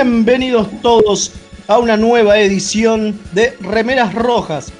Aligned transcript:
Bienvenidos 0.00 0.68
todos 0.80 1.32
a 1.66 1.80
una 1.80 1.96
nueva 1.96 2.38
edición 2.38 3.18
de 3.32 3.56
Remeras 3.60 4.14
Rojas. 4.14 4.72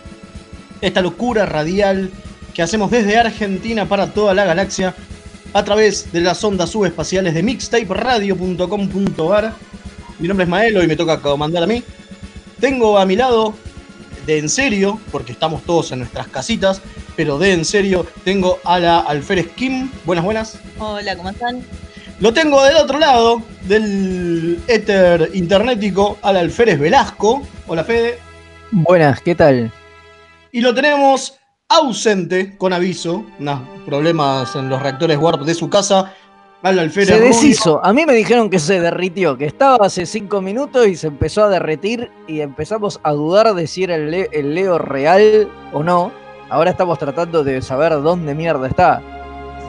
Esta 0.81 1.03
locura 1.03 1.45
radial 1.45 2.13
que 2.55 2.63
hacemos 2.63 2.93
desde 2.93 3.19
Argentina 3.19 3.89
para 3.89 4.13
toda 4.13 4.33
la 4.33 4.45
galaxia 4.45 4.95
a 5.55 5.65
través 5.65 6.13
de 6.13 6.21
las 6.21 6.45
ondas 6.45 6.71
subespaciales 6.71 7.35
de 7.35 7.43
mixtaperadio.com.ar. 7.43 9.55
Mi 10.21 10.29
nombre 10.29 10.45
es 10.45 10.49
Maelo 10.49 10.85
y 10.85 10.87
me 10.87 10.95
toca 10.95 11.21
comandar 11.21 11.65
a 11.65 11.67
mí. 11.67 11.83
Tengo 12.61 12.97
a 12.97 13.05
mi 13.05 13.17
lado, 13.17 13.55
de 14.25 14.39
en 14.39 14.49
serio, 14.49 15.01
porque 15.11 15.33
estamos 15.33 15.65
todos 15.65 15.91
en 15.91 15.99
nuestras 15.99 16.29
casitas, 16.29 16.81
pero 17.17 17.41
de 17.41 17.55
en 17.55 17.65
serio, 17.65 18.07
tengo 18.23 18.61
a 18.63 18.79
la 18.79 19.01
Alférez 19.01 19.49
Kim. 19.57 19.91
Buenas, 20.05 20.25
buenas. 20.25 20.61
Hola, 20.79 21.17
¿cómo 21.17 21.31
están? 21.31 21.65
Lo 22.21 22.33
tengo 22.33 22.63
del 22.65 22.77
otro 22.77 22.99
lado 22.99 23.43
del 23.63 24.61
éter 24.67 25.31
internetico 25.35 26.19
al 26.23 26.37
Alférez 26.37 26.79
Velasco. 26.79 27.43
Hola 27.69 27.85
Fede. 27.85 28.19
Buenas, 28.73 29.21
¿qué 29.21 29.35
tal? 29.35 29.71
Y 30.51 30.61
lo 30.61 30.75
tenemos 30.75 31.39
ausente, 31.69 32.57
con 32.57 32.73
aviso, 32.73 33.25
unos 33.39 33.61
problemas 33.87 34.55
en 34.57 34.69
los 34.69 34.83
reactores 34.83 35.17
Warp 35.19 35.43
de 35.43 35.55
su 35.55 35.71
casa, 35.71 36.13
al 36.63 36.79
Alférez 36.81 37.09
Se 37.09 37.15
Rubio. 37.19 37.29
deshizo. 37.29 37.81
A 37.85 37.93
mí 37.93 38.05
me 38.05 38.15
dijeron 38.15 38.51
que 38.51 38.59
se 38.59 38.81
derritió, 38.81 39.37
que 39.39 39.47
estaba 39.47 39.87
hace 39.87 40.05
cinco 40.05 40.41
minutos 40.41 40.89
y 40.89 40.97
se 40.97 41.07
empezó 41.07 41.45
a 41.45 41.49
derretir 41.49 42.11
y 42.27 42.41
empezamos 42.41 42.99
a 43.05 43.13
dudar 43.13 43.55
de 43.55 43.67
si 43.69 43.85
era 43.85 43.95
el, 43.95 44.11
Le- 44.11 44.29
el 44.33 44.55
Leo 44.57 44.79
real 44.79 45.49
o 45.73 45.85
no. 45.85 46.11
Ahora 46.51 46.71
estamos 46.73 46.99
tratando 46.99 47.45
de 47.45 47.63
saber 47.63 47.93
dónde 48.03 48.35
mierda 48.35 48.67
está. 48.67 49.03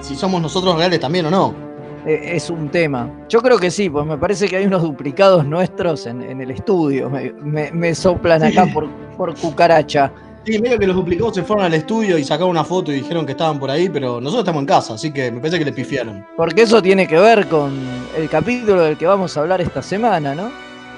Si 0.01 0.15
somos 0.15 0.41
nosotros 0.41 0.75
reales 0.77 0.99
también 0.99 1.25
o 1.27 1.29
no. 1.29 1.68
Eh, 2.05 2.31
es 2.35 2.49
un 2.49 2.69
tema. 2.69 3.09
Yo 3.29 3.41
creo 3.41 3.57
que 3.57 3.69
sí, 3.71 3.89
pues 3.89 4.05
me 4.05 4.17
parece 4.17 4.47
que 4.47 4.55
hay 4.57 4.65
unos 4.65 4.81
duplicados 4.81 5.45
nuestros 5.45 6.05
en, 6.05 6.21
en 6.21 6.41
el 6.41 6.51
estudio. 6.51 7.09
Me, 7.09 7.31
me- 7.41 7.71
me 7.71 7.93
soplan 7.95 8.41
acá 8.43 8.65
Sí. 8.65 8.71
por, 8.71 8.87
por 9.17 9.35
cucaracha. 9.35 10.11
Sí, 10.45 10.57
medio 10.59 10.79
que 10.79 10.87
los 10.87 10.95
duplicados 10.95 11.35
se 11.35 11.43
fueron 11.43 11.65
al 11.65 11.73
estudio 11.73 12.17
y 12.17 12.23
sacaron 12.23 12.51
una 12.51 12.63
foto 12.63 12.91
y 12.91 12.95
dijeron 12.95 13.25
que 13.25 13.33
estaban 13.33 13.59
por 13.59 13.69
ahí, 13.69 13.89
pero 13.89 14.21
nosotros 14.21 14.43
estamos 14.43 14.61
en 14.61 14.65
casa, 14.67 14.93
así 14.93 15.11
que 15.11 15.29
me 15.31 15.39
parece 15.39 15.59
que 15.59 15.65
le 15.65 15.73
pifiaron. 15.73 16.25
Porque 16.37 16.61
eso 16.61 16.81
tiene 16.81 17.05
que 17.05 17.19
ver 17.19 17.47
con 17.47 17.73
el 18.17 18.29
capítulo 18.29 18.81
del 18.83 18.97
que 18.97 19.05
vamos 19.05 19.35
a 19.35 19.41
hablar 19.41 19.59
esta 19.59 19.81
semana, 19.81 20.33
¿no? 20.33 20.49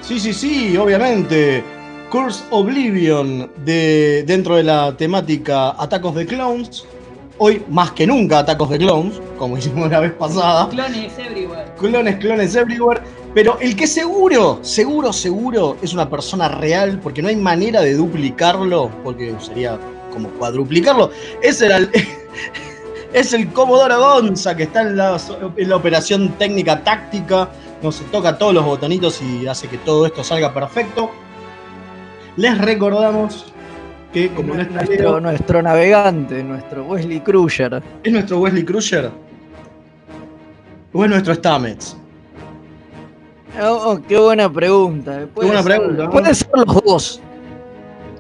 Sí, 0.01 0.19
sí, 0.19 0.34
sí, 0.34 0.78
obviamente. 0.78 1.63
Curse 2.11 2.44
Oblivion 2.51 3.50
de, 3.66 4.23
dentro 4.28 4.56
de 4.57 4.63
la 4.63 4.95
temática 4.97 5.72
Atacos 5.81 6.13
de 6.16 6.25
Clones. 6.25 6.85
Hoy 7.44 7.66
más 7.69 7.90
que 7.94 8.06
nunca 8.06 8.38
Atacos 8.38 8.69
de 8.69 8.78
Clones, 8.78 9.19
como 9.40 9.57
hicimos 9.57 9.90
la 9.90 10.00
vez 10.00 10.12
pasada. 10.12 10.69
Clones 10.69 11.18
everywhere. 11.18 11.72
Clones, 11.79 12.18
clones 12.18 12.56
everywhere. 12.56 13.02
Pero 13.34 13.57
el 13.59 13.75
que 13.75 13.88
seguro, 13.88 14.59
seguro, 14.62 15.12
seguro 15.12 15.75
es 15.81 15.91
una 15.91 16.07
persona 16.07 16.50
real, 16.50 17.00
porque 17.02 17.24
no 17.24 17.29
hay 17.29 17.35
manera 17.35 17.81
de 17.81 17.96
duplicarlo, 17.96 18.91
porque 19.03 19.34
sería 19.40 19.79
como 20.13 20.29
cuadruplicarlo, 20.29 21.09
es 21.41 21.63
el, 21.63 21.90
es 23.13 23.34
el 23.34 23.52
Comodoro 23.52 23.97
Gonza 23.97 24.56
que 24.56 24.63
está 24.63 24.81
en 24.81 24.97
la, 24.97 25.19
en 25.58 25.68
la 25.68 25.75
operación 25.75 26.34
técnica 26.38 26.84
táctica, 26.84 27.50
nos 27.81 28.02
toca 28.12 28.38
todos 28.38 28.53
los 28.53 28.63
botonitos 28.63 29.19
y 29.19 29.47
hace 29.47 29.68
que 29.68 29.79
todo 29.79 30.06
esto 30.06 30.23
salga 30.23 30.53
perfecto. 30.53 31.09
Les 32.35 32.56
recordamos 32.59 33.52
que 34.13 34.29
como 34.29 34.53
no 34.55 34.63
nuestro, 34.63 35.19
nuestro 35.19 35.61
navegante, 35.61 36.44
nuestro 36.44 36.85
Wesley 36.85 37.19
Crusher. 37.22 37.81
¿es 38.03 38.11
nuestro 38.11 38.39
Wesley 38.39 38.63
Crusher? 38.66 39.09
¿O 40.94 41.03
es 41.05 41.09
nuestro 41.09 41.33
Stamets? 41.35 41.95
Oh, 43.61 43.91
oh, 43.91 44.01
qué 44.07 44.17
buena 44.17 44.51
pregunta. 44.51 45.27
Puede 45.33 45.47
buena 45.47 45.63
ser- 45.63 45.77
pregunta, 45.77 46.03
¿no? 46.05 46.09
Puede 46.11 46.33
ser 46.35 46.49
los 46.53 46.83
dos. 46.83 47.22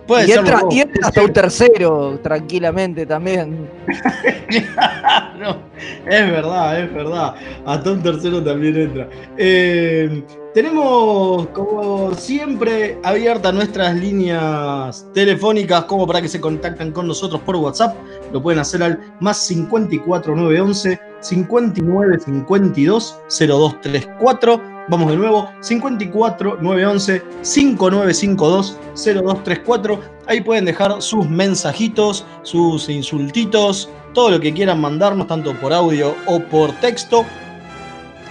Puede 0.07 0.23
y, 0.25 0.27
ser 0.27 0.39
entra, 0.39 0.53
los 0.55 0.63
dos. 0.63 0.73
y 0.75 0.79
entra 0.81 1.07
hasta 1.07 1.23
un 1.23 1.33
tercero, 1.33 2.19
tranquilamente 2.21 3.05
también. 3.05 3.67
Claro, 4.51 5.57
es 6.05 6.31
verdad, 6.31 6.79
es 6.81 6.93
verdad. 6.93 7.33
Hasta 7.65 7.91
un 7.93 8.03
tercero 8.03 8.43
también 8.43 8.75
entra. 8.75 9.07
Eh, 9.37 10.23
tenemos, 10.53 11.47
como 11.49 12.13
siempre, 12.15 12.99
abiertas 13.03 13.53
nuestras 13.53 13.95
líneas 13.95 15.05
telefónicas 15.13 15.85
como 15.85 16.05
para 16.05 16.21
que 16.21 16.27
se 16.27 16.41
contacten 16.41 16.91
con 16.91 17.07
nosotros 17.07 17.41
por 17.41 17.55
WhatsApp. 17.55 17.95
Lo 18.33 18.41
pueden 18.41 18.59
hacer 18.59 18.83
al 18.83 18.99
más 19.19 19.37
54 19.37 20.35
911 20.35 20.99
59 21.21 22.19
52 22.19 23.19
0234. 23.29 24.61
Vamos 24.89 25.11
de 25.11 25.17
nuevo, 25.17 25.49
54 25.61 26.57
911 26.59 27.23
5952 27.41 28.77
0234. 28.95 29.99
Ahí 30.27 30.41
pueden 30.41 30.65
dejar 30.65 31.01
sus 31.01 31.29
mensajitos, 31.29 32.25
sus 32.43 32.89
insultitos, 32.89 33.89
todo 34.13 34.31
lo 34.31 34.39
que 34.39 34.53
quieran 34.53 34.81
mandarnos, 34.81 35.27
tanto 35.27 35.53
por 35.59 35.71
audio 35.71 36.15
o 36.25 36.39
por 36.39 36.71
texto. 36.81 37.25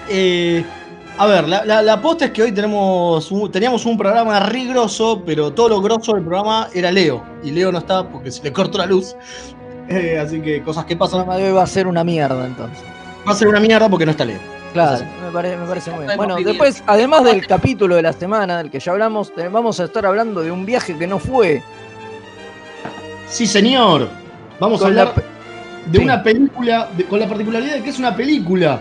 Eh, 0.08 0.64
a 1.22 1.26
ver, 1.26 1.48
la, 1.48 1.64
la, 1.64 1.82
la 1.82 2.00
posta 2.00 2.24
es 2.26 2.30
que 2.30 2.42
hoy 2.42 2.52
tenemos 2.52 3.30
un- 3.30 3.50
teníamos 3.52 3.84
un 3.86 3.98
programa 3.98 4.40
rigroso, 4.40 5.22
pero 5.24 5.52
todo 5.52 5.68
lo 5.68 5.80
grosso 5.82 6.14
del 6.14 6.22
programa 6.24 6.68
era 6.74 6.90
Leo. 6.90 7.22
Y 7.44 7.50
Leo 7.50 7.70
no 7.70 7.78
está 7.78 8.08
porque 8.08 8.30
se 8.30 8.42
le 8.42 8.52
cortó 8.52 8.78
la 8.78 8.86
luz. 8.86 9.14
Eh, 9.92 10.20
así 10.20 10.40
que 10.40 10.62
cosas 10.62 10.84
que 10.84 10.96
pasan. 10.96 11.28
Va 11.28 11.62
a 11.62 11.66
ser 11.66 11.88
una 11.88 12.04
mierda 12.04 12.46
entonces. 12.46 12.78
Va 13.28 13.32
a 13.32 13.34
ser 13.34 13.48
una 13.48 13.58
mierda 13.58 13.88
porque 13.88 14.04
no 14.06 14.12
está 14.12 14.24
Leo. 14.24 14.38
Claro, 14.72 15.04
me, 15.26 15.32
pare- 15.32 15.56
me 15.56 15.66
parece 15.66 15.90
muy 15.90 16.04
bien. 16.04 16.16
Bueno, 16.16 16.36
después, 16.36 16.80
además 16.86 17.24
del 17.24 17.44
capítulo 17.44 17.96
de 17.96 18.02
la 18.02 18.12
semana 18.12 18.58
del 18.58 18.70
que 18.70 18.78
ya 18.78 18.92
hablamos, 18.92 19.32
vamos 19.50 19.80
a 19.80 19.84
estar 19.86 20.06
hablando 20.06 20.42
de 20.42 20.52
un 20.52 20.64
viaje 20.64 20.96
que 20.96 21.08
no 21.08 21.18
fue. 21.18 21.60
Sí, 23.28 23.48
señor. 23.48 24.08
Vamos 24.60 24.80
a 24.80 24.84
Con 24.84 24.90
hablar 24.98 25.14
de 25.86 25.98
sí. 25.98 26.04
una 26.04 26.22
película, 26.22 26.88
de- 26.96 27.04
con 27.06 27.18
la 27.18 27.26
particularidad 27.26 27.74
de 27.74 27.82
que 27.82 27.90
es 27.90 27.98
una 27.98 28.14
película. 28.14 28.78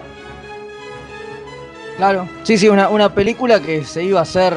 Claro. 1.99 2.27
Sí, 2.43 2.57
sí, 2.57 2.69
una, 2.69 2.87
una 2.87 3.13
película 3.13 3.59
que 3.59 3.83
se 3.83 4.03
iba 4.05 4.19
a 4.19 4.23
hacer 4.23 4.53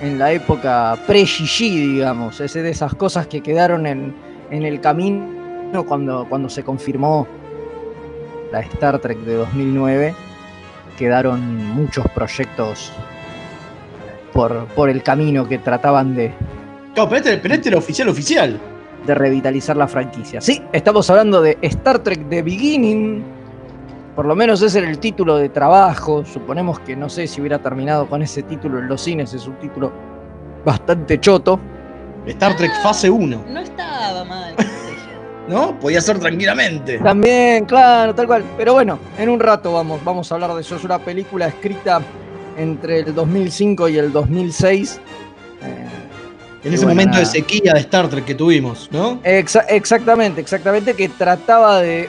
en 0.00 0.18
la 0.20 0.30
época 0.32 0.96
pre-Gigi, 1.06 1.94
digamos. 1.94 2.40
Es 2.40 2.54
de 2.54 2.70
esas 2.70 2.94
cosas 2.94 3.26
que 3.26 3.40
quedaron 3.42 3.86
en, 3.88 4.14
en 4.52 4.62
el 4.64 4.80
camino 4.80 5.84
cuando, 5.86 6.26
cuando 6.28 6.48
se 6.48 6.62
confirmó 6.62 7.26
la 8.52 8.60
Star 8.60 9.00
Trek 9.00 9.18
de 9.18 9.34
2009, 9.34 10.14
quedaron 10.96 11.56
muchos 11.74 12.06
proyectos 12.14 12.92
por, 14.32 14.66
por 14.76 14.90
el 14.90 15.02
camino 15.02 15.48
que 15.48 15.58
trataban 15.58 16.14
de, 16.14 16.32
Claro, 16.94 17.08
pero 17.10 17.18
este, 17.24 17.38
pero 17.38 17.54
este 17.54 17.68
era 17.68 17.78
oficial, 17.78 18.08
oficial. 18.08 18.60
de 19.06 19.14
revitalizar 19.16 19.76
la 19.76 19.88
franquicia. 19.88 20.40
Sí, 20.40 20.62
estamos 20.72 21.10
hablando 21.10 21.42
de 21.42 21.58
Star 21.62 21.98
Trek 22.00 22.28
The 22.28 22.42
Beginning. 22.42 23.39
Por 24.16 24.26
lo 24.26 24.34
menos 24.34 24.60
ese 24.62 24.78
era 24.80 24.90
el 24.90 24.98
título 24.98 25.36
de 25.36 25.48
trabajo. 25.48 26.24
Suponemos 26.24 26.80
que 26.80 26.96
no 26.96 27.08
sé 27.08 27.26
si 27.26 27.40
hubiera 27.40 27.58
terminado 27.58 28.06
con 28.08 28.22
ese 28.22 28.42
título 28.42 28.78
en 28.78 28.88
los 28.88 29.00
cines. 29.00 29.32
Es 29.34 29.46
un 29.46 29.54
título 29.58 29.92
bastante 30.64 31.18
choto. 31.20 31.58
Star 32.26 32.54
Trek 32.56 32.70
fase 32.82 33.08
1, 33.08 33.44
No 33.48 33.60
estaba 33.60 34.24
mal. 34.24 34.54
¿no? 35.48 35.78
Podía 35.80 36.00
ser 36.00 36.18
tranquilamente. 36.18 36.98
También, 36.98 37.64
claro, 37.64 38.14
tal 38.14 38.26
cual. 38.26 38.44
Pero 38.58 38.74
bueno, 38.74 38.98
en 39.18 39.28
un 39.28 39.40
rato 39.40 39.72
vamos, 39.72 40.02
vamos 40.04 40.30
a 40.30 40.34
hablar 40.34 40.52
de 40.54 40.60
eso. 40.60 40.76
Es 40.76 40.84
una 40.84 40.98
película 40.98 41.46
escrita 41.48 42.00
entre 42.58 43.00
el 43.00 43.14
2005 43.14 43.88
y 43.88 43.96
el 43.98 44.12
2006. 44.12 45.00
Eh, 45.62 45.86
En 46.64 46.74
ese 46.74 46.84
bueno, 46.84 47.00
momento 47.00 47.18
de 47.18 47.26
sequía 47.26 47.72
de 47.72 47.80
Star 47.80 48.08
Trek 48.08 48.24
que 48.26 48.34
tuvimos, 48.34 48.88
¿no? 48.92 49.22
Exa- 49.22 49.64
exactamente, 49.68 50.40
exactamente, 50.42 50.92
que 50.94 51.08
trataba 51.08 51.80
de 51.80 52.08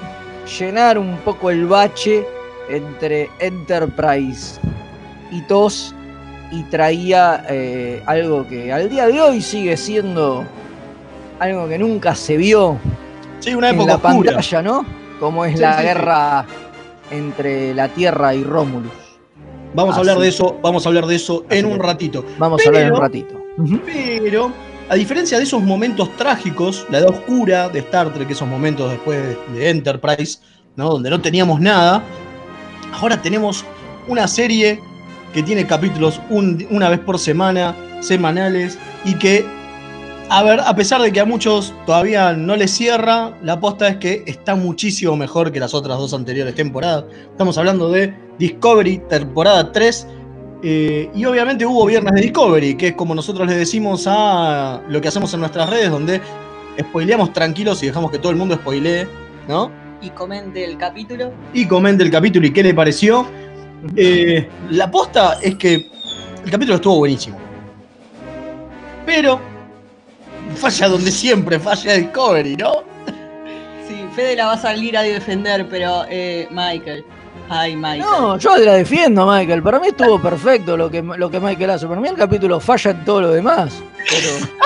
llenar 0.60 0.98
un 0.98 1.18
poco 1.18 1.50
el 1.50 1.66
bache 1.66 2.26
entre 2.70 3.30
Enterprise 3.40 4.60
y 5.32 5.42
TOS 5.44 5.94
y 6.52 6.64
traía 6.64 7.46
eh, 7.50 8.04
algo 8.06 8.48
que 8.48 8.72
al 8.72 8.90
día 8.90 9.08
de 9.08 9.20
hoy 9.22 9.42
sigue 9.42 9.78
siendo 9.78 10.44
algo 11.40 11.68
que 11.68 11.78
nunca 11.78 12.14
se 12.16 12.38
vio 12.38 12.78
Sí, 13.40 13.56
una 13.56 13.70
en 13.72 13.78
la 13.88 13.96
oscura. 13.96 14.34
pantalla, 14.34 14.62
¿no? 14.62 14.86
Como 15.20 15.46
es 15.46 15.56
Sí, 15.56 15.62
la 15.62 15.78
sí, 15.78 15.84
guerra 15.84 16.46
entre 17.10 17.74
la 17.74 17.88
Tierra 17.88 18.36
y 18.36 18.44
Rómulus. 18.44 18.92
Vamos 19.74 19.96
a 19.96 20.00
hablar 20.00 20.20
de 20.20 20.28
eso, 20.28 20.58
vamos 20.62 20.86
a 20.86 20.90
hablar 20.90 21.06
de 21.06 21.16
eso 21.16 21.46
en 21.50 21.66
un 21.66 21.80
ratito. 21.80 22.24
Vamos 22.38 22.62
a 22.64 22.68
hablar 22.70 22.84
en 22.84 22.94
un 22.94 23.00
ratito. 23.00 23.42
Pero, 23.86 24.52
a 24.92 24.96
diferencia 24.96 25.38
de 25.38 25.46
esos 25.46 25.64
momentos 25.64 26.14
trágicos, 26.18 26.86
la 26.90 26.98
edad 26.98 27.12
oscura 27.12 27.70
de 27.70 27.80
Star 27.80 28.14
Trek, 28.14 28.30
esos 28.30 28.46
momentos 28.46 28.92
después 28.92 29.38
de, 29.54 29.70
Enterprise, 29.70 30.40
¿no? 30.76 30.90
Donde 30.90 31.10
no 31.10 31.22
teníamos 31.22 31.62
nada, 31.62 32.04
ahora 33.00 33.22
tenemos 33.22 33.64
una 34.10 34.28
serie 34.28 34.82
que 35.34 35.44
tiene 35.44 35.66
capítulos 35.66 36.20
un- 36.30 36.68
una 36.72 36.90
vez 36.90 37.00
por 37.00 37.18
semana, 37.20 37.74
semanales, 38.02 38.78
y 39.06 39.14
que, 39.14 39.46
a 40.28 40.44
ver, 40.44 40.60
a 40.60 40.76
pesar 40.76 41.02
de 41.02 41.10
que 41.14 41.22
a 41.22 41.26
muchos 41.26 41.74
todavía 41.86 42.34
no 42.34 42.58
les 42.58 42.72
cierra, 42.72 43.32
la 43.42 43.54
aposta 43.54 43.88
es 43.88 43.96
que 43.96 44.24
está 44.28 44.56
muchísimo 44.56 45.16
mejor 45.16 45.54
que 45.54 45.62
las 45.62 45.74
otras 45.74 46.00
dos 46.00 46.14
anteriores 46.14 46.54
temporadas. 46.54 47.06
Estamos 47.30 47.58
hablando 47.58 47.90
de 47.90 48.14
Discovery, 48.38 48.98
temporada 49.08 49.72
3, 49.72 50.06
eh, 50.64 51.10
y 51.14 51.26
obviamente 51.26 51.66
hubo 51.66 51.86
viernes 51.86 52.14
de 52.14 52.22
Discovery, 52.22 52.76
que 52.76 52.90
es 52.90 52.94
como 52.94 53.16
nosotros 53.16 53.48
le 53.48 53.56
decimos 53.56 54.06
a 54.08 54.82
lo 54.88 55.02
que 55.02 55.08
hacemos 55.08 55.34
en 55.34 55.40
nuestras 55.40 55.70
redes, 55.70 55.90
donde 55.90 56.22
spoileamos 56.80 57.34
tranquilos 57.34 57.82
y 57.84 57.88
dejamos 57.88 58.12
que 58.12 58.20
todo 58.20 58.32
el 58.32 58.38
mundo 58.38 58.56
spoilee, 58.56 59.08
¿no? 59.48 59.72
Y 60.02 60.10
comente 60.12 60.64
el 60.64 60.78
capítulo. 60.78 61.32
Y 61.54 61.66
comente 61.68 62.04
el 62.04 62.12
capítulo 62.12 62.48
y 62.48 62.54
qué 62.54 62.64
le 62.64 62.74
pareció. 62.74 63.26
Eh, 63.96 64.48
la 64.70 64.90
posta 64.90 65.40
es 65.42 65.56
que 65.56 65.90
el 66.44 66.52
capítulo 66.52 66.76
estuvo 66.76 66.98
buenísimo. 66.98 67.38
Pero 69.06 69.40
falla 70.56 70.88
donde 70.90 71.12
siempre 71.12 71.60
falla 71.60 71.94
Discovery, 71.94 72.56
¿no? 72.56 72.84
Sí, 73.88 74.06
Fede 74.16 74.36
la 74.36 74.48
va 74.48 74.54
a 74.54 74.58
salir 74.58 74.98
a 74.98 75.02
defender, 75.02 75.68
pero 75.70 76.06
eh, 76.10 76.48
Michael. 76.52 77.04
Ay, 77.50 77.76
Michael. 77.76 78.00
No, 78.02 78.38
yo 78.38 78.58
la 78.58 78.74
defiendo, 78.74 79.26
Michael. 79.26 79.62
Para 79.62 79.80
mí 79.80 79.88
estuvo 79.88 80.22
perfecto 80.22 80.78
lo 80.78 80.90
que, 80.90 81.02
lo 81.02 81.30
que 81.30 81.40
Michael 81.40 81.70
hace. 81.72 81.88
Para 81.88 82.00
mí 82.00 82.08
el 82.08 82.16
capítulo 82.16 82.60
falla 82.60 82.92
en 82.92 83.06
todo 83.06 83.22
lo 83.22 83.32
demás. 83.32 83.82
Pero. 84.10 84.28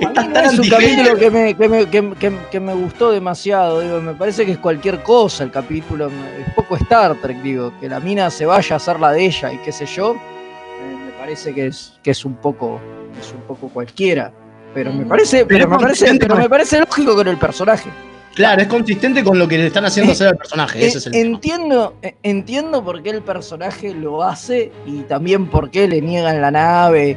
Está 0.00 0.20
A 0.22 0.24
mí 0.24 0.28
no 0.28 0.32
tan 0.34 0.44
es 0.46 0.58
un 0.58 0.68
capítulo 0.68 1.16
que 1.16 1.30
me, 1.30 1.54
que, 1.54 1.68
me, 1.68 1.86
que, 1.86 2.14
que- 2.18 2.38
que 2.50 2.60
me 2.60 2.74
gustó 2.74 3.10
demasiado. 3.12 3.80
Digo, 3.80 4.00
me 4.00 4.14
parece 4.14 4.44
que 4.46 4.52
es 4.52 4.58
cualquier 4.58 5.02
cosa 5.02 5.44
el 5.44 5.50
capítulo. 5.50 6.06
Es 6.08 6.54
poco 6.54 6.76
Star 6.76 7.14
Trek, 7.16 7.36
digo. 7.42 7.72
Que 7.80 7.88
la 7.88 8.00
mina 8.00 8.30
se 8.30 8.46
vaya 8.46 8.74
a 8.74 8.78
hacer 8.78 8.98
la 8.98 9.12
de 9.12 9.26
ella 9.26 9.52
y 9.52 9.58
qué 9.58 9.70
sé 9.72 9.86
yo. 9.86 10.14
eh, 10.14 10.96
me 11.06 11.10
parece 11.18 11.54
que 11.54 11.66
es, 11.66 11.94
que 12.02 12.10
es 12.12 12.24
un 12.24 12.34
poco. 12.36 12.80
Es 13.20 13.32
un 13.32 13.42
poco 13.42 13.68
cualquiera. 13.68 14.32
Pero 14.74 14.90
me 14.92 15.00
Ujú. 15.00 15.08
parece, 15.08 15.44
Pero 15.44 15.68
me 15.68 15.78
parece, 15.78 16.14
pero 16.18 16.34
me 16.36 16.48
parece 16.48 16.80
lógico 16.80 17.14
con 17.14 17.28
el 17.28 17.36
personaje. 17.36 17.90
Claro, 18.34 18.62
es 18.62 18.68
consistente 18.68 19.22
con 19.22 19.38
lo 19.38 19.46
que 19.46 19.58
le 19.58 19.66
están 19.66 19.84
haciendo 19.84 20.12
hacer 20.12 20.28
al 20.28 20.36
personaje. 20.36 20.84
Ese 20.84 20.98
es 20.98 21.06
el 21.06 21.12
tema. 21.12 21.24
entiendo, 21.26 21.94
eh, 22.02 22.14
entiendo 22.22 22.82
por 22.82 23.02
qué 23.02 23.10
el 23.10 23.22
personaje 23.22 23.94
lo 23.94 24.22
hace 24.22 24.72
y 24.86 25.00
también 25.02 25.46
por 25.46 25.70
qué 25.70 25.86
le 25.86 26.00
niegan 26.00 26.40
la 26.40 26.50
nave 26.50 27.16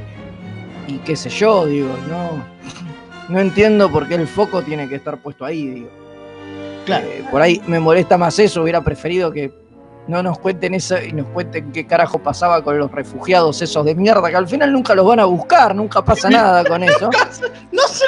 y 0.87 0.97
qué 0.99 1.15
sé 1.15 1.29
yo, 1.29 1.65
digo, 1.65 1.95
no. 2.09 2.43
No 3.29 3.39
entiendo 3.39 3.91
por 3.91 4.07
qué 4.07 4.15
el 4.15 4.27
foco 4.27 4.61
tiene 4.61 4.87
que 4.87 4.95
estar 4.95 5.17
puesto 5.21 5.45
ahí, 5.45 5.65
digo. 5.67 5.89
Claro. 6.85 7.07
Eh, 7.07 7.23
por 7.31 7.41
ahí 7.41 7.61
me 7.65 7.79
molesta 7.79 8.17
más 8.17 8.37
eso, 8.37 8.61
hubiera 8.61 8.83
preferido 8.83 9.31
que 9.31 9.51
no 10.07 10.21
nos 10.21 10.37
cuenten 10.39 10.73
eso 10.75 10.95
y 11.01 11.11
nos 11.13 11.25
cuenten 11.27 11.71
qué 11.71 11.85
carajo 11.87 12.19
pasaba 12.19 12.63
con 12.63 12.77
los 12.77 12.91
refugiados 12.91 13.61
esos 13.61 13.83
de 13.85 13.95
mierda, 13.95 14.29
que 14.29 14.35
al 14.35 14.47
final 14.47 14.71
nunca 14.71 14.93
los 14.93 15.05
van 15.05 15.19
a 15.19 15.25
buscar, 15.25 15.73
nunca 15.75 16.03
pasa 16.05 16.29
nada 16.29 16.63
con 16.63 16.83
eso. 16.83 17.09
No 17.71 17.81
sé 17.87 18.05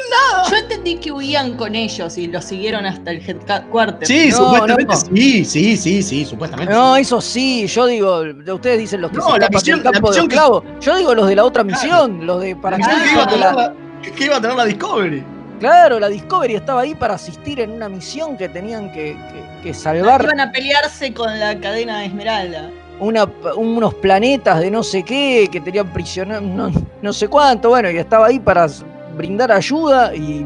Yo 0.49 0.55
entendí 0.57 0.95
que 0.97 1.11
huían 1.11 1.55
con 1.57 1.75
ellos 1.75 2.17
y 2.17 2.27
los 2.27 2.45
siguieron 2.45 2.85
hasta 2.85 3.11
el 3.11 3.27
headquarter. 3.27 4.07
Sí, 4.07 4.29
No, 4.31 4.37
supuestamente 4.37 4.93
no. 4.93 4.99
sí, 5.15 5.43
sí, 5.45 5.77
sí, 5.77 6.03
sí, 6.03 6.25
supuestamente. 6.25 6.73
No, 6.73 6.95
sí. 6.95 7.01
eso 7.01 7.21
sí, 7.21 7.67
yo 7.67 7.85
digo, 7.87 8.21
ustedes 8.53 8.79
dicen 8.79 9.01
los 9.01 9.11
que 9.11 9.17
No, 9.17 9.31
se 9.33 9.39
la 9.39 9.49
misión- 9.49 9.77
del 9.79 9.85
la 9.85 9.91
campo 9.91 10.07
de 10.07 10.11
misión 10.11 10.27
que- 10.27 10.35
esclavos. 10.35 10.63
Yo 10.81 10.97
digo 10.97 11.15
los 11.15 11.27
de 11.27 11.35
la 11.35 11.43
otra 11.45 11.63
Claro. 11.63 11.81
misión, 11.81 12.25
los 12.27 12.41
de 12.41 12.55
para 12.55 12.77
La 12.77 12.87
que 12.87 12.93
qué 13.03 13.11
iba, 13.11 13.23
a 13.23 13.25
la- 13.25 13.31
tener 13.31 13.53
la, 13.55 13.73
que 14.15 14.25
iba 14.25 14.37
a 14.37 14.41
tener 14.41 14.55
la 14.57 14.65
Discovery. 14.65 15.23
Claro, 15.59 15.99
la 15.99 16.07
Discovery 16.07 16.55
estaba 16.55 16.81
ahí 16.81 16.93
para 16.93 17.15
asistir 17.15 17.59
en 17.59 17.71
una 17.71 17.89
misión 17.89 18.37
que 18.37 18.47
tenían 18.47 18.91
que, 18.91 19.13
que- 19.31 19.46
que 19.67 19.73
salvar 19.73 20.23
Iban 20.23 20.39
a 20.39 20.51
pelearse 20.51 21.13
con 21.13 21.39
la 21.39 21.59
cadena 21.59 21.99
de 21.99 22.05
Esmeralda. 22.07 22.69
una- 22.99 23.25
unos 23.55 23.93
planetas 23.95 24.59
de 24.59 24.71
no 24.71 24.81
sé 24.83 25.03
qué, 25.03 25.47
que 25.51 25.59
tenían 25.61 25.91
prisioneros, 25.93 26.41
no, 26.43 26.71
no 27.01 27.13
sé 27.13 27.27
cuánto, 27.27 27.69
bueno, 27.69 27.91
y 27.91 27.97
estaba 27.97 28.27
ahí 28.27 28.39
para 28.39 28.67
brindar 29.15 29.51
ayuda 29.51 30.15
y, 30.15 30.45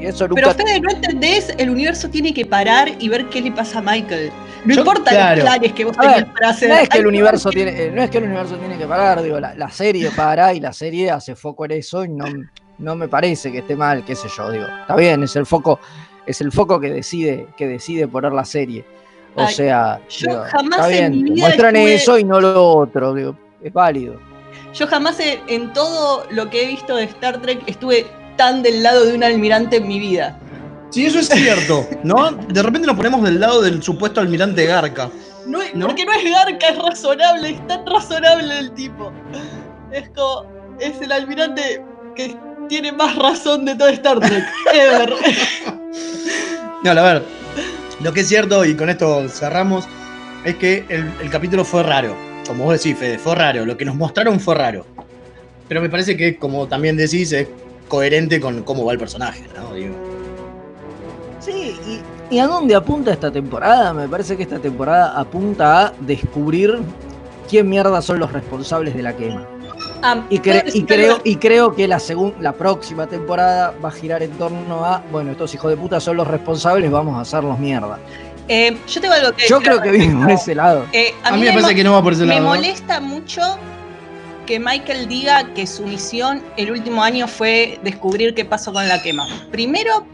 y 0.00 0.06
eso 0.06 0.26
nunca... 0.26 0.42
Pero 0.42 0.54
Fede, 0.54 0.80
no 0.80 0.90
entendés, 0.90 1.54
el 1.58 1.70
universo 1.70 2.08
tiene 2.08 2.32
que 2.34 2.44
parar 2.46 2.90
y 2.98 3.08
ver 3.08 3.26
qué 3.26 3.40
le 3.40 3.52
pasa 3.52 3.78
a 3.78 3.82
Michael. 3.82 4.30
No 4.64 4.74
Yo- 4.74 4.80
importa 4.80 5.10
claro. 5.10 5.36
los 5.36 5.44
planes 5.44 5.72
que 5.72 5.84
vos 5.84 5.96
tenías 5.96 6.16
ver, 6.16 6.26
para 6.32 6.48
hacer. 6.50 6.68
No 6.70 6.76
es 6.76 6.88
que 6.88 6.98
el 6.98 7.06
universo 7.06 7.50
tiene, 7.50 7.90
no 7.90 8.02
es 8.02 8.10
que 8.10 8.18
el 8.18 8.24
universo 8.24 8.56
tiene 8.56 8.78
que 8.78 8.86
parar, 8.86 9.22
digo, 9.22 9.38
la, 9.38 9.54
la 9.54 9.70
serie 9.70 10.10
para 10.10 10.54
y 10.54 10.60
la 10.60 10.72
serie 10.72 11.10
hace 11.10 11.36
foco 11.36 11.64
en 11.66 11.72
eso 11.72 12.04
y 12.04 12.08
no, 12.08 12.24
no 12.78 12.94
me 12.96 13.06
parece 13.08 13.52
que 13.52 13.58
esté 13.58 13.76
mal, 13.76 14.04
qué 14.04 14.16
sé 14.16 14.28
yo, 14.34 14.50
digo. 14.50 14.64
Está 14.80 14.96
bien, 14.96 15.22
es 15.22 15.36
el 15.36 15.44
foco, 15.46 15.78
es 16.26 16.40
el 16.40 16.52
foco 16.52 16.80
que 16.80 16.90
decide, 16.90 17.46
que 17.56 17.66
decide 17.66 18.08
poner 18.08 18.32
la 18.32 18.44
serie. 18.44 18.84
O 19.36 19.42
Ay, 19.42 19.54
sea, 19.54 20.00
yo 20.08 20.28
digo, 20.30 20.42
jamás 20.50 20.78
está 20.80 20.90
en 20.96 21.12
bien, 21.12 21.24
mi 21.24 21.28
te 21.30 21.34
vida 21.34 21.46
muestran 21.46 21.76
estuve- 21.76 21.94
eso 21.94 22.18
y 22.18 22.24
no 22.24 22.40
lo 22.40 22.68
otro, 22.76 23.14
digo, 23.14 23.36
es 23.62 23.72
válido. 23.72 24.16
Yo 24.72 24.86
jamás 24.86 25.18
en, 25.20 25.40
en 25.48 25.72
todo 25.72 26.24
lo 26.30 26.48
que 26.50 26.62
he 26.64 26.66
visto 26.68 26.94
de 26.96 27.04
Star 27.04 27.40
Trek 27.42 27.62
estuve 27.66 28.06
tan 28.36 28.62
del 28.62 28.82
lado 28.82 29.04
de 29.04 29.14
un 29.14 29.24
almirante 29.24 29.76
en 29.76 29.88
mi 29.88 29.98
vida. 29.98 30.38
Sí, 30.90 31.06
eso 31.06 31.18
es 31.18 31.28
cierto, 31.28 31.84
¿no? 32.04 32.30
De 32.32 32.62
repente 32.62 32.86
nos 32.86 32.96
ponemos 32.96 33.22
del 33.24 33.40
lado 33.40 33.60
del 33.62 33.82
supuesto 33.82 34.20
almirante 34.20 34.64
Garca. 34.66 35.10
No 35.46 35.60
es- 35.60 35.74
¿No? 35.74 35.86
Porque 35.88 36.04
no 36.06 36.12
es 36.12 36.22
Garca, 36.30 36.68
es 36.68 36.78
razonable, 36.78 37.50
es 37.50 37.66
tan 37.66 37.84
razonable 37.86 38.58
el 38.60 38.70
tipo. 38.72 39.12
Es 39.90 40.08
como, 40.10 40.46
es 40.78 41.00
el 41.00 41.10
almirante 41.10 41.84
que 42.14 42.36
tiene 42.68 42.92
más 42.92 43.16
razón 43.16 43.64
de 43.64 43.74
todo 43.74 43.88
Star 43.88 44.20
Trek. 44.20 44.44
Ever. 44.72 45.14
No, 46.82 46.90
a 46.90 46.94
ver, 46.94 47.22
lo 48.00 48.12
que 48.12 48.20
es 48.20 48.28
cierto, 48.28 48.64
y 48.64 48.74
con 48.74 48.90
esto 48.90 49.26
cerramos, 49.28 49.88
es 50.44 50.56
que 50.56 50.84
el, 50.88 51.30
capítulo 51.30 51.64
fue 51.64 51.82
raro. 51.82 52.14
Como 52.46 52.64
vos 52.64 52.82
decís, 52.82 52.98
Fede, 52.98 53.18
fue 53.18 53.34
raro. 53.34 53.64
Lo 53.64 53.76
que 53.76 53.84
nos 53.84 53.96
mostraron 53.96 54.38
fue 54.38 54.54
raro. 54.54 54.84
Pero 55.66 55.80
me 55.80 55.88
parece 55.88 56.16
que, 56.16 56.36
como 56.36 56.66
también 56.68 56.96
decís, 56.96 57.32
es 57.32 57.48
coherente 57.88 58.40
con 58.40 58.62
cómo 58.62 58.84
va 58.84 58.92
el 58.92 58.98
personaje, 58.98 59.44
¿no? 59.56 59.70
Sí, 61.40 61.74
¿y 62.30 62.38
a 62.38 62.46
dónde 62.46 62.74
apunta 62.74 63.12
esta 63.12 63.30
temporada? 63.30 63.92
Me 63.94 64.08
parece 64.08 64.36
que 64.36 64.42
esta 64.42 64.58
temporada 64.58 65.18
apunta 65.18 65.86
a 65.86 65.92
descubrir 66.00 66.80
quién 67.48 67.68
mierda 67.68 68.02
son 68.02 68.18
los 68.18 68.32
responsables 68.32 68.94
de 68.94 69.02
la 69.02 69.16
quema. 69.16 69.46
Ah, 70.02 70.22
Y, 70.28 70.38
cre- 70.38 70.42
¿puedo 70.42 70.58
y 70.60 70.64
decir 70.64 70.86
creo, 70.86 71.20
y 71.24 71.36
creo 71.36 71.74
que 71.74 71.88
la, 71.88 72.00
la 72.40 72.52
próxima 72.52 73.06
temporada 73.06 73.74
va 73.82 73.88
a 73.88 73.92
girar 73.92 74.22
en 74.22 74.30
torno 74.32 74.84
a, 74.84 75.02
bueno, 75.10 75.30
estos 75.32 75.54
hijos 75.54 75.70
de 75.70 75.76
puta 75.76 76.00
son 76.00 76.16
los 76.16 76.26
responsables, 76.26 76.90
vamos 76.90 77.16
a 77.16 77.20
hacerlos 77.22 77.58
mierda. 77.58 77.98
Eh, 78.48 78.76
yo 78.86 79.00
tengo 79.00 79.14
algo 79.14 79.32
que 79.32 79.48
Yo 79.48 79.60
creo 79.60 79.80
que 79.80 79.90
viene 79.90 80.20
por 80.22 80.30
ese 80.30 80.54
lado. 80.54 80.84
Eh, 80.92 81.14
a, 81.22 81.32
mí 81.32 81.40
me 81.42 81.52
parece 81.52 81.74
que 81.74 81.82
no 81.84 81.92
va 81.92 82.02
por 82.02 82.12
ese 82.12 82.22
Me 82.22 82.34
lado. 82.34 82.42
¿no? 82.42 82.48
molesta 82.50 83.00
mucho 83.00 83.40
que 84.44 84.60
Michael 84.60 85.08
diga 85.08 85.54
que 85.54 85.66
su 85.66 85.84
misión 85.86 86.42
el 86.58 86.70
último 86.70 87.02
año 87.02 87.26
fue 87.26 87.80
descubrir 87.82 88.34
qué 88.34 88.44
pasó 88.44 88.72
con 88.74 88.86
la 88.86 89.02
quema. 89.02 89.26
Primero, 89.50 90.06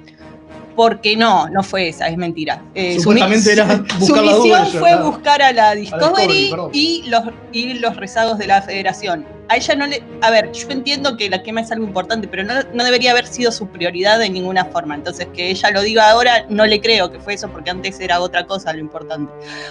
Porque 0.80 1.14
no, 1.14 1.46
no 1.50 1.62
fue 1.62 1.88
esa, 1.88 2.08
es 2.08 2.16
mentira. 2.16 2.62
Eh, 2.74 2.94
su 2.94 3.00
Supuestamente 3.02 3.48
mi- 3.48 3.52
era 3.52 3.66
su 4.00 4.14
la 4.16 4.22
misión 4.22 4.66
fue 4.78 4.96
buscar 5.02 5.42
a 5.42 5.52
la 5.52 5.74
Discovery, 5.74 6.06
Discovery 6.08 6.50
perdón. 6.50 6.70
y 6.72 7.02
los, 7.08 7.22
y 7.52 7.74
los 7.74 7.96
rezagos 7.96 8.38
de 8.38 8.46
la 8.46 8.62
Federación. 8.62 9.26
A 9.50 9.56
ella 9.56 9.74
no 9.74 9.86
le. 9.86 10.02
A 10.22 10.30
ver, 10.30 10.50
yo 10.52 10.66
entiendo 10.70 11.18
que 11.18 11.28
la 11.28 11.42
quema 11.42 11.60
es 11.60 11.70
algo 11.70 11.84
importante, 11.84 12.28
pero 12.28 12.44
no, 12.44 12.54
no 12.72 12.82
debería 12.82 13.10
haber 13.10 13.26
sido 13.26 13.52
su 13.52 13.66
prioridad 13.68 14.18
de 14.18 14.30
ninguna 14.30 14.64
forma. 14.64 14.94
Entonces, 14.94 15.28
que 15.34 15.50
ella 15.50 15.70
lo 15.70 15.82
diga 15.82 16.08
ahora, 16.08 16.46
no 16.48 16.64
le 16.64 16.80
creo 16.80 17.12
que 17.12 17.20
fue 17.20 17.34
eso, 17.34 17.50
porque 17.50 17.68
antes 17.68 18.00
era 18.00 18.18
otra 18.20 18.46
cosa 18.46 18.72
lo 18.72 18.78
importante. 18.78 19.30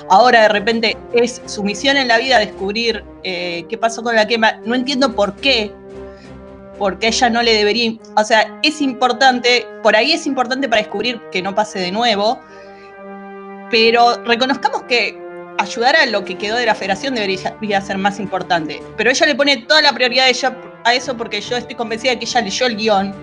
Ahora, 0.09 0.43
de 0.43 0.49
repente, 0.49 0.95
es 1.13 1.41
su 1.47 1.63
misión 1.63 1.97
en 1.97 2.07
la 2.07 2.19
vida 2.19 2.37
descubrir 2.37 3.03
eh, 3.23 3.65
qué 3.67 3.79
pasó 3.79 4.03
con 4.03 4.15
la 4.15 4.27
quema. 4.27 4.59
No 4.63 4.75
entiendo 4.75 5.15
por 5.15 5.33
qué. 5.37 5.73
Porque 6.79 7.07
ella 7.07 7.29
no 7.29 7.43
le 7.43 7.53
debería. 7.53 7.91
O 8.15 8.23
sea, 8.23 8.59
es 8.63 8.81
importante. 8.81 9.67
Por 9.83 9.95
ahí 9.95 10.13
es 10.13 10.25
importante 10.25 10.67
para 10.67 10.81
descubrir 10.81 11.21
que 11.31 11.41
no 11.43 11.53
pase 11.53 11.77
de 11.77 11.91
nuevo. 11.91 12.39
Pero 13.69 14.23
reconozcamos 14.23 14.83
que 14.83 15.15
ayudar 15.59 15.95
a 15.97 16.05
lo 16.05 16.23
que 16.23 16.37
quedó 16.37 16.55
de 16.55 16.65
la 16.65 16.73
federación 16.73 17.13
debería 17.13 17.81
ser 17.81 17.97
más 17.97 18.19
importante. 18.19 18.81
Pero 18.97 19.11
ella 19.11 19.25
le 19.27 19.35
pone 19.35 19.57
toda 19.57 19.81
la 19.81 19.93
prioridad 19.93 20.25
a, 20.25 20.29
ella, 20.29 20.57
a 20.85 20.93
eso 20.95 21.15
porque 21.15 21.41
yo 21.41 21.57
estoy 21.57 21.75
convencida 21.75 22.11
de 22.11 22.19
que 22.19 22.25
ella 22.25 22.41
leyó 22.41 22.65
el 22.65 22.77
guion 22.77 23.13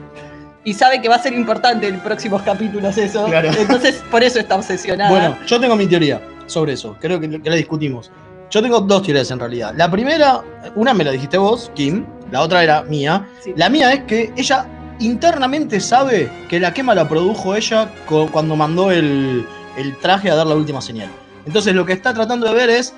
y 0.62 0.74
sabe 0.74 1.00
que 1.00 1.08
va 1.08 1.16
a 1.16 1.22
ser 1.22 1.32
importante 1.32 1.88
en 1.88 1.98
próximos 2.00 2.42
capítulos 2.42 2.98
eso. 2.98 3.26
Claro. 3.26 3.50
Entonces, 3.58 4.02
por 4.10 4.22
eso 4.22 4.38
está 4.38 4.56
obsesionada. 4.56 5.10
Bueno, 5.10 5.38
yo 5.46 5.58
tengo 5.58 5.76
mi 5.76 5.86
teoría 5.86 6.20
sobre 6.46 6.74
eso. 6.74 6.96
Creo 7.00 7.18
que, 7.18 7.40
que 7.40 7.50
la 7.50 7.56
discutimos. 7.56 8.10
Yo 8.50 8.62
tengo 8.62 8.80
dos 8.80 9.02
teorías 9.02 9.30
en 9.30 9.40
realidad. 9.40 9.74
La 9.76 9.90
primera, 9.90 10.42
una 10.74 10.94
me 10.94 11.04
la 11.04 11.10
dijiste 11.10 11.38
vos, 11.38 11.70
Kim. 11.74 12.04
La 12.30 12.42
otra 12.42 12.62
era 12.62 12.82
mía. 12.82 13.28
Sí. 13.42 13.52
La 13.56 13.68
mía 13.68 13.92
es 13.92 14.04
que 14.04 14.32
ella 14.36 14.66
internamente 15.00 15.80
sabe 15.80 16.30
que 16.48 16.60
la 16.60 16.72
quema 16.72 16.94
la 16.94 17.08
produjo 17.08 17.54
ella 17.54 17.88
cuando 18.06 18.56
mandó 18.56 18.90
el, 18.90 19.46
el 19.76 19.96
traje 19.98 20.30
a 20.30 20.36
dar 20.36 20.46
la 20.46 20.54
última 20.54 20.80
señal. 20.80 21.08
Entonces 21.44 21.74
lo 21.74 21.84
que 21.84 21.92
está 21.92 22.14
tratando 22.14 22.46
de 22.46 22.54
ver 22.54 22.70
es 22.70 22.94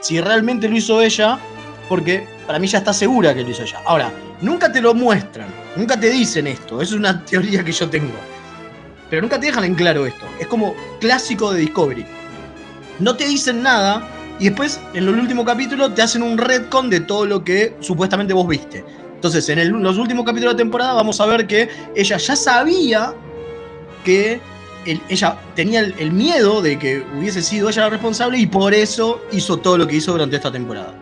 si 0.00 0.20
realmente 0.20 0.68
lo 0.68 0.76
hizo 0.76 1.00
ella, 1.00 1.38
porque 1.88 2.26
para 2.46 2.58
mí 2.58 2.66
ya 2.66 2.78
está 2.78 2.92
segura 2.92 3.34
que 3.34 3.42
lo 3.42 3.50
hizo 3.50 3.62
ella. 3.62 3.80
Ahora, 3.86 4.12
nunca 4.40 4.70
te 4.70 4.80
lo 4.80 4.94
muestran, 4.94 5.48
nunca 5.76 5.98
te 5.98 6.10
dicen 6.10 6.46
esto. 6.46 6.82
Es 6.82 6.92
una 6.92 7.24
teoría 7.24 7.64
que 7.64 7.72
yo 7.72 7.88
tengo. 7.88 8.14
Pero 9.10 9.22
nunca 9.22 9.40
te 9.40 9.46
dejan 9.46 9.64
en 9.64 9.74
claro 9.74 10.06
esto. 10.06 10.26
Es 10.38 10.46
como 10.46 10.74
clásico 11.00 11.52
de 11.52 11.60
Discovery. 11.60 12.04
No 12.98 13.16
te 13.16 13.26
dicen 13.26 13.62
nada 13.62 14.06
y 14.38 14.44
después 14.46 14.80
en 14.94 15.08
el 15.08 15.18
último 15.18 15.44
capítulo 15.44 15.92
te 15.92 16.02
hacen 16.02 16.22
un 16.22 16.38
retcon 16.38 16.90
de 16.90 17.00
todo 17.00 17.26
lo 17.26 17.42
que 17.44 17.74
supuestamente 17.80 18.32
vos 18.34 18.46
viste. 18.46 18.84
Entonces, 19.14 19.48
en 19.48 19.82
los 19.82 19.98
últimos 19.98 20.24
capítulos 20.24 20.54
de 20.54 20.58
temporada 20.58 20.92
vamos 20.94 21.20
a 21.20 21.26
ver 21.26 21.46
que 21.46 21.68
ella 21.96 22.16
ya 22.18 22.36
sabía 22.36 23.14
que 24.04 24.40
el- 24.86 25.00
ella 25.08 25.36
tenía 25.56 25.80
el 25.80 26.12
miedo 26.12 26.62
de 26.62 26.78
que 26.78 27.04
hubiese 27.18 27.42
sido 27.42 27.68
ella 27.68 27.82
la 27.82 27.90
responsable 27.90 28.38
y 28.38 28.46
por 28.46 28.72
eso 28.72 29.20
hizo 29.32 29.56
todo 29.56 29.76
lo 29.76 29.86
que 29.88 29.96
hizo 29.96 30.12
durante 30.12 30.36
esta 30.36 30.52
temporada. 30.52 30.94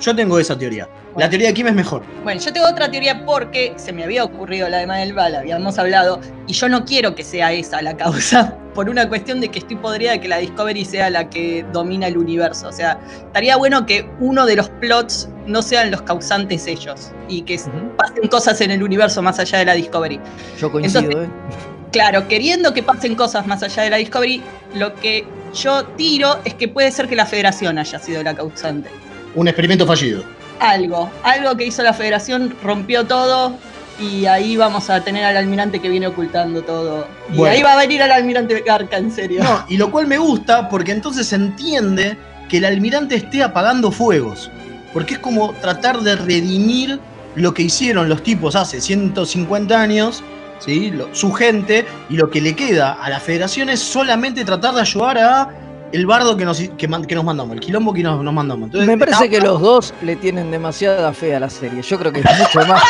Yo 0.00 0.14
tengo 0.14 0.38
esa 0.38 0.56
teoría. 0.56 0.88
La 1.18 1.28
teoría 1.28 1.48
de 1.48 1.54
Kim 1.54 1.66
es 1.66 1.74
mejor. 1.74 2.02
Bueno, 2.22 2.40
yo 2.40 2.52
tengo 2.52 2.66
otra 2.68 2.90
teoría 2.90 3.24
porque 3.24 3.72
se 3.76 3.92
me 3.92 4.04
había 4.04 4.22
ocurrido 4.24 4.68
la 4.68 4.78
de 4.78 4.86
Madelba, 4.86 5.28
la 5.28 5.40
habíamos 5.40 5.78
hablado, 5.78 6.20
y 6.46 6.52
yo 6.52 6.68
no 6.68 6.84
quiero 6.84 7.14
que 7.14 7.24
sea 7.24 7.52
esa 7.52 7.82
la 7.82 7.96
causa, 7.96 8.54
por 8.74 8.88
una 8.88 9.08
cuestión 9.08 9.40
de 9.40 9.48
que 9.48 9.58
estoy 9.58 9.76
podrida 9.76 10.12
de 10.12 10.20
que 10.20 10.28
la 10.28 10.38
Discovery 10.38 10.84
sea 10.84 11.10
la 11.10 11.28
que 11.28 11.64
domina 11.72 12.06
el 12.06 12.16
universo. 12.16 12.68
O 12.68 12.72
sea, 12.72 12.98
estaría 13.26 13.56
bueno 13.56 13.84
que 13.84 14.08
uno 14.20 14.46
de 14.46 14.56
los 14.56 14.68
plots 14.68 15.28
no 15.46 15.62
sean 15.62 15.90
los 15.90 16.02
causantes 16.02 16.66
ellos, 16.66 17.10
y 17.28 17.42
que 17.42 17.60
pasen 17.96 18.28
cosas 18.28 18.60
en 18.60 18.70
el 18.70 18.82
universo 18.82 19.20
más 19.22 19.38
allá 19.38 19.58
de 19.58 19.64
la 19.64 19.74
Discovery. 19.74 20.20
Yo 20.60 20.70
coincido, 20.70 21.00
Entonces- 21.02 21.28
¿eh? 21.28 21.68
Claro, 21.90 22.28
queriendo 22.28 22.74
que 22.74 22.82
pasen 22.82 23.14
cosas 23.14 23.46
más 23.46 23.62
allá 23.62 23.82
de 23.82 23.90
la 23.90 23.96
Discovery, 23.96 24.42
lo 24.74 24.94
que 24.94 25.26
yo 25.54 25.84
tiro 25.96 26.38
es 26.44 26.52
que 26.54 26.68
puede 26.68 26.90
ser 26.90 27.08
que 27.08 27.16
la 27.16 27.24
Federación 27.24 27.78
haya 27.78 27.98
sido 27.98 28.22
la 28.22 28.34
causante. 28.34 28.90
Un 29.34 29.48
experimento 29.48 29.86
fallido. 29.86 30.22
Algo, 30.60 31.10
algo 31.22 31.56
que 31.56 31.66
hizo 31.66 31.82
la 31.82 31.92
Federación 31.94 32.54
rompió 32.62 33.06
todo 33.06 33.54
y 34.00 34.26
ahí 34.26 34.56
vamos 34.56 34.90
a 34.90 35.02
tener 35.02 35.24
al 35.24 35.36
almirante 35.36 35.80
que 35.80 35.88
viene 35.88 36.06
ocultando 36.06 36.62
todo. 36.62 37.06
Y 37.32 37.36
Bueno. 37.36 37.54
ahí 37.54 37.62
va 37.62 37.72
a 37.74 37.76
venir 37.76 38.02
al 38.02 38.12
almirante 38.12 38.60
Garca, 38.66 38.96
en 38.96 39.10
serio. 39.12 39.42
No, 39.42 39.64
y 39.68 39.76
lo 39.76 39.90
cual 39.90 40.06
me 40.06 40.18
gusta 40.18 40.68
porque 40.68 40.92
entonces 40.92 41.26
se 41.28 41.36
entiende 41.36 42.16
que 42.48 42.58
el 42.58 42.64
almirante 42.64 43.14
esté 43.16 43.42
apagando 43.42 43.90
fuegos. 43.90 44.50
Porque 44.92 45.14
es 45.14 45.18
como 45.20 45.52
tratar 45.60 46.00
de 46.00 46.16
redimir 46.16 46.98
lo 47.34 47.52
que 47.54 47.62
hicieron 47.62 48.08
los 48.08 48.22
tipos 48.22 48.56
hace 48.56 48.80
150 48.80 49.80
años, 49.80 50.22
¿sí? 50.60 50.90
Lo- 50.90 51.14
su 51.14 51.32
gente, 51.32 51.84
y 52.08 52.16
lo 52.16 52.30
que 52.30 52.40
le 52.40 52.56
queda 52.56 52.92
a 52.94 53.10
la 53.10 53.20
federación 53.20 53.68
es 53.68 53.80
solamente 53.80 54.44
tratar 54.44 54.74
de 54.74 54.80
ayudar 54.80 55.18
a 55.18 55.48
el 55.92 56.06
bardo 56.06 56.36
que 56.36 56.44
nos, 56.44 56.60
que, 56.60 56.86
man- 56.88 57.04
que 57.04 57.14
nos 57.14 57.24
mandamos, 57.24 57.54
el 57.54 57.60
quilombo 57.60 57.92
que 57.92 58.02
nos, 58.02 58.22
nos 58.22 58.34
mandamos. 58.34 58.66
Entonces, 58.66 58.86
Me 58.86 58.98
parece 58.98 59.24
está- 59.24 59.28
que 59.38 59.40
los 59.44 59.60
dos 59.60 59.94
le 60.02 60.16
tienen 60.16 60.50
demasiada 60.50 61.12
fe 61.12 61.34
a 61.34 61.40
la 61.40 61.48
serie. 61.50 61.82
Yo 61.82 61.98
creo 61.98 62.12
que 62.12 62.20
es 62.20 62.26
mucho 62.38 62.66
más. 62.68 62.82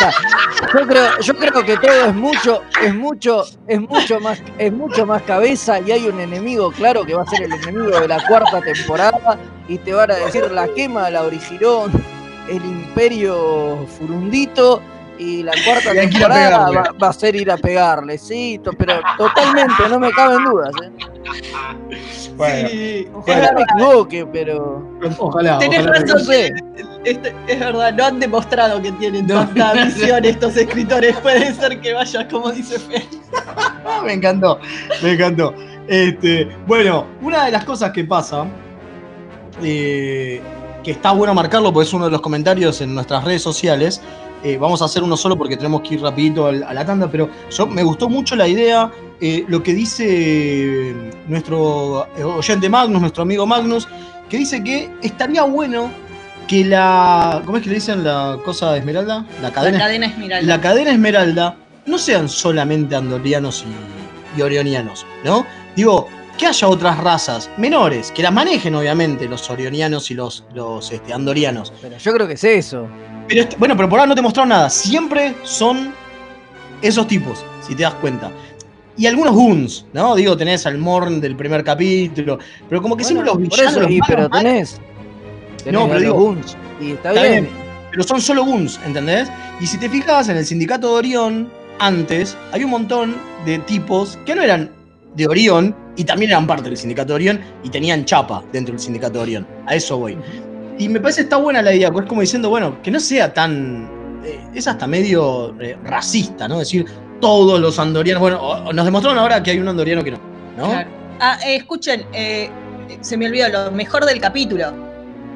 Yo 0.75 0.87
creo, 0.87 1.07
yo 1.21 1.35
creo 1.37 1.65
que 1.65 1.77
todo 1.77 2.05
es 2.07 2.15
mucho, 2.15 2.63
es 2.83 2.95
mucho, 2.95 3.45
es 3.67 3.81
mucho 3.81 4.21
más, 4.21 4.43
es 4.59 4.73
mucho 4.73 5.07
más 5.07 5.23
cabeza 5.23 5.79
y 5.81 5.93
hay 5.93 6.07
un 6.09 6.19
enemigo 6.21 6.71
claro 6.73 7.05
que 7.05 7.15
va 7.15 7.23
a 7.23 7.27
ser 7.27 7.43
el 7.43 7.53
enemigo 7.53 8.01
de 8.01 8.09
la 8.09 8.27
cuarta 8.27 8.61
temporada 8.61 9.39
y 9.69 9.79
te 9.79 9.93
van 9.93 10.11
a 10.11 10.15
decir 10.17 10.51
la 10.51 10.67
quema 10.69 11.09
la 11.11 11.23
originó 11.23 11.85
el 12.49 12.57
imperio 12.65 13.87
furundito 13.99 14.83
y 15.19 15.43
la 15.43 15.53
cuarta 15.65 15.91
Y 15.91 15.95
que 15.95 16.09
temporada 16.09 16.67
pegarle. 16.67 16.77
va, 16.77 16.93
va 17.03 17.09
a 17.09 17.13
ser 17.13 17.35
ir 17.37 17.51
a 17.51 17.57
pegarle, 17.57 18.19
sí, 18.19 18.61
to- 18.63 18.73
pero 18.73 19.01
totalmente, 19.17 19.75
no 19.91 19.99
me 19.99 20.11
caben 20.13 20.45
dudas. 20.45 20.71
¿eh? 20.85 20.91
Bueno, 22.37 22.69
Sí, 22.69 22.99
es 23.01 23.09
Ojalá 23.15 23.53
me 23.53 23.63
equivoque, 23.63 24.27
pero 24.33 24.85
ojalá. 25.19 25.59
Tenés 25.59 25.81
ojalá. 25.81 25.99
razón. 26.01 26.21
sé. 26.25 26.53
este- 27.05 27.35
es 27.49 27.59
verdad, 27.61 27.93
no 27.95 28.05
han 28.05 28.21
demostrado 28.21 28.81
que 28.81 28.93
tienen 28.93 29.27
No. 29.27 29.35
tanta 29.47 29.73
visión 29.87 30.25
estos 30.25 30.57
escritores. 30.57 31.17
Puede 31.17 31.53
ser 31.55 31.81
que 31.81 31.95
vaya 31.95 32.29
como 32.29 32.51
dice 32.53 32.79
Fer. 32.79 33.03
Me 34.05 34.13
encantó, 34.13 34.61
me 35.03 35.13
encantó. 35.13 35.53
Este, 35.89 36.49
bueno, 36.67 37.07
una 37.23 37.47
de 37.47 37.51
las 37.51 37.65
cosas 37.65 37.91
que 37.91 38.05
pasa, 38.05 38.45
eh, 39.63 40.41
que 40.85 40.91
está 40.93 41.13
bueno 41.13 41.35
marcarlo 41.35 41.73
porque 41.73 41.89
es 41.89 41.95
uno 41.95 42.05
de 42.05 42.11
los 42.13 42.21
comentarios 42.21 42.81
en 42.81 42.95
nuestras 42.95 43.25
redes 43.25 43.43
sociales, 43.43 44.01
eh, 44.45 44.57
vamos 44.59 44.81
a 44.83 44.87
hacer 44.87 45.03
uno 45.03 45.17
solo 45.17 45.37
porque 45.37 45.57
tenemos 45.57 45.81
que 45.83 45.95
ir 45.95 46.01
rapidito 46.03 46.47
al- 46.47 46.63
a 46.63 46.73
la 46.75 46.85
tanda, 46.85 47.11
pero 47.11 47.29
yo 47.51 47.67
me 47.67 47.83
gustó 47.83 48.09
mucho 48.09 48.37
la 48.37 48.47
idea, 48.49 48.91
eh, 49.21 49.45
lo 49.49 49.63
que 49.63 49.75
dice 49.75 50.95
nuestro 51.27 52.07
oyente 52.37 52.69
Magnus, 52.69 53.01
nuestro 53.01 53.23
amigo 53.23 53.47
Magnus, 53.47 53.89
que 54.29 54.39
dice 54.39 54.63
que 54.63 54.91
estaría 55.03 55.43
bueno 55.45 55.91
que 56.47 56.65
la... 56.65 57.43
¿Cómo 57.45 57.59
es 57.59 57.63
que 57.63 57.69
le 57.71 57.75
dicen 57.77 58.05
la 58.05 58.39
cosa 58.45 58.73
de 58.73 58.79
Esmeralda? 58.79 59.25
La 59.43 59.49
La 59.49 59.53
cadena 59.53 59.79
cadena 59.79 60.07
Esmeralda. 60.07 60.47
la 60.57 60.61
cadena 60.61 60.91
Esmeralda 60.93 61.57
no 61.87 61.99
sean 61.99 62.29
solamente 62.29 62.95
andorianos 62.97 63.65
y, 63.67 64.39
y 64.39 64.43
orionianos, 64.43 65.05
¿no? 65.25 65.45
Digo, 65.77 66.07
que 66.39 66.47
haya 66.47 66.69
otras 66.69 66.99
razas 66.99 67.51
menores, 67.57 68.13
que 68.13 68.23
las 68.23 68.33
manejen 68.33 68.75
obviamente 68.75 69.27
los 69.29 69.51
orionianos 69.51 70.11
y 70.11 70.15
los, 70.15 70.45
los 70.55 70.91
este, 70.93 71.13
andorianos. 71.13 71.73
Pero 71.83 71.99
yo 71.99 72.13
creo 72.15 72.27
que 72.29 72.35
es 72.35 72.45
eso. 72.45 72.87
Pero 73.29 73.47
bueno, 73.59 73.77
pero 73.77 73.89
por 73.89 73.99
ahora 73.99 74.09
no 74.09 74.15
te 74.15 74.23
mostraron 74.23 74.49
nada. 74.49 74.71
Siempre 74.71 75.35
son 75.43 75.93
esos 76.83 77.07
tipos, 77.07 77.45
si 77.67 77.75
te 77.75 77.83
das 77.83 77.95
cuenta. 77.95 78.31
Y 78.97 79.07
algunos 79.07 79.33
Goons, 79.35 79.87
¿no? 79.93 80.17
Digo, 80.17 80.37
tenés 80.37 80.67
al 80.67 80.79
Morn 80.79 81.21
del 81.21 81.37
primer 81.37 81.63
capítulo, 81.63 82.39
pero 82.69 82.83
como 82.83 82.97
que 82.97 83.05
siempre 83.05 83.27
los 83.27 83.35
Por 83.35 83.43
villanos, 83.43 83.73
eso, 83.73 83.81
los 83.81 83.91
y, 83.91 83.99
malos, 83.99 84.09
pero 84.17 84.29
malos, 84.29 84.43
tenés. 84.43 84.81
tenés 85.63 85.81
No, 85.81 85.89
pero 85.89 86.01
digo- 86.01 86.15
Goons, 86.15 86.57
y 86.81 86.91
está, 86.93 87.11
Está 87.11 87.23
bien. 87.23 87.45
bien. 87.45 87.57
pero 87.93 88.03
son 88.03 88.21
solo 88.21 88.45
Goons, 88.45 88.81
¿entendés? 88.85 89.29
Y 89.61 89.67
si 89.67 89.79
te 89.79 89.89
fijas 89.89 90.29
en 90.29 90.37
el 90.37 90.45
sindicato 90.47 90.89
de 90.89 90.95
Orión, 90.95 91.49
antes, 91.79 92.37
hay 92.53 92.65
un 92.65 92.71
montón 92.71 93.15
de 93.45 93.59
tipos 93.61 94.19
que 94.27 94.35
no 94.35 94.43
eran 94.43 94.71
de 95.15 95.27
Orión 95.29 95.77
y 95.97 96.03
también 96.05 96.31
eran 96.33 96.47
parte 96.47 96.65
del 96.65 96.77
sindicato 96.77 97.09
de 97.09 97.15
Orión 97.15 97.41
y 97.63 97.71
tenían 97.71 98.05
chapa 98.05 98.43
dentro 98.53 98.73
del 98.73 98.81
sindicato 98.81 99.15
de 99.15 99.21
Orión. 99.21 99.47
A 99.67 99.75
eso 99.77 99.97
voy. 99.99 100.17
Y 100.79 100.89
me 100.89 101.01
parece 101.01 101.23
está 101.23 101.37
buena 101.37 101.61
la 101.63 101.75
idea, 101.75 101.91
porque 101.91 102.07
es 102.07 102.09
como 102.09 102.21
diciendo, 102.21 102.49
bueno, 102.51 102.81
que 102.83 102.91
no 102.91 103.01
sea 103.01 103.33
tan. 103.35 103.89
eh, 104.25 104.41
es 104.55 104.67
hasta 104.67 104.87
medio 104.87 105.55
eh, 105.61 105.77
racista, 105.85 106.49
¿no? 106.49 106.59
Decir 106.59 106.87
todos 107.21 107.61
los 107.61 107.79
andorianos. 107.79 108.21
Bueno, 108.21 108.41
o- 108.41 108.69
o 108.69 108.73
nos 108.73 108.85
demostraron 108.85 109.19
ahora 109.19 109.43
que 109.43 109.51
hay 109.53 109.59
un 109.59 109.69
andoriano 109.69 110.03
que 110.05 110.13
no, 110.13 110.19
¿no? 110.57 110.69
Claro. 110.71 110.91
Ah, 111.21 111.39
eh, 111.45 111.57
escuchen, 111.57 112.05
se 113.01 113.17
me 113.17 113.27
olvidó 113.27 113.49
lo 113.49 113.71
mejor 113.73 114.05
del 114.05 114.21
capítulo. 114.21 114.87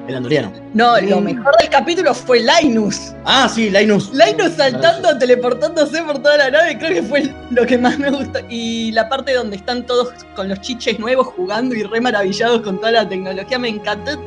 El 0.08 0.16
andoriano. 0.16 0.52
No, 0.74 1.00
lo 1.00 1.20
mejor 1.20 1.56
del 1.58 1.68
capítulo 1.68 2.12
fue 2.12 2.40
Linus. 2.40 3.12
Ah, 3.24 3.48
sí, 3.52 3.70
Linus. 3.70 4.10
Linus 4.12 4.54
saltando, 4.56 5.16
teleportándose 5.16 6.02
por 6.02 6.18
toda 6.18 6.38
la 6.38 6.50
nave, 6.50 6.76
creo 6.76 6.90
que 6.94 7.02
fue 7.04 7.32
lo 7.50 7.64
que 7.64 7.78
más 7.78 7.98
me 8.00 8.10
gustó. 8.10 8.40
Y 8.48 8.90
la 8.92 9.08
parte 9.08 9.32
donde 9.32 9.56
están 9.56 9.86
todos 9.86 10.08
con 10.34 10.48
los 10.48 10.60
chiches 10.60 10.98
nuevos 10.98 11.28
jugando 11.28 11.74
y 11.76 11.84
re 11.84 12.00
maravillados 12.00 12.62
con 12.62 12.78
toda 12.78 12.90
la 12.90 13.08
tecnología, 13.08 13.58
me 13.60 13.68
encantó 13.68 14.20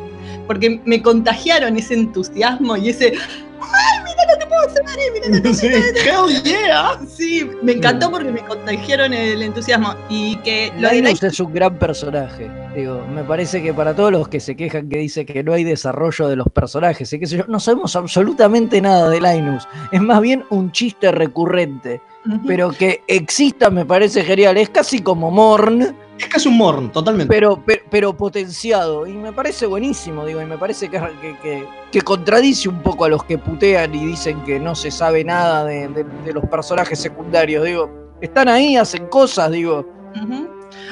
porque 0.48 0.82
me 0.86 1.02
contagiaron 1.02 1.78
ese 1.78 1.94
entusiasmo 1.96 2.78
y 2.78 2.90
ese. 2.90 3.14
¡Ay, 3.62 4.04
mira, 4.04 4.26
no 4.28 4.38
te 4.38 4.46
puedo 4.46 4.66
Dani, 4.86 5.40
mira 5.40 5.54
Sí, 5.54 5.68
hell 5.68 6.44
yeah. 6.44 7.00
Sí, 7.08 7.50
me 7.64 7.74
encantó 7.74 8.12
porque 8.12 8.32
me 8.32 8.42
contagiaron 8.42 9.14
el 9.14 9.42
entusiasmo. 9.42 9.96
Y 10.10 10.36
que 10.38 10.72
lo 10.78 10.90
de 10.90 11.02
Linus 11.02 11.24
es 11.24 11.40
un 11.40 11.54
gran 11.54 11.78
personaje. 11.80 12.50
Digo, 12.76 13.04
me 13.14 13.24
parece 13.24 13.64
que 13.64 13.74
para 13.74 13.96
todos 13.96 14.12
los 14.12 14.28
que 14.28 14.40
se 14.40 14.56
quejan 14.56 14.90
que 14.90 14.98
dice 14.98 15.26
que 15.26 15.44
no 15.44 15.54
hay 15.54 15.64
desarrollo 15.64 16.28
de 16.28 16.36
los 16.36 16.48
personajes 16.50 17.12
y 17.14 17.20
qué 17.20 17.26
sé 17.26 17.38
yo, 17.38 17.46
no 17.48 17.60
sabemos 17.60 17.96
absolutamente 17.96 18.82
nada 18.82 19.10
de 19.10 19.22
Linus. 19.22 19.68
Es 19.92 20.02
más 20.02 20.22
bien 20.22 20.44
un 20.50 20.72
chiste 20.72 21.12
recurrente. 21.12 22.02
Pero 22.48 22.72
que 22.72 23.04
exista 23.08 23.70
me 23.70 23.86
parece 23.86 24.24
genial. 24.24 24.58
Es 24.58 24.70
casi 24.70 25.00
como 25.00 25.30
Morn, 25.30 25.96
Es 26.18 26.26
casi 26.26 26.48
un 26.50 26.58
morn, 26.58 26.92
totalmente. 26.92 27.32
pero, 27.32 27.62
pero, 27.64 27.75
pero 27.96 28.12
potenciado. 28.12 29.08
Y 29.08 29.14
me 29.14 29.32
parece 29.32 29.66
buenísimo, 29.66 30.26
digo, 30.26 30.42
y 30.42 30.46
me 30.46 30.58
parece 30.58 30.90
que, 30.90 31.00
que, 31.22 31.38
que- 31.42 31.66
que 31.94 32.02
contradice 32.02 32.68
un 32.68 32.82
poco 32.82 33.06
a 33.06 33.08
los 33.08 33.24
que 33.24 33.38
putean 33.38 33.96
y 33.96 34.06
dicen 34.08 34.44
que 34.44 34.60
no 34.60 34.76
se 34.76 34.92
sabe 34.92 35.24
nada 35.24 35.64
de, 35.64 35.88
de- 35.88 36.04
de 36.04 36.34
los 36.34 36.44
personajes 36.48 37.00
secundarios. 37.00 37.64
Digo, 37.64 37.90
están 38.20 38.50
ahí, 38.50 38.76
hacen 38.76 39.08
cosas, 39.08 39.50
digo. 39.50 39.86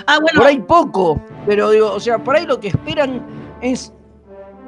Ah, 0.08 0.18
bueno, 0.22 0.38
Por 0.40 0.48
ahí 0.48 0.60
poco, 0.60 1.22
pero 1.46 1.72
digo, 1.72 1.92
o 1.92 2.00
sea, 2.00 2.20
por 2.24 2.38
ahí 2.38 2.46
lo 2.46 2.58
que 2.58 2.70
esperan 2.70 3.22
es 3.62 3.92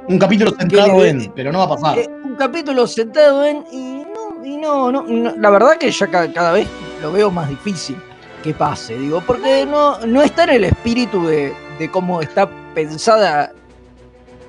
Un 0.10 0.20
capítulo 0.20 0.52
centrado 0.60 0.98
Que- 0.98 1.08
en, 1.10 1.32
pero 1.34 1.54
no 1.54 1.60
va 1.60 1.64
a 1.66 1.70
pasar. 1.70 2.00
eh, 2.00 2.10
un 2.22 2.36
capítulo 2.36 2.86
sentado 2.86 3.46
en. 3.46 3.64
Y 3.72 4.04
no, 4.14 4.46
y 4.46 4.58
no, 4.58 4.92
no, 4.92 5.04
no, 5.04 5.34
la 5.38 5.50
verdad 5.52 5.78
que 5.78 5.90
ya 5.90 6.08
ca- 6.08 6.34
cada, 6.34 6.52
vez 6.52 6.68
lo 7.02 7.14
veo 7.14 7.32
más 7.32 7.48
difícil 7.48 7.96
que 8.44 8.54
pase, 8.54 8.98
digo, 8.98 9.22
porque 9.26 9.66
no, 9.66 10.00
no 10.06 10.22
está 10.22 10.44
en 10.44 10.50
el 10.50 10.64
espíritu 10.66 11.26
de, 11.26 11.54
de 11.80 11.90
cómo 11.92 12.22
está 12.22 12.50
pensada 12.74 13.52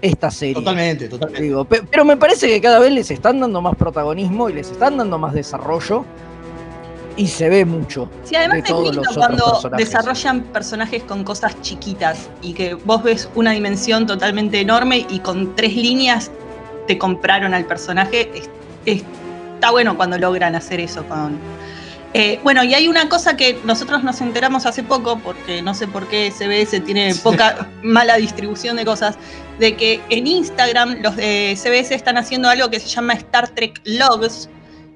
esta 0.02 0.30
serie. 0.30 0.54
Totalmente, 0.54 1.09
totalmente. 1.09 1.42
Digo, 1.42 1.64
pe- 1.64 1.83
pero 1.90 2.04
me 2.04 2.16
parece 2.16 2.49
que 2.49 2.61
cada 2.61 2.78
vez 2.78 2.92
les 2.92 3.11
están 3.11 3.40
dando 3.40 3.61
más 3.62 3.75
protagonismo 3.76 4.49
y 4.50 4.52
les 4.54 4.71
están 4.71 4.97
dando 4.99 5.18
más 5.18 5.33
desarrollo. 5.35 6.04
Y 7.18 7.28
se 7.28 7.49
ve 7.49 7.64
mucho. 7.64 8.11
Sí, 8.25 8.37
además 8.37 8.56
de 8.56 8.61
es 8.61 8.64
todos 8.68 8.85
lindo 8.95 9.02
cuando 9.14 9.45
personajes. 9.52 9.87
desarrollan 9.87 10.42
personajes 10.42 11.02
con 11.04 11.25
cosas 11.25 11.59
chiquitas 11.62 12.28
y 12.42 12.52
que 12.52 12.75
vos 12.75 13.02
ves 13.02 13.30
una 13.35 13.52
dimensión 13.52 14.06
totalmente 14.06 14.61
enorme 14.61 15.06
y 15.09 15.21
con 15.21 15.56
tres 15.56 15.75
líneas 15.75 16.30
te 16.87 16.99
compraron 16.99 17.54
al 17.54 17.64
personaje. 17.64 18.30
Es- 18.35 18.50
es- 18.85 19.02
está 19.54 19.71
bueno 19.71 19.97
cuando 19.97 20.18
logran 20.18 20.54
hacer 20.54 20.78
eso 20.78 21.04
con. 21.09 21.38
Eh, 22.18 22.40
bueno, 22.42 22.64
y 22.64 22.73
hay 22.73 22.88
una 22.88 23.11
cosa 23.11 23.37
que 23.37 23.58
nosotros 23.64 24.02
nos 24.02 24.23
enteramos 24.23 24.64
hace 24.64 24.82
poco, 24.82 25.18
porque 25.18 25.61
no 25.61 25.75
sé 25.75 25.87
por 25.87 26.08
qué 26.08 26.30
CBS 26.30 26.80
tiene 26.80 27.14
poca 27.16 27.68
mala 27.82 28.16
distribución 28.16 28.76
de 28.76 28.87
cosas, 28.87 29.18
de 29.58 29.76
que 29.76 30.00
en 30.08 30.26
Instagram 30.26 31.02
los 31.02 31.14
de 31.14 31.54
CBS 31.62 31.94
están 31.94 32.16
haciendo 32.16 32.49
algo 32.49 32.70
que 32.70 32.80
se 32.80 32.88
llama 32.88 33.12
Star 33.12 33.50
Trek 33.50 33.82
Logs, 33.85 34.49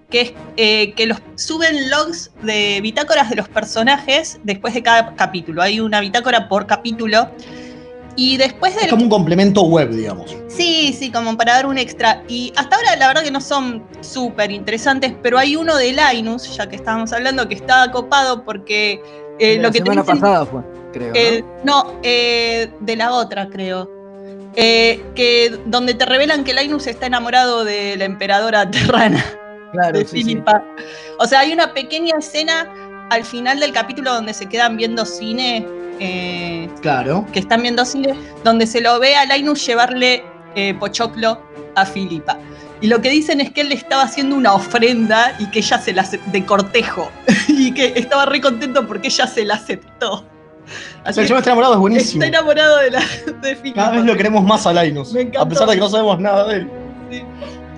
que 0.08 0.20
es 0.22 0.32
eh, 0.56 0.94
que 0.94 1.04
los 1.04 1.18
suben 1.34 1.90
logs 1.90 2.30
de 2.40 2.80
bitácoras 2.80 3.28
de 3.28 3.36
los 3.36 3.50
personajes 3.50 4.40
después 4.44 4.72
de 4.72 4.82
cada 4.82 5.14
capítulo. 5.14 5.60
Hay 5.60 5.78
una 5.78 6.00
bitácora 6.00 6.48
por 6.48 6.66
capítulo. 6.66 7.30
Y 8.22 8.36
después 8.36 8.74
Es 8.74 8.82
del. 8.82 8.90
como 8.90 9.04
un 9.04 9.08
complemento 9.08 9.62
web, 9.62 9.88
digamos. 9.90 10.36
Sí, 10.48 10.92
sí, 10.92 11.10
como 11.10 11.38
para 11.38 11.54
dar 11.54 11.64
un 11.66 11.78
extra. 11.78 12.22
Y 12.28 12.52
hasta 12.54 12.76
ahora 12.76 12.94
la 12.96 13.06
verdad 13.08 13.22
que 13.22 13.30
no 13.30 13.40
son 13.40 13.82
súper 14.02 14.50
interesantes, 14.50 15.14
pero 15.22 15.38
hay 15.38 15.56
uno 15.56 15.74
de 15.74 15.94
Linus, 15.94 16.54
ya 16.54 16.68
que 16.68 16.76
estábamos 16.76 17.14
hablando, 17.14 17.48
que 17.48 17.54
está 17.54 17.90
copado 17.90 18.44
porque 18.44 19.00
eh, 19.38 19.56
la 19.56 19.62
lo 19.68 19.72
que 19.72 19.78
te 19.80 19.84
semana 19.84 20.02
dicen- 20.02 20.20
pasada 20.20 20.44
fue, 20.44 20.60
creo. 20.92 21.08
¿no? 21.08 21.14
eh, 21.14 21.44
no, 21.64 21.92
eh, 22.02 22.70
de 22.80 22.96
la 22.96 23.12
otra, 23.14 23.48
creo. 23.48 23.88
Eh, 24.54 25.02
que 25.14 25.56
donde 25.64 25.94
te 25.94 26.04
revelan 26.04 26.44
que 26.44 26.52
Linus 26.52 26.88
está 26.88 27.06
enamorado 27.06 27.64
de 27.64 27.96
la 27.96 28.04
emperadora 28.04 28.70
terrana 28.70 29.24
claro, 29.72 29.98
de 29.98 30.04
sí, 30.04 30.18
sí. 30.18 30.24
Filipa. 30.24 30.62
O 31.18 31.26
sea, 31.26 31.40
hay 31.40 31.52
una 31.54 31.72
pequeña 31.72 32.16
escena 32.18 32.68
al 33.10 33.24
final 33.24 33.60
del 33.60 33.72
capítulo 33.72 34.12
donde 34.12 34.34
se 34.34 34.46
quedan 34.46 34.76
viendo 34.76 35.06
cine, 35.06 35.66
eh, 36.00 36.68
Claro. 36.82 37.26
que 37.32 37.38
están 37.38 37.62
viendo 37.62 37.84
cine, 37.84 38.14
donde 38.42 38.66
se 38.66 38.80
lo 38.80 38.98
ve 38.98 39.14
a 39.16 39.24
Linus 39.26 39.64
llevarle 39.64 40.24
eh, 40.56 40.74
pochoclo 40.74 41.40
a 41.76 41.86
Filipa. 41.86 42.38
Y 42.80 42.86
lo 42.88 43.00
que 43.02 43.10
dicen 43.10 43.40
es 43.40 43.50
que 43.52 43.60
él 43.60 43.68
le 43.68 43.74
estaba 43.74 44.02
haciendo 44.02 44.34
una 44.34 44.54
ofrenda 44.54 45.36
y 45.38 45.46
que 45.50 45.58
ella 45.60 45.78
se 45.78 45.92
la 45.92 46.02
de 46.26 46.44
cortejo 46.46 47.10
y 47.48 47.72
que 47.72 47.92
estaba 47.96 48.24
re 48.26 48.40
contento 48.40 48.86
porque 48.86 49.08
ella 49.08 49.26
se 49.26 49.44
la 49.44 49.54
aceptó. 49.54 50.12
O 50.14 50.24
Así 51.04 51.14
sea, 51.14 51.22
el 51.22 51.26
que 51.28 51.32
yo 51.34 51.38
está 51.38 51.50
enamorado 51.50 51.74
es 51.74 51.80
buenísimo. 51.80 52.22
está 52.24 52.38
enamorado 52.38 52.78
de, 52.78 52.90
la, 52.92 53.00
de 53.42 53.56
Filipa. 53.56 53.82
Cada 53.82 53.96
vez 53.96 54.04
lo 54.04 54.16
queremos 54.16 54.44
más 54.44 54.66
a 54.66 54.72
Linus. 54.82 55.14
A 55.38 55.46
pesar 55.48 55.68
de 55.68 55.74
que 55.74 55.80
no 55.80 55.88
sabemos 55.90 56.18
nada 56.20 56.46
de 56.48 56.56
él. 56.56 56.70
Sí. 57.10 57.22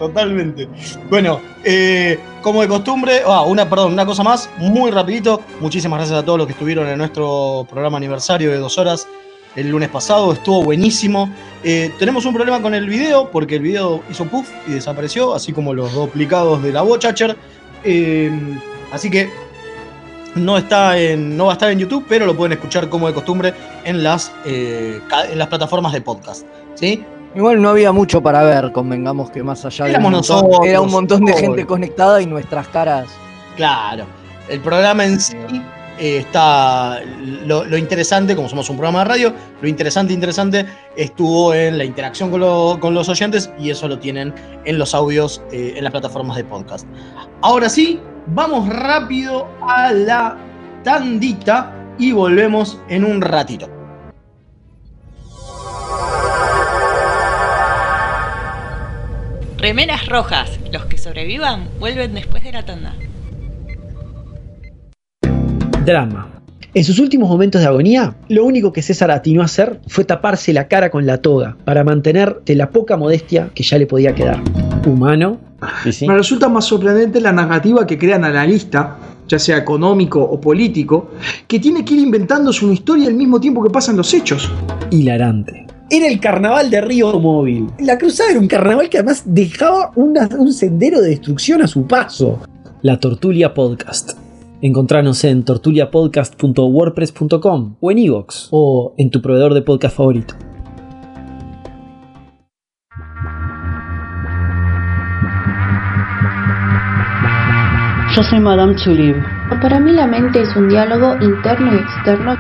Totalmente. 0.03 0.69
Bueno, 1.09 1.41
eh, 1.63 2.19
como 2.43 2.61
de 2.61 2.67
costumbre, 2.67 3.23
ah, 3.25 3.43
una, 3.43 3.71
perdón, 3.71 3.93
una 3.93 4.05
cosa 4.05 4.25
más, 4.25 4.51
muy 4.59 4.91
rapidito. 4.91 5.41
Muchísimas 5.61 6.01
gracias 6.01 6.19
a 6.19 6.25
todos 6.25 6.39
los 6.39 6.49
que 6.49 6.55
estuvieron 6.55 6.89
en 6.89 6.99
nuestro 6.99 7.65
programa 7.71 7.99
aniversario 7.99 8.51
de 8.51 8.57
dos 8.57 8.79
horas 8.79 9.07
el 9.55 9.69
lunes 9.69 9.91
pasado. 9.91 10.33
Estuvo 10.33 10.65
buenísimo. 10.65 11.33
Eh, 11.63 11.93
tenemos 12.01 12.25
un 12.25 12.35
problema 12.35 12.61
con 12.61 12.75
el 12.75 12.89
video, 12.89 13.31
porque 13.31 13.55
el 13.55 13.63
video 13.63 14.03
hizo 14.11 14.25
puff 14.25 14.51
y 14.67 14.73
desapareció, 14.73 15.35
así 15.35 15.53
como 15.53 15.73
los 15.73 15.95
duplicados 15.95 16.61
de 16.65 16.73
la 16.73 16.83
Watchacher. 16.83 17.37
Eh, 17.85 18.59
así 18.91 19.09
que 19.09 19.31
no, 20.35 20.59
está 20.59 20.97
no 21.17 21.45
va 21.45 21.53
a 21.53 21.55
estar 21.55 21.71
en 21.71 21.79
YouTube, 21.79 22.07
pero 22.09 22.27
lo 22.27 22.37
pueden 22.37 22.55
escuchar 22.55 22.89
como 22.89 23.07
de 23.07 23.15
costumbre 23.15 23.55
en 23.85 24.03
las, 24.03 24.33
eh, 24.47 25.01
en 25.31 25.39
las 25.39 25.47
plataformas 25.47 25.93
de 25.93 26.01
podcast. 26.01 26.45
¿Sí? 26.75 27.05
Igual 27.35 27.63
no 27.63 27.71
había 27.71 27.93
mucho 27.93 28.23
para 28.23 28.43
ver, 28.43 28.73
convengamos 28.73 29.31
que 29.31 29.43
más 29.43 29.65
allá 29.65 29.87
de 29.87 29.93
montón, 29.99 30.13
nosotros, 30.13 30.61
era 30.67 30.81
un 30.81 30.91
montón 30.91 31.25
de 31.25 31.33
gente 31.33 31.65
conectada 31.67 32.21
y 32.21 32.27
nuestras 32.27 32.69
caras. 32.69 33.07
Claro. 33.57 34.05
El 34.49 34.61
programa 34.61 35.05
en 35.05 35.19
sí 35.21 35.37
eh, 35.99 36.19
está. 36.19 37.01
Lo, 37.47 37.65
lo 37.65 37.77
interesante, 37.79 38.35
como 38.37 38.49
somos 38.49 38.69
un 38.69 38.77
programa 38.77 39.01
de 39.01 39.05
radio, 39.07 39.33
lo 39.63 39.69
interesante, 39.69 40.13
interesante 40.13 40.67
estuvo 40.97 41.55
en 41.55 41.79
la 41.79 41.85
interacción 41.85 42.31
con, 42.31 42.41
lo- 42.41 42.77
con 42.81 42.93
los 42.93 43.09
oyentes 43.09 43.51
y 43.59 43.71
eso 43.71 43.89
lo 43.89 43.99
tienen 43.99 44.35
en 44.65 44.79
los 44.79 44.95
audios 44.95 45.43
eh, 45.53 45.75
en 45.77 45.85
las 45.85 45.91
plataformas 45.93 46.37
de 46.37 46.45
podcast. 46.45 46.87
Ahora 47.41 47.69
sí, 47.69 47.99
vamos 48.27 48.69
rápido 48.69 49.47
a 49.63 49.93
la 49.93 50.37
tandita 50.85 51.73
y 51.99 52.13
volvemos 52.13 52.79
en 52.89 53.05
un 53.05 53.21
ratito. 53.23 53.69
Remeras 59.63 60.09
rojas. 60.09 60.59
Los 60.73 60.87
que 60.87 60.99
sobrevivan 60.99 61.69
vuelven 61.79 62.15
después 62.15 62.43
de 62.43 62.51
la 62.51 62.65
tanda. 62.65 62.97
Drama. 65.87 66.29
En 66.75 66.83
sus 66.83 66.99
últimos 66.99 67.29
momentos 67.29 67.61
de 67.61 67.69
agonía, 67.69 68.17
lo 68.29 68.45
único 68.45 68.73
que 68.73 68.83
César 68.83 69.13
atinó 69.13 69.41
a 69.41 69.45
hacer 69.45 69.81
fue 69.87 70.03
taparse 70.03 70.53
la 70.53 70.67
cara 70.67 70.91
con 70.91 71.07
la 71.07 71.19
toga 71.19 71.57
para 71.65 71.85
mantener 71.85 72.41
de 72.45 72.57
la 72.57 72.71
poca 72.71 72.97
modestia 72.97 73.51
que 73.55 73.63
ya 73.63 73.79
le 73.79 73.87
podía 73.87 74.17
quedar. 74.17 74.43
Humano. 74.85 75.39
Me 76.09 76.15
resulta 76.15 76.49
más 76.49 76.65
sorprendente 76.65 77.21
la 77.21 77.31
narrativa 77.31 77.87
que 77.87 77.97
crea 77.97 78.17
el 78.17 78.25
analista, 78.25 78.97
ya 79.29 79.39
sea 79.39 79.59
económico 79.59 80.21
o 80.21 80.41
político, 80.41 81.13
que 81.47 81.61
tiene 81.61 81.85
que 81.85 81.95
ir 81.95 82.01
inventándose 82.01 82.65
una 82.65 82.75
historia 82.75 83.07
al 83.07 83.15
mismo 83.15 83.39
tiempo 83.39 83.63
que 83.63 83.71
pasan 83.71 83.97
los 83.97 84.13
hechos. 84.13 84.51
hilarante. 84.91 85.72
Era 85.95 86.07
el 86.09 86.21
carnaval 86.21 86.71
de 86.71 86.81
Río 86.81 87.21
Móvil. 87.21 87.67
La 87.79 87.99
cruzada 87.99 88.31
era 88.31 88.41
un 88.41 88.49
carnaval 88.49 88.89
que 88.89 88.97
además 88.97 89.25
dejaba 89.27 89.93
una- 89.95 90.27
un 90.39 90.51
sendero 90.55 91.03
de 91.03 91.11
destrucción 91.11 91.61
a 91.61 91.67
su 91.69 91.87
paso. 91.87 92.39
La 92.81 92.99
Tortulia 92.99 93.53
Podcast. 93.53 94.13
Encontranos 94.63 95.23
en 95.25 95.45
tortuliapodcast.wordpress.com 95.45 97.75
o 97.79 97.91
en 97.91 97.99
iVoox 97.99 98.49
o 98.53 98.95
en 98.97 99.11
tu 99.11 99.21
proveedor 99.21 99.53
de 99.53 99.61
podcast 99.61 99.95
favorito. 99.95 100.35
Yo 108.15 108.23
soy 108.23 108.41
Madame 108.41 108.75
Tulib. 108.75 109.17
Para 109.63 109.81
mí 109.81 109.93
la 109.93 110.07
mente 110.07 110.43
es 110.43 110.55
un 110.55 110.69
diálogo 110.69 111.17
interno 111.23 111.73
y 111.73 111.77
externo. 111.77 112.37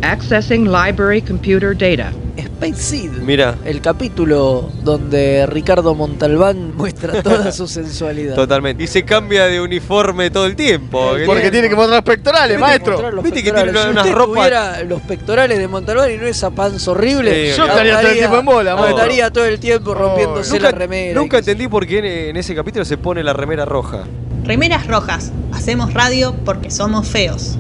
Accessing 0.01 0.65
library 0.73 1.21
computer 1.21 1.77
data. 1.77 2.15
Space 2.61 2.83
Seed. 2.83 3.11
Mira. 3.23 3.55
El 3.65 3.81
capítulo 3.81 4.71
donde 4.85 5.47
Ricardo 5.47 5.95
Montalbán 5.95 6.75
muestra 6.77 7.23
toda 7.23 7.53
su 7.53 7.67
sensualidad. 7.67 8.35
Totalmente. 8.35 8.83
Y 8.85 8.87
se 8.87 9.03
cambia 9.05 9.47
de 9.47 9.61
uniforme 9.61 10.31
todo 10.31 10.45
el 10.45 10.57
tiempo. 10.57 11.13
Porque 11.25 11.51
tiene 11.51 11.69
que 11.71 11.75
mostrar 11.75 12.05
pectorales, 12.05 12.59
maestro. 12.59 13.11
Viste 13.23 13.43
que 13.43 13.51
tiene 13.53 13.73
Si 13.73 13.89
unas 13.89 14.05
usted 14.05 14.15
ropas. 14.15 14.35
tuviera 14.37 14.83
los 14.85 15.01
pectorales 15.03 15.59
de 15.59 15.69
Montalbán 15.69 16.11
y 16.13 16.17
no 16.19 16.27
esa 16.27 16.51
panza 16.51 16.91
horrible, 16.91 17.51
Sí, 17.53 17.57
Yo 17.57 17.65
estaría 17.67 17.99
todo 18.01 18.11
el 18.11 18.19
tiempo 18.19 18.39
en 18.39 18.45
bola, 18.45 18.75
maestro. 18.77 18.97
Estaría 18.97 19.31
todo 19.31 19.45
el 19.47 19.59
tiempo 19.59 19.95
rompiéndose 19.95 20.61
la 20.61 20.71
remera. 20.71 21.19
nunca 21.19 21.39
entendí 21.39 21.67
por 21.69 21.87
qué 21.87 21.99
en, 21.99 22.05
en 22.05 22.37
ese 22.37 22.55
capítulo 22.55 22.85
se 22.85 22.99
pone 22.99 23.23
la 23.25 23.33
remera 23.33 23.65
roja. 23.65 24.05
Remeras 24.45 24.87
rojas. 24.87 25.33
Hacemos 25.53 25.95
radio 25.95 26.35
porque 26.45 26.71
somos 26.71 27.09
feos. 27.09 27.57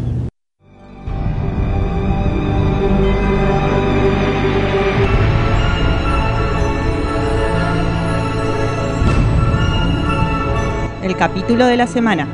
Capítulo 11.20 11.66
de 11.66 11.76
la 11.76 11.86
semana. 11.86 12.26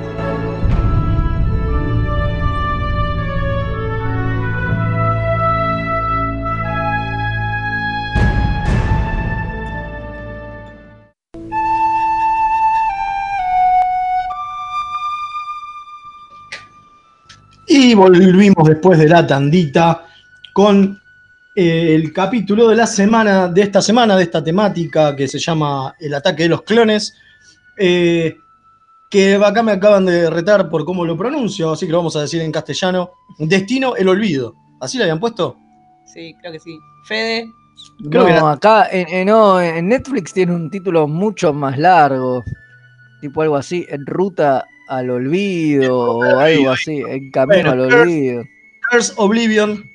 Y 17.67 17.93
volvimos 17.95 18.69
después 18.69 19.01
de 19.01 19.09
la 19.09 19.27
tandita 19.27 20.07
con 20.53 21.03
eh, 21.57 21.97
el 21.97 22.13
capítulo 22.13 22.69
de 22.69 22.77
la 22.77 22.87
semana, 22.87 23.49
de 23.49 23.63
esta 23.63 23.83
semana, 23.83 24.17
de 24.17 24.23
esta 24.23 24.45
temática 24.45 25.17
que 25.17 25.27
se 25.27 25.41
llama 25.41 25.97
El 25.99 26.15
ataque 26.15 26.45
de 26.45 26.51
los 26.51 26.63
clones. 26.63 27.15
eh, 27.77 28.39
que 29.11 29.37
acá 29.37 29.63
me 29.63 29.73
acaban 29.73 30.05
de 30.07 30.29
retar 30.31 30.69
por 30.69 30.85
cómo 30.85 31.05
lo 31.05 31.17
pronuncio, 31.17 31.73
así 31.73 31.87
que 31.87 31.93
lo 31.93 31.99
vamos 31.99 32.17
a 32.17 32.23
decir 32.23 32.41
en 32.43 32.53
castellano. 32.53 33.11
Destino 33.39 33.95
el 33.97 34.09
olvido. 34.09 34.55
¿Así 34.81 34.99
lo 34.99 35.05
habían 35.05 35.21
puesto? 35.21 35.57
Sí, 36.13 36.35
creo 36.41 36.53
que 36.53 36.61
sí. 36.61 36.77
Fede. 37.07 37.47
Creo 38.11 38.23
no, 38.23 38.27
que 38.27 38.33
era- 38.33 38.53
acá 38.53 38.89
en, 38.91 39.09
en- 39.09 39.27
no, 39.29 39.61
en 39.61 39.89
Netflix 39.89 40.33
tiene 40.33 40.55
un 40.55 40.71
título 40.71 41.07
mucho 41.07 41.53
más 41.53 41.79
largo. 41.79 42.43
Tipo 43.21 43.43
algo 43.43 43.57
así, 43.57 43.87
en 43.89 44.05
ruta 44.07 44.67
al 44.89 45.11
olvido 45.11 45.99
o 45.99 46.39
algo 46.39 46.71
así, 46.71 47.03
en 47.07 47.31
camino 47.31 47.71
Bueno, 47.71 47.73
al 47.73 47.81
olvido. 48.03 48.45
Curse 48.91 49.13
Oblivion, 49.17 49.91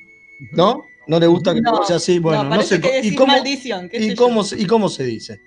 ¿no? 0.54 0.84
¿No 1.08 1.20
le 1.20 1.28
gusta 1.28 1.54
que 1.54 1.62
No, 1.62 1.84
sea 1.84 1.96
así? 1.98 2.20
Bueno, 2.20 2.44
no, 2.44 2.62
sé. 2.62 2.80
que 2.82 3.00
¿Y 3.04 3.16
cómo, 3.16 3.34
maldición, 3.34 3.90
qué 3.90 3.98
y, 3.98 4.10
sé 4.10 4.16
cómo, 4.16 4.44
¿Y 4.58 4.66
cómo 4.66 4.90
se 4.90 5.04
dice? 5.04 5.42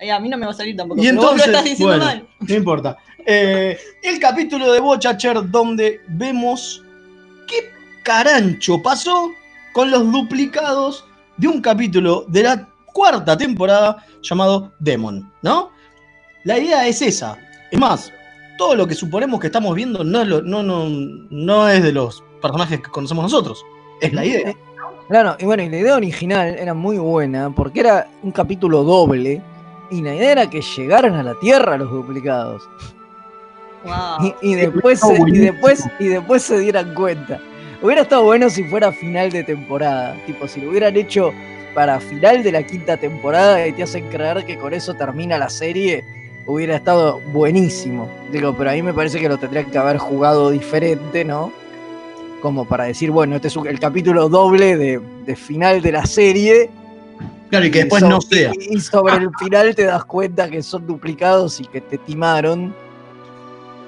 Eh, 0.00 0.10
a 0.10 0.18
mí 0.18 0.28
no 0.28 0.36
me 0.38 0.46
va 0.46 0.52
a 0.52 0.54
salir 0.54 0.76
tampoco. 0.76 1.02
Y 1.02 1.06
pero 1.06 1.16
vos 1.16 1.24
lo 1.24 1.30
entonces, 1.32 1.46
estás 1.48 1.64
diciendo 1.64 1.96
bueno, 1.96 2.04
mal. 2.04 2.26
no 2.40 2.54
importa. 2.54 2.96
Eh, 3.26 3.78
el 4.02 4.18
capítulo 4.18 4.72
de 4.72 4.80
Bochacher 4.80 5.50
donde 5.50 6.00
vemos 6.08 6.82
qué 7.46 7.70
carancho 8.02 8.80
pasó 8.82 9.30
con 9.72 9.90
los 9.90 10.10
duplicados 10.10 11.04
de 11.36 11.48
un 11.48 11.60
capítulo 11.60 12.24
de 12.28 12.42
la 12.42 12.68
cuarta 12.92 13.36
temporada 13.36 14.04
llamado 14.22 14.72
Demon, 14.78 15.30
¿no? 15.42 15.70
La 16.44 16.58
idea 16.58 16.86
es 16.86 17.02
esa. 17.02 17.36
Es 17.70 17.78
más, 17.78 18.10
todo 18.58 18.74
lo 18.74 18.86
que 18.86 18.94
suponemos 18.94 19.38
que 19.38 19.46
estamos 19.48 19.74
viendo 19.74 20.02
no 20.02 20.22
es, 20.22 20.28
lo- 20.28 20.42
no, 20.42 20.62
no, 20.62 20.86
no 20.88 21.68
es 21.68 21.82
de 21.82 21.92
los 21.92 22.24
personajes 22.40 22.80
que 22.80 22.90
conocemos 22.90 23.24
nosotros. 23.24 23.62
Es 24.00 24.12
la 24.14 24.24
idea. 24.24 24.54
Claro, 25.08 25.36
y 25.38 25.44
bueno, 25.44 25.62
y 25.62 25.68
la 25.68 25.78
idea 25.78 25.94
original 25.96 26.56
era 26.58 26.72
muy 26.72 26.96
buena 26.98 27.50
porque 27.50 27.80
era 27.80 28.08
un 28.22 28.30
capítulo 28.32 28.82
doble 28.82 29.42
y 29.90 30.02
la 30.02 30.14
idea 30.14 30.32
era 30.32 30.50
que 30.50 30.62
llegaran 30.62 31.14
a 31.14 31.22
la 31.22 31.34
Tierra 31.40 31.76
los 31.76 31.90
duplicados. 31.90 32.68
Wow. 33.84 34.34
Y, 34.42 34.52
y 34.52 34.54
después, 34.54 35.00
se, 35.00 35.14
y, 35.26 35.38
después, 35.38 35.84
y 35.98 36.08
después 36.08 36.42
se 36.42 36.58
dieran 36.58 36.94
cuenta. 36.94 37.40
Hubiera 37.82 38.02
estado 38.02 38.24
bueno 38.24 38.50
si 38.50 38.64
fuera 38.64 38.92
final 38.92 39.30
de 39.30 39.42
temporada. 39.42 40.16
Tipo, 40.26 40.46
si 40.46 40.60
lo 40.60 40.70
hubieran 40.70 40.96
hecho 40.96 41.32
para 41.74 41.98
final 42.00 42.42
de 42.42 42.52
la 42.52 42.62
quinta 42.62 42.96
temporada 42.96 43.66
y 43.66 43.72
te 43.72 43.82
hacen 43.82 44.08
creer 44.08 44.44
que 44.44 44.58
con 44.58 44.74
eso 44.74 44.94
termina 44.94 45.38
la 45.38 45.48
serie, 45.48 46.04
hubiera 46.46 46.76
estado 46.76 47.20
buenísimo. 47.32 48.08
Digo, 48.32 48.54
pero 48.56 48.70
ahí 48.70 48.82
me 48.82 48.92
parece 48.92 49.18
que 49.18 49.28
lo 49.28 49.38
tendrían 49.38 49.70
que 49.70 49.78
haber 49.78 49.98
jugado 49.98 50.50
diferente, 50.50 51.24
¿no? 51.24 51.52
Como 52.42 52.66
para 52.66 52.84
decir, 52.84 53.10
bueno, 53.10 53.36
este 53.36 53.48
es 53.48 53.56
el 53.56 53.78
capítulo 53.78 54.28
doble 54.28 54.76
de, 54.76 55.00
de 55.24 55.36
final 55.36 55.80
de 55.80 55.92
la 55.92 56.04
serie. 56.04 56.70
Claro, 57.50 57.66
y 57.66 57.70
que 57.70 57.80
después 57.80 58.02
no 58.02 58.20
sea. 58.20 58.52
Y, 58.58 58.80
sobre 58.80 59.16
el 59.16 59.30
final 59.38 59.74
te 59.74 59.84
das 59.84 60.04
cuenta 60.04 60.48
que 60.48 60.62
son 60.62 60.86
duplicados 60.86 61.60
y 61.60 61.66
que 61.66 61.80
te 61.80 61.98
timaron. 61.98 62.74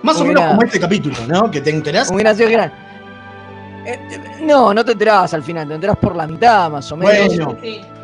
Más 0.02 0.20
o 0.20 0.24
menos 0.24 0.44
como 0.44 0.62
este 0.62 0.80
capítulo, 0.80 1.16
¿no? 1.28 1.48
Que 1.50 1.60
te 1.60 1.70
enterás. 1.70 2.10
Hubiera 2.10 2.34
sido 2.34 2.50
gran. 2.50 2.70
Eh, 3.86 3.98
eh, 4.10 4.20
no, 4.42 4.74
no 4.74 4.84
te 4.84 4.92
enterás 4.92 5.32
al 5.34 5.42
final, 5.42 5.68
te 5.68 5.74
enterás 5.74 5.96
por 5.96 6.14
la 6.14 6.26
mitad 6.26 6.70
más 6.70 6.90
o 6.90 6.96
menos. 6.96 7.36
Bueno, 7.36 7.56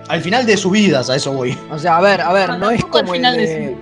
al 0.09 0.21
final 0.21 0.47
de 0.47 0.57
sus 0.57 0.73
vidas, 0.73 1.11
a 1.11 1.17
eso 1.17 1.33
voy. 1.33 1.57
O 1.71 1.79
sea, 1.79 1.97
a 1.97 2.01
ver, 2.01 2.21
a 2.21 2.33
ver, 2.33 2.51
No, 2.51 2.59
no 2.59 2.71
es 2.71 2.85
como 2.85 3.15
el 3.15 3.23
de 3.23 3.31
de. 3.31 3.77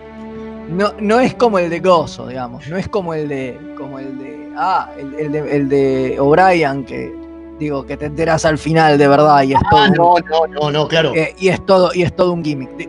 No, 0.70 0.92
no 0.98 1.20
es 1.20 1.34
como 1.34 1.58
el 1.58 1.70
de 1.70 1.80
Gozo, 1.80 2.26
digamos. 2.26 2.66
No 2.68 2.76
es 2.78 2.88
como 2.88 3.12
el 3.12 3.28
de. 3.28 3.60
como 3.76 3.98
el 3.98 4.18
de. 4.18 4.52
Ah, 4.56 4.90
el, 4.98 5.14
el 5.14 5.32
de, 5.32 5.56
el 5.56 5.68
de 5.68 6.16
O'Brien, 6.18 6.84
que 6.84 7.25
digo, 7.58 7.84
que 7.86 7.96
te 7.96 8.06
enteras 8.06 8.44
al 8.44 8.58
final 8.58 8.98
de 8.98 9.08
verdad 9.08 9.42
y 9.42 9.52
es 9.54 9.60
todo. 9.70 9.80
Ah, 9.80 9.88
un- 9.88 9.94
no, 9.94 10.14
no, 10.28 10.46
no, 10.46 10.70
no, 10.70 10.88
claro. 10.88 11.12
eh, 11.14 11.34
y 11.38 11.48
es 11.48 11.64
todo, 11.66 11.90
y 11.94 12.02
es 12.02 12.14
todo 12.14 12.32
un 12.32 12.44
gimmick. 12.44 12.70
De, 12.76 12.88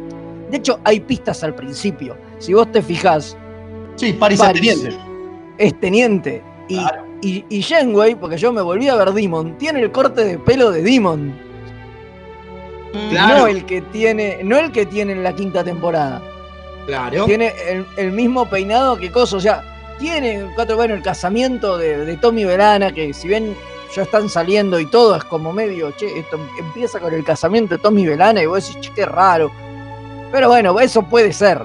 de 0.51 0.57
hecho, 0.57 0.79
hay 0.83 0.99
pistas 0.99 1.43
al 1.43 1.53
principio. 1.55 2.15
Si 2.39 2.53
vos 2.53 2.71
te 2.71 2.81
fijas, 2.81 3.35
Sí, 3.95 4.13
Paris, 4.13 4.39
es 4.41 4.53
teniente. 4.53 4.97
es 5.57 5.79
teniente. 5.79 6.43
Y, 6.69 6.79
y, 7.21 7.45
y 7.49 7.61
Janeway, 7.63 8.15
porque 8.15 8.37
yo 8.37 8.51
me 8.53 8.61
volví 8.61 8.87
a 8.89 8.95
ver 8.95 9.11
Demon, 9.11 9.57
tiene 9.57 9.81
el 9.81 9.91
corte 9.91 10.23
de 10.23 10.37
pelo 10.37 10.69
de 10.71 10.83
Demon. 10.83 11.33
Claro. 13.09 13.39
No 13.39 13.47
el 13.47 13.65
que 13.65 13.81
tiene, 13.81 14.39
no 14.43 14.57
el 14.57 14.71
que 14.71 14.85
tiene 14.85 15.13
en 15.13 15.23
la 15.23 15.33
quinta 15.35 15.63
temporada. 15.63 16.21
Claro. 16.85 17.25
Tiene 17.25 17.53
el, 17.69 17.85
el 17.97 18.11
mismo 18.11 18.45
peinado 18.49 18.97
que 18.97 19.11
Coso. 19.11 19.37
O 19.37 19.41
sea, 19.41 19.63
tiene 19.99 20.45
cuatro, 20.55 20.75
bueno, 20.77 20.93
el 20.93 21.01
casamiento 21.01 21.77
de, 21.77 22.05
de 22.05 22.17
Tommy 22.17 22.45
Verana, 22.45 22.91
que 22.93 23.13
si 23.13 23.27
bien 23.27 23.55
ya 23.95 24.03
están 24.03 24.29
saliendo 24.29 24.79
y 24.79 24.85
todo, 24.85 25.15
es 25.15 25.23
como 25.23 25.53
medio, 25.53 25.91
che, 25.91 26.19
esto 26.19 26.39
empieza 26.59 26.99
con 26.99 27.13
el 27.13 27.23
casamiento 27.23 27.75
de 27.75 27.81
Tommy 27.81 28.05
Verana 28.05 28.41
y 28.41 28.45
vos 28.45 28.65
decís, 28.65 28.81
che, 28.81 28.93
qué 28.93 29.05
raro. 29.05 29.51
Pero 30.31 30.49
bueno, 30.49 30.79
eso 30.79 31.01
puede 31.03 31.31
ser. 31.33 31.61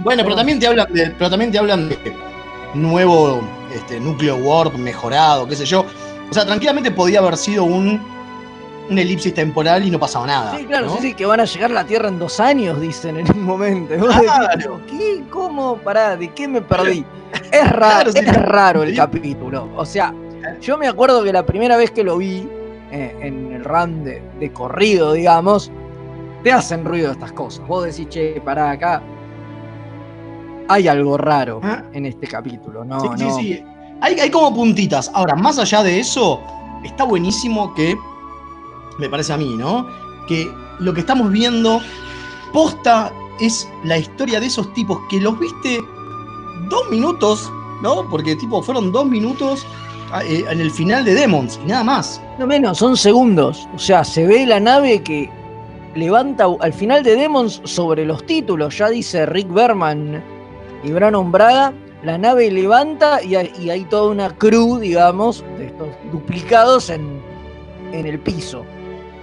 Bueno, 0.00 0.22
pero 0.24 0.36
también 0.36 0.58
te 0.58 0.66
hablan 0.66 0.92
de, 0.92 1.10
pero 1.18 1.30
también 1.30 1.52
te 1.52 1.58
hablan 1.58 1.88
de 1.88 1.98
nuevo 2.74 3.40
este, 3.74 4.00
núcleo 4.00 4.36
Warp 4.36 4.74
mejorado, 4.74 5.46
qué 5.46 5.56
sé 5.56 5.64
yo. 5.64 5.84
O 6.30 6.34
sea, 6.34 6.46
tranquilamente 6.46 6.90
podía 6.90 7.20
haber 7.20 7.36
sido 7.36 7.64
un, 7.64 8.00
un 8.90 8.98
elipsis 8.98 9.34
temporal 9.34 9.86
y 9.86 9.90
no 9.90 9.98
pasaba 9.98 10.26
nada. 10.26 10.56
Sí, 10.56 10.64
claro, 10.64 10.86
¿no? 10.86 10.96
sí, 10.96 11.02
sí, 11.02 11.14
que 11.14 11.26
van 11.26 11.40
a 11.40 11.44
llegar 11.44 11.70
a 11.70 11.74
la 11.74 11.84
Tierra 11.84 12.08
en 12.08 12.18
dos 12.18 12.40
años, 12.40 12.80
dicen 12.80 13.18
en 13.18 13.30
un 13.30 13.42
momento. 13.44 13.94
Claro. 13.96 14.80
¿Qué? 14.88 15.22
¿Cómo? 15.30 15.76
Pará, 15.76 16.16
¿de 16.16 16.28
qué 16.32 16.48
me 16.48 16.60
perdí? 16.62 17.04
Es 17.50 17.70
raro, 17.70 18.10
Claro, 18.10 18.12
sí, 18.12 18.18
es 18.18 18.42
raro 18.42 18.82
el 18.82 18.90
sí. 18.90 18.96
capítulo. 18.96 19.68
O 19.76 19.86
sea, 19.86 20.14
yo 20.60 20.78
me 20.78 20.88
acuerdo 20.88 21.22
que 21.24 21.32
la 21.32 21.44
primera 21.44 21.76
vez 21.76 21.90
que 21.90 22.04
lo 22.04 22.18
vi 22.18 22.48
eh, 22.90 23.16
en 23.20 23.52
el 23.52 23.64
run 23.64 24.04
de, 24.04 24.22
de 24.38 24.52
corrido, 24.52 25.12
digamos, 25.12 25.70
te 26.42 26.52
hacen 26.52 26.84
ruido 26.84 27.12
estas 27.12 27.32
cosas. 27.32 27.66
Vos 27.66 27.84
decís, 27.84 28.08
che, 28.08 28.40
pará, 28.40 28.72
acá 28.72 29.02
hay 30.68 30.88
algo 30.88 31.16
raro 31.16 31.60
en 31.92 32.06
este 32.06 32.26
capítulo, 32.26 32.84
¿no? 32.84 33.00
Sí, 33.00 33.08
sí, 33.16 33.24
no. 33.24 33.36
sí. 33.36 33.64
Hay, 34.00 34.18
hay 34.18 34.30
como 34.30 34.54
puntitas. 34.54 35.10
Ahora, 35.14 35.34
más 35.34 35.58
allá 35.58 35.82
de 35.82 36.00
eso, 36.00 36.40
está 36.82 37.04
buenísimo 37.04 37.72
que, 37.74 37.96
me 38.98 39.08
parece 39.08 39.32
a 39.32 39.36
mí, 39.36 39.54
¿no? 39.56 39.86
Que 40.26 40.50
lo 40.78 40.92
que 40.92 41.00
estamos 41.00 41.30
viendo, 41.30 41.80
posta, 42.52 43.12
es 43.40 43.68
la 43.84 43.98
historia 43.98 44.40
de 44.40 44.46
esos 44.46 44.72
tipos 44.74 44.98
que 45.08 45.20
los 45.20 45.38
viste 45.38 45.80
dos 46.68 46.90
minutos, 46.90 47.50
¿no? 47.82 48.08
Porque 48.10 48.36
tipo 48.36 48.62
fueron 48.62 48.92
dos 48.92 49.06
minutos 49.06 49.66
ah, 49.66 49.91
en 50.20 50.60
el 50.60 50.70
final 50.70 51.04
de 51.04 51.14
Demons 51.14 51.58
y 51.64 51.68
nada 51.68 51.84
más. 51.84 52.20
No 52.38 52.46
menos, 52.46 52.78
son 52.78 52.96
segundos. 52.96 53.68
O 53.74 53.78
sea, 53.78 54.04
se 54.04 54.26
ve 54.26 54.46
la 54.46 54.60
nave 54.60 55.02
que 55.02 55.30
levanta 55.94 56.46
al 56.60 56.72
final 56.72 57.02
de 57.02 57.16
Demons 57.16 57.60
sobre 57.64 58.04
los 58.04 58.24
títulos. 58.26 58.78
Ya 58.78 58.90
dice 58.90 59.26
Rick 59.26 59.52
Berman 59.52 60.22
y 60.84 60.90
Brandon 60.92 61.30
Braga. 61.32 61.72
La 62.02 62.18
nave 62.18 62.50
levanta 62.50 63.22
y 63.22 63.36
hay, 63.36 63.52
y 63.60 63.70
hay 63.70 63.84
toda 63.84 64.10
una 64.10 64.30
crew, 64.36 64.78
digamos, 64.78 65.44
de 65.56 65.66
estos 65.66 65.88
duplicados 66.10 66.90
en, 66.90 67.22
en 67.92 68.06
el 68.06 68.18
piso. 68.18 68.64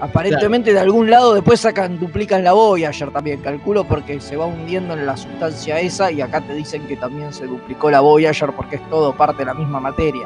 Aparentemente 0.01 0.71
de 0.71 0.79
algún 0.79 1.09
lado 1.09 1.33
después 1.33 1.59
sacan, 1.59 1.99
duplican 1.99 2.41
la 2.41 2.53
Voyager 2.53 3.11
también, 3.11 3.41
calculo, 3.41 3.83
porque 3.83 4.21
se 4.21 4.37
va 4.37 4.45
hundiendo 4.45 4.93
en 4.93 5.05
la 5.05 5.17
sustancia 5.17 5.77
esa 5.81 6.09
y 6.09 6.21
acá 6.21 6.39
te 6.39 6.53
dicen 6.53 6.87
que 6.87 6.95
también 6.95 7.33
se 7.33 7.45
duplicó 7.47 7.91
la 7.91 7.99
Voyager 7.99 8.53
porque 8.53 8.77
es 8.77 8.89
todo 8.89 9.13
parte 9.13 9.39
de 9.39 9.47
la 9.47 9.53
misma 9.53 9.81
materia. 9.81 10.25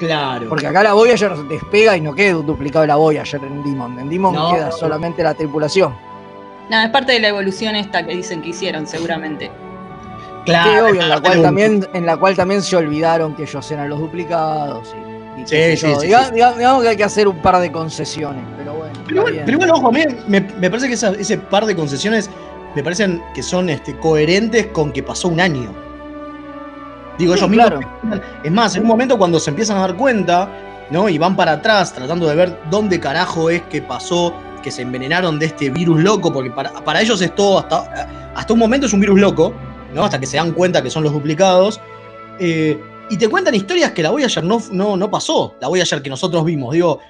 Claro. 0.00 0.48
Porque 0.48 0.66
acá 0.66 0.82
la 0.82 0.94
Voyager 0.94 1.34
despega 1.48 1.96
y 1.96 2.00
no 2.00 2.14
queda 2.14 2.32
duplicado 2.34 2.86
la 2.86 2.96
Voyager 2.96 3.40
en 3.44 3.62
Demon. 3.62 3.98
En 3.98 4.08
Demon 4.08 4.34
No, 4.34 4.52
queda 4.54 4.66
no. 4.66 4.72
solamente 4.72 5.22
la 5.22 5.34
tripulación. 5.34 5.94
Nada, 6.68 6.86
es 6.86 6.90
parte 6.90 7.12
de 7.12 7.20
la 7.20 7.28
evolución 7.28 7.76
esta 7.76 8.04
que 8.06 8.14
dicen 8.16 8.42
que 8.42 8.48
hicieron, 8.50 8.86
seguramente. 8.86 9.50
que 10.46 10.52
obvio, 10.52 11.02
en 11.02 11.08
la 11.08 11.20
cual 11.20 11.42
también, 11.42 11.86
en 11.92 12.06
la 12.06 12.16
cual 12.16 12.34
también 12.34 12.62
se 12.62 12.74
olvidaron 12.76 13.34
que 13.36 13.42
ellos 13.42 13.70
eran 13.70 13.88
los 13.88 13.98
duplicados. 14.00 14.94
Y, 15.36 15.42
y 15.42 15.46
Sí, 15.46 15.76
sí, 15.76 15.94
sí, 16.00 16.06
Diga- 16.08 16.26
sí. 16.28 16.34
Digamos 16.34 16.82
que 16.82 16.88
hay 16.88 16.96
que 16.96 17.04
hacer 17.04 17.28
un 17.28 17.36
par 17.38 17.58
de 17.60 17.70
concesiones, 17.70 18.42
pero 18.56 18.74
bueno. 18.74 18.92
Pero 19.06 19.22
bueno, 19.22 19.42
pero 19.44 19.58
bueno, 19.58 19.74
ojo, 19.74 19.88
a 19.88 19.92
mí 19.92 20.02
me, 20.28 20.40
me 20.40 20.70
parece 20.70 20.88
que 20.88 20.94
esa- 20.94 21.10
ese 21.12 21.38
par 21.38 21.66
de 21.66 21.74
concesiones 21.76 22.30
me 22.74 22.82
parecen 22.82 23.22
que 23.34 23.42
son 23.42 23.68
este, 23.68 23.96
coherentes 23.98 24.68
con 24.68 24.92
que 24.92 25.02
pasó 25.02 25.28
un 25.28 25.40
año. 25.40 25.72
Digo, 27.20 27.34
Sí, 27.34 27.38
ellos 27.40 27.50
mismos. 27.50 27.66
claro. 28.02 28.22
Es 28.42 28.50
más, 28.52 28.74
en 28.76 28.82
un 28.82 28.88
momento 28.88 29.16
cuando 29.18 29.38
se 29.38 29.50
empiezan 29.50 29.76
a 29.76 29.80
dar 29.80 29.94
cuenta, 29.96 30.48
¿no? 30.90 31.08
Y 31.08 31.18
van 31.18 31.36
para 31.36 31.52
atrás 31.52 31.92
tratando 31.92 32.26
de 32.26 32.34
ver 32.34 32.58
dónde 32.70 32.98
carajo 32.98 33.50
es 33.50 33.62
que 33.62 33.80
pasó, 33.82 34.34
que 34.62 34.70
se 34.70 34.82
envenenaron 34.82 35.38
de 35.38 35.46
este 35.46 35.70
virus 35.70 36.00
loco, 36.02 36.32
porque 36.32 36.50
para, 36.50 36.70
para 36.72 37.00
ellos 37.00 37.20
es 37.22 37.34
todo, 37.34 37.58
hasta, 37.60 38.30
hasta 38.34 38.52
un 38.52 38.58
momento 38.58 38.86
es 38.86 38.92
un 38.92 39.00
virus 39.00 39.20
loco, 39.20 39.54
¿no? 39.94 40.04
Hasta 40.04 40.18
que 40.18 40.26
se 40.26 40.36
dan 40.36 40.52
cuenta 40.52 40.82
que 40.82 40.90
son 40.90 41.02
los 41.04 41.12
duplicados. 41.12 41.80
Eh, 42.38 42.78
y 43.10 43.16
te 43.16 43.28
cuentan 43.28 43.54
historias 43.54 43.92
que 43.92 44.02
la 44.02 44.10
Voyager 44.10 44.44
no, 44.44 44.60
no, 44.72 44.96
no 44.96 45.10
pasó, 45.10 45.54
la 45.60 45.68
Voyager 45.68 46.00
que 46.02 46.10
nosotros 46.10 46.44
vimos. 46.44 46.72
Digo, 46.72 47.00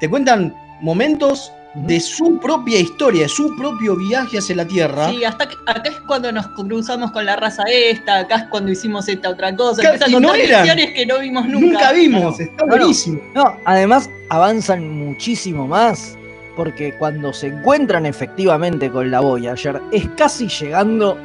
te 0.00 0.08
cuentan 0.10 0.54
momentos 0.80 1.52
de 1.74 1.98
su 2.00 2.38
propia 2.38 2.78
historia, 2.78 3.22
de 3.22 3.28
su 3.28 3.56
propio 3.56 3.96
viaje 3.96 4.38
hacia 4.38 4.54
la 4.56 4.66
Tierra. 4.66 5.10
Sí, 5.10 5.24
hasta 5.24 5.48
que- 5.48 5.56
acá 5.66 5.82
es 5.90 6.00
cuando 6.06 6.30
nos 6.30 6.46
cruzamos 6.48 7.10
con 7.10 7.24
la 7.26 7.36
raza 7.36 7.64
esta, 7.68 8.20
acá 8.20 8.36
es 8.36 8.44
cuando 8.48 8.70
hicimos 8.70 9.08
esta 9.08 9.30
otra 9.30 9.54
cosa. 9.56 9.82
Claro, 9.82 10.06
y 10.08 10.20
no 10.20 10.34
eran. 10.34 10.66
que 10.94 11.06
no 11.06 11.18
vimos 11.18 11.46
nunca. 11.48 11.66
Nunca 11.66 11.92
vimos, 11.92 12.38
está 12.40 12.64
no. 12.64 12.76
buenísimo. 12.76 13.20
No, 13.34 13.56
además 13.64 14.08
avanzan 14.30 14.88
muchísimo 14.88 15.66
más. 15.66 16.16
Porque 16.56 16.94
cuando 16.96 17.32
se 17.32 17.48
encuentran 17.48 18.06
efectivamente 18.06 18.88
con 18.88 19.10
la 19.10 19.18
Voyager, 19.18 19.82
es 19.90 20.08
casi 20.16 20.46
llegando 20.46 21.18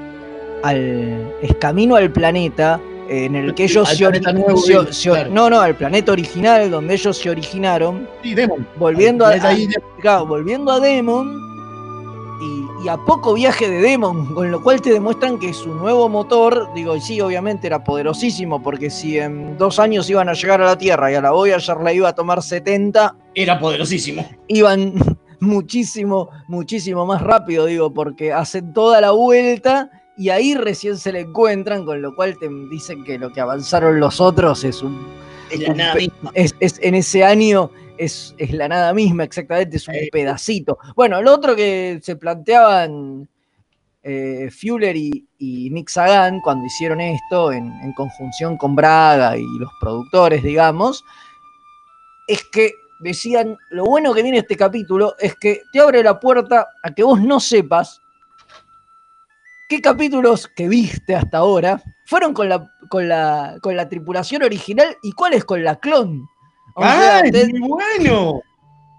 al. 0.63 1.31
es 1.43 1.53
camino 1.59 1.95
al 1.95 2.11
planeta 2.11 2.81
en 3.09 3.35
el 3.35 3.53
que 3.55 3.63
ellos 3.65 3.89
se, 3.89 4.03
nuevo, 4.33 4.57
se- 4.91 5.09
claro. 5.09 5.29
No, 5.31 5.49
no, 5.49 5.59
al 5.59 5.75
planeta 5.75 6.11
original 6.11 6.69
donde 6.69 6.93
ellos 6.93 7.17
se 7.17 7.29
originaron. 7.29 8.07
Sí, 8.23 8.35
Demon. 8.35 8.67
Volviendo 8.77 9.25
a, 9.25 9.29
ahí, 9.29 9.65
a- 9.65 10.01
claro, 10.01 10.25
volviendo 10.27 10.71
a 10.71 10.79
Demon. 10.79 11.49
Y, 12.41 12.85
y 12.85 12.87
a 12.87 12.95
poco 12.95 13.33
viaje 13.33 13.67
de 13.69 13.81
Demon, 13.81 14.33
con 14.33 14.49
lo 14.49 14.63
cual 14.63 14.81
te 14.81 14.91
demuestran 14.93 15.37
que 15.39 15.53
su 15.53 15.73
nuevo 15.75 16.07
motor, 16.07 16.69
digo, 16.73 16.95
y 16.95 17.01
sí, 17.01 17.19
obviamente 17.19 17.67
era 17.67 17.83
poderosísimo, 17.83 18.63
porque 18.63 18.89
si 18.89 19.17
en 19.19 19.57
dos 19.57 19.77
años 19.79 20.09
iban 20.09 20.29
a 20.29 20.33
llegar 20.33 20.61
a 20.61 20.65
la 20.65 20.77
Tierra 20.77 21.11
y 21.11 21.15
a 21.15 21.21
la 21.21 21.31
Voyager 21.31 21.77
la 21.81 21.91
iba 21.91 22.07
a 22.09 22.15
tomar 22.15 22.41
70, 22.41 23.15
Era 23.35 23.59
poderosísimo. 23.59 24.25
iban 24.47 24.93
muchísimo, 25.41 26.29
muchísimo 26.47 27.05
más 27.05 27.21
rápido, 27.21 27.65
digo, 27.65 27.93
porque 27.93 28.31
hacen 28.31 28.71
toda 28.71 29.01
la 29.01 29.11
vuelta 29.11 29.89
y 30.19 30.29
ahí 30.29 30.53
recién 30.53 30.97
se 30.97 31.11
le 31.13 31.21
encuentran, 31.21 31.85
con 31.85 32.01
lo 32.01 32.13
cual 32.15 32.37
te 32.37 32.47
dicen 32.69 33.03
que 33.03 33.17
lo 33.17 33.31
que 33.31 33.41
avanzaron 33.41 33.99
los 33.99 34.19
otros 34.21 34.63
es 34.63 34.83
un... 34.83 35.07
Es 35.49 35.59
la 35.61 35.71
un 35.71 35.77
nada 35.77 35.95
misma. 35.95 36.31
es- 36.35 36.55
es- 36.59 36.79
en 36.83 36.93
ese 36.95 37.23
año 37.23 37.71
es, 37.97 38.35
es 38.37 38.51
la 38.51 38.67
nada 38.67 38.93
misma, 38.93 39.23
exactamente, 39.23 39.77
es 39.77 39.87
un 39.87 39.95
pedacito. 40.11 40.77
Bueno, 40.95 41.21
lo 41.21 41.33
otro 41.33 41.55
que 41.55 41.99
se 42.03 42.15
planteaban 42.17 43.27
eh, 44.03 44.49
Fuller 44.51 44.95
y, 44.95 45.27
y 45.39 45.69
Nick 45.71 45.89
Sagan 45.89 46.39
cuando 46.41 46.65
hicieron 46.65 47.01
esto 47.01 47.51
en, 47.51 47.65
en 47.81 47.93
conjunción 47.93 48.57
con 48.57 48.75
Braga 48.75 49.37
y 49.37 49.43
los 49.59 49.71
productores, 49.81 50.43
digamos, 50.43 51.03
es 52.27 52.43
que 52.51 52.73
decían, 53.01 53.57
lo 53.71 53.85
bueno 53.85 54.13
que 54.13 54.21
tiene 54.23 54.37
este 54.39 54.55
capítulo 54.55 55.15
es 55.19 55.35
que 55.35 55.61
te 55.73 55.79
abre 55.79 56.03
la 56.03 56.19
puerta 56.19 56.67
a 56.83 56.93
que 56.93 57.03
vos 57.03 57.21
no 57.21 57.39
sepas 57.39 58.01
qué 59.69 59.79
capítulos 59.81 60.47
que 60.55 60.67
viste 60.67 61.15
hasta 61.15 61.37
ahora 61.37 61.81
fueron 62.05 62.33
con 62.33 62.49
la, 62.49 62.67
con 62.89 63.07
la, 63.07 63.57
con 63.61 63.75
la 63.77 63.87
tripulación 63.87 64.43
original 64.43 64.97
y 65.03 65.11
cuáles 65.13 65.45
con 65.45 65.63
la 65.63 65.75
clon. 65.79 66.27
O 66.75 66.81
sea, 66.83 67.19
¡Ay, 67.19 67.31
te- 67.31 67.47
muy 67.53 67.69
bueno! 67.69 68.41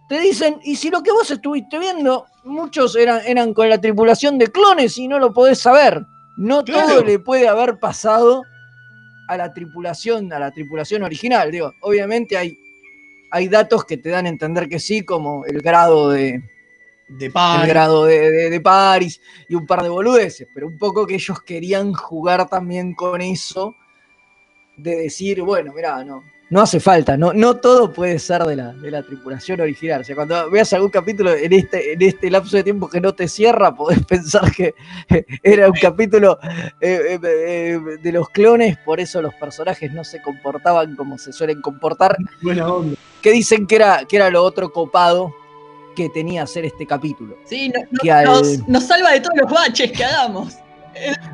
te 0.09 0.19
dicen, 0.21 0.59
y 0.65 0.77
si 0.77 0.91
lo 0.91 1.03
que 1.03 1.13
vos 1.13 1.31
estuviste 1.31 1.79
viendo, 1.79 2.25
muchos 2.45 2.97
eran, 2.97 3.21
eran 3.27 3.53
con 3.55 3.69
la 3.69 3.81
tripulación 3.81 4.39
de 4.39 4.49
clones 4.49 4.97
y 4.99 5.07
no 5.07 5.19
lo 5.19 5.33
podés 5.33 5.59
saber. 5.61 6.03
No 6.37 6.65
Claro. 6.65 6.89
todo 6.89 7.05
le 7.05 7.19
puede 7.19 7.47
haber 7.49 7.79
pasado 7.79 8.43
a 9.29 9.37
la 9.37 9.53
tripulación, 9.53 10.33
a 10.33 10.39
la 10.41 10.51
tripulación 10.51 11.03
original. 11.05 11.51
Digo, 11.53 11.73
obviamente 11.83 12.37
hay, 12.37 12.57
hay 13.31 13.47
datos 13.49 13.85
que 13.85 13.97
te 13.99 14.09
dan 14.09 14.27
a 14.27 14.31
entender 14.31 14.69
que 14.69 14.81
sí, 14.81 15.05
como 15.05 15.45
el 15.45 15.61
grado 15.61 16.11
de, 16.11 16.43
De 17.19 17.27
el 17.27 17.33
par. 17.33 17.67
grado 17.67 18.05
de, 18.05 18.31
de- 18.31 18.51
de 18.51 18.61
Paris 18.61 19.21
y 19.49 19.55
un 19.55 19.67
par 19.67 19.83
de 19.83 19.89
boludeces, 19.89 20.49
pero 20.55 20.67
un 20.69 20.79
poco 20.79 21.07
que 21.07 21.15
ellos 21.15 21.43
querían 21.43 21.93
jugar 21.93 22.49
también 22.49 22.95
con 22.95 23.21
eso, 23.21 23.75
de 24.77 24.97
decir, 24.97 25.43
bueno, 25.43 25.73
mirá, 25.75 26.03
no, 26.05 26.23
no 26.49 26.61
hace 26.63 26.81
falta, 26.81 27.17
no, 27.17 27.33
no 27.33 27.57
todo 27.59 27.93
puede 27.93 28.19
ser 28.19 28.43
de 28.45 28.57
la, 28.57 28.73
de 28.73 28.91
la 28.91 29.03
tripulación 29.03 29.61
original. 29.61 30.01
O 30.01 30.05
sea, 30.05 30.15
cuando 30.17 30.51
veas 30.51 30.73
algún 30.73 30.89
capítulo 30.91 31.33
en 31.35 31.53
este, 31.53 31.93
en 31.93 32.03
este 32.03 32.31
lapso 32.31 32.57
de 32.57 32.65
tiempo 32.65 32.89
que 32.89 33.01
no 33.01 33.15
te 33.15 33.29
cierra, 33.29 33.75
podés 33.75 34.05
pensar 34.07 34.51
que 34.53 34.75
era 35.43 35.67
un 35.69 35.75
capítulo 35.81 36.39
eh, 36.81 37.19
eh, 37.19 37.19
eh, 37.23 37.81
de 38.03 38.13
los 38.13 38.31
clones, 38.31 38.79
por 38.79 39.01
eso 39.01 39.21
los 39.21 39.35
personajes 39.35 39.93
no 39.93 40.03
se 40.03 40.23
comportaban 40.23 40.97
como 40.97 41.19
se 41.19 41.33
suelen 41.33 41.61
comportar 41.61 42.17
Buena 42.43 42.73
onda. 42.73 42.97
que 43.21 43.33
dicen 43.33 43.67
que 43.67 43.77
era, 43.77 44.05
que 44.09 44.17
era 44.17 44.31
lo 44.31 44.43
otro 44.43 44.73
copado 44.73 45.35
que 46.03 46.09
tenía 46.11 46.43
hacer 46.45 46.65
este 46.65 46.87
capítulo. 46.87 47.37
Sí, 47.45 47.69
no- 47.69 47.81
no- 47.91 47.99
Que 48.03 48.11
al- 48.13 48.25
nos, 48.25 48.69
nos 48.69 48.85
salva 48.85 49.11
de 49.13 49.21
todos 49.21 49.37
los 49.43 49.51
baches 49.51 49.93
que 49.93 50.05
hagamos. 50.05 50.57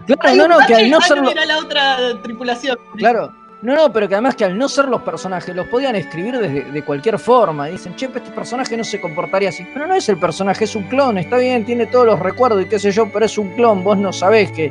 Claro, 0.07 0.37
no, 0.37 0.49
no, 0.49 0.67
que 0.67 0.75
al 0.75 0.91
no 0.91 1.01
ser 1.01 1.19
la 1.23 1.59
otra 1.59 1.99
tripulación. 2.23 2.77
Claro. 2.97 3.33
No, 3.63 3.75
no, 3.75 3.91
pero 3.93 4.07
que 4.07 4.15
además 4.15 4.37
que 4.37 4.45
al 4.45 4.57
no 4.57 4.69
ser 4.69 4.87
los 4.87 5.01
personajes, 5.03 5.57
los 5.57 5.67
podían 5.69 5.97
escribir 5.97 6.39
desde, 6.39 6.71
de 6.71 6.85
cualquier 6.85 7.19
forma. 7.19 7.67
Dicen, 7.67 7.97
che, 7.97 8.07
pero 8.09 8.23
este 8.23 8.31
personaje 8.37 8.77
no 8.77 8.85
se 8.85 9.01
comportaría 9.01 9.49
así. 9.49 9.67
Pero 9.73 9.87
no 9.87 9.95
es 9.95 10.09
el 10.11 10.19
personaje, 10.19 10.65
es 10.65 10.77
un 10.77 10.85
clon. 10.85 11.17
Está 11.17 11.39
bien, 11.39 11.65
tiene 11.65 11.87
todos 11.87 12.05
los 12.07 12.19
recuerdos 12.21 12.63
y 12.63 12.67
qué 12.67 12.79
sé 12.79 12.93
yo, 12.93 13.11
pero 13.11 13.25
es 13.25 13.37
un 13.39 13.49
clon. 13.55 13.83
Vos 13.83 13.97
no 13.97 14.13
sabés 14.13 14.53
que, 14.53 14.71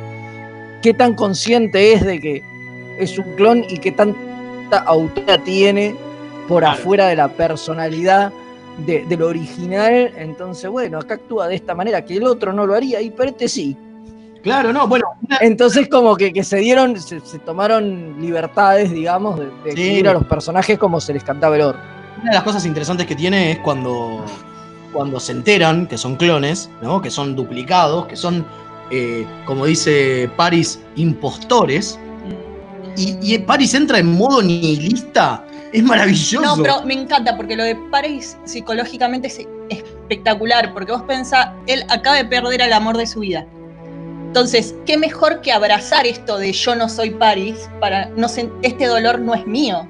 qué 0.82 0.94
tan 0.94 1.14
consciente 1.14 1.92
es 1.94 2.04
de 2.06 2.20
que 2.20 2.42
es 2.98 3.18
un 3.18 3.34
clon 3.34 3.64
y 3.68 3.78
qué 3.78 3.90
tanta 3.90 4.78
autoridad 4.86 5.40
tiene 5.40 5.94
por 6.46 6.64
afuera 6.64 7.08
de 7.08 7.16
la 7.16 7.28
personalidad 7.28 8.32
de, 8.84 9.04
de 9.06 9.16
lo 9.16 9.28
original. 9.28 10.12
Entonces, 10.16 10.68
bueno, 10.70 10.98
acá 10.98 11.14
actúa 11.14 11.48
de 11.48 11.54
esta 11.56 11.74
manera, 11.74 12.04
que 12.04 12.16
el 12.16 12.24
otro 12.24 12.52
no 12.52 12.66
lo 12.66 12.74
haría, 12.74 13.00
y 13.00 13.10
pero 13.10 13.30
este 13.30 13.48
sí. 13.48 13.76
Claro, 14.42 14.72
no, 14.72 14.86
bueno. 14.86 15.06
Entonces 15.40 15.88
como 15.88 16.14
que, 16.16 16.32
que 16.32 16.44
se 16.44 16.58
dieron, 16.58 17.00
se, 17.00 17.18
se 17.20 17.38
tomaron 17.40 18.20
libertades, 18.20 18.92
digamos, 18.92 19.38
de, 19.40 19.46
de 19.46 19.52
Sí. 19.64 19.68
escribir 19.70 20.08
a 20.08 20.12
los 20.12 20.24
personajes 20.26 20.78
como 20.78 21.00
se 21.00 21.12
les 21.12 21.24
cantaba 21.24 21.56
el 21.56 21.62
oro. 21.62 21.78
Una 22.20 22.30
de 22.30 22.34
las 22.36 22.44
cosas 22.44 22.64
interesantes 22.64 23.06
que 23.06 23.16
tiene 23.16 23.52
es 23.52 23.58
cuando, 23.58 24.24
cuando 24.92 25.18
se 25.18 25.32
enteran 25.32 25.86
que 25.88 25.98
son 25.98 26.14
clones, 26.16 26.70
¿no? 26.80 27.02
que 27.02 27.10
son 27.10 27.34
duplicados, 27.34 28.06
que 28.06 28.14
son, 28.16 28.46
eh, 28.92 29.26
como 29.46 29.66
dice 29.66 30.30
Paris, 30.36 30.80
impostores. 30.94 31.98
Y, 32.96 33.18
y 33.34 33.38
Paris 33.38 33.74
entra 33.74 33.98
en 33.98 34.16
modo 34.16 34.40
nihilista. 34.42 35.44
Es 35.76 35.82
maravilloso. 35.84 36.40
No, 36.56 36.62
pero 36.62 36.82
me 36.84 36.94
encanta 36.94 37.36
porque 37.36 37.54
lo 37.56 37.62
de 37.64 37.76
Paris 37.90 38.36
psicológicamente 38.44 39.28
es 39.28 39.40
espectacular, 39.68 40.72
porque 40.72 40.92
vos 40.92 41.02
pensás, 41.02 41.48
él 41.66 41.84
acaba 41.88 42.16
de 42.16 42.24
perder 42.24 42.62
al 42.62 42.72
amor 42.72 42.96
de 42.96 43.06
su 43.06 43.20
vida. 43.20 43.44
Entonces, 44.26 44.74
¿qué 44.86 44.96
mejor 44.96 45.40
que 45.40 45.52
abrazar 45.52 46.06
esto 46.06 46.38
de 46.38 46.52
yo 46.52 46.74
no 46.76 46.88
soy 46.88 47.10
Paris 47.10 47.68
para 47.80 48.08
no 48.16 48.26
este 48.62 48.86
dolor 48.86 49.18
no 49.20 49.34
es 49.34 49.46
mío? 49.46 49.86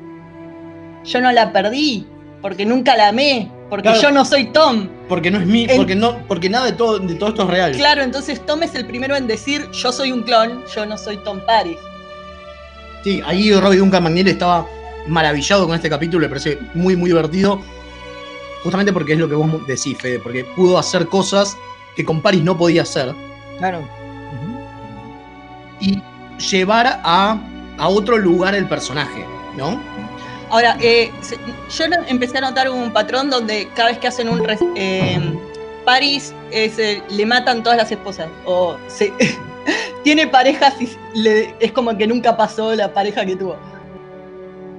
Yo 1.05 1.21
no 1.21 1.31
la 1.33 1.53
perdí 1.53 2.07
porque 2.43 2.65
nunca 2.67 2.97
la 2.97 3.09
amé, 3.09 3.51
porque 3.71 3.85
Claro. 3.89 4.01
yo 4.03 4.11
no 4.11 4.25
soy 4.25 4.47
Tom. 4.53 4.89
Porque 5.09 5.31
no 5.31 5.39
es 5.41 5.49
El- 5.71 5.77
porque 5.77 5.95
no, 5.95 6.19
porque 6.29 6.49
nada 6.51 6.67
de 6.67 6.73
todo, 6.73 6.99
de 6.99 7.15
todo 7.15 7.31
esto 7.31 7.43
es 7.45 7.49
real. 7.49 7.73
Claro, 7.73 8.03
entonces 8.03 8.45
Tom 8.45 8.63
es 8.63 8.75
el 8.75 8.87
primero 8.87 9.17
en 9.17 9.27
decir 9.27 9.69
yo 9.73 9.91
soy 9.93 10.11
un 10.13 10.23
clon, 10.23 10.65
yo 10.75 10.85
no 10.87 10.97
soy 10.99 11.17
Tom 11.19 11.41
Paris. 11.47 11.79
Sí, 13.05 13.23
ahí 13.25 13.53
Robbie 13.53 13.79
Duncan 13.79 14.03
McNeil 14.03 14.29
estaba 14.29 14.67
maravillado 15.09 15.67
con 15.67 15.75
este 15.75 15.89
capítulo, 15.91 16.23
le 16.23 16.29
parece 16.29 16.59
muy, 16.75 16.97
muy 16.97 17.11
divertido. 17.11 17.61
Justamente 18.63 18.93
porque 18.93 19.13
es 19.13 19.19
lo 19.19 19.29
que 19.29 19.35
vos 19.35 19.67
decís, 19.67 19.97
Fede, 19.99 20.19
porque 20.19 20.45
pudo 20.45 20.79
hacer 20.79 21.07
cosas 21.07 21.57
que 21.95 22.05
con 22.05 22.21
Paris 22.21 22.43
no 22.43 22.57
podía 22.57 22.83
hacer. 22.83 23.15
Claro. 23.59 23.81
Y 25.81 26.03
llevar 26.51 27.01
a, 27.05 27.39
a 27.79 27.89
otro 27.89 28.19
lugar 28.19 28.55
el 28.55 28.67
personaje, 28.69 29.25
¿no? 29.57 29.81
Ahora, 30.51 30.77
eh, 30.81 31.11
yo 31.77 31.85
empecé 32.09 32.39
a 32.39 32.41
notar 32.43 32.71
un 32.71 32.93
patrón 32.93 33.31
donde 33.31 33.69
cada 33.75 33.91
vez 33.91 33.99
que 33.99 34.07
hacen 34.07 34.29
un 34.29 34.43
eh, 34.77 35.35
Paris 35.85 36.33
es, 36.51 36.79
eh, 36.79 37.03
le 37.11 37.27
matan 37.27 37.63
todas 37.63 37.77
las 37.79 37.91
esposas. 37.91 38.29
O 38.45 38.77
se, 38.89 39.13
tiene 40.05 40.27
parejas 40.27 40.75
y 40.81 40.89
le- 41.19 41.55
es 41.61 41.73
como 41.73 41.97
que 41.97 42.07
nunca 42.07 42.37
pasó 42.37 42.75
la 42.75 42.93
pareja 42.93 43.25
que 43.27 43.37
tuvo. 43.37 43.57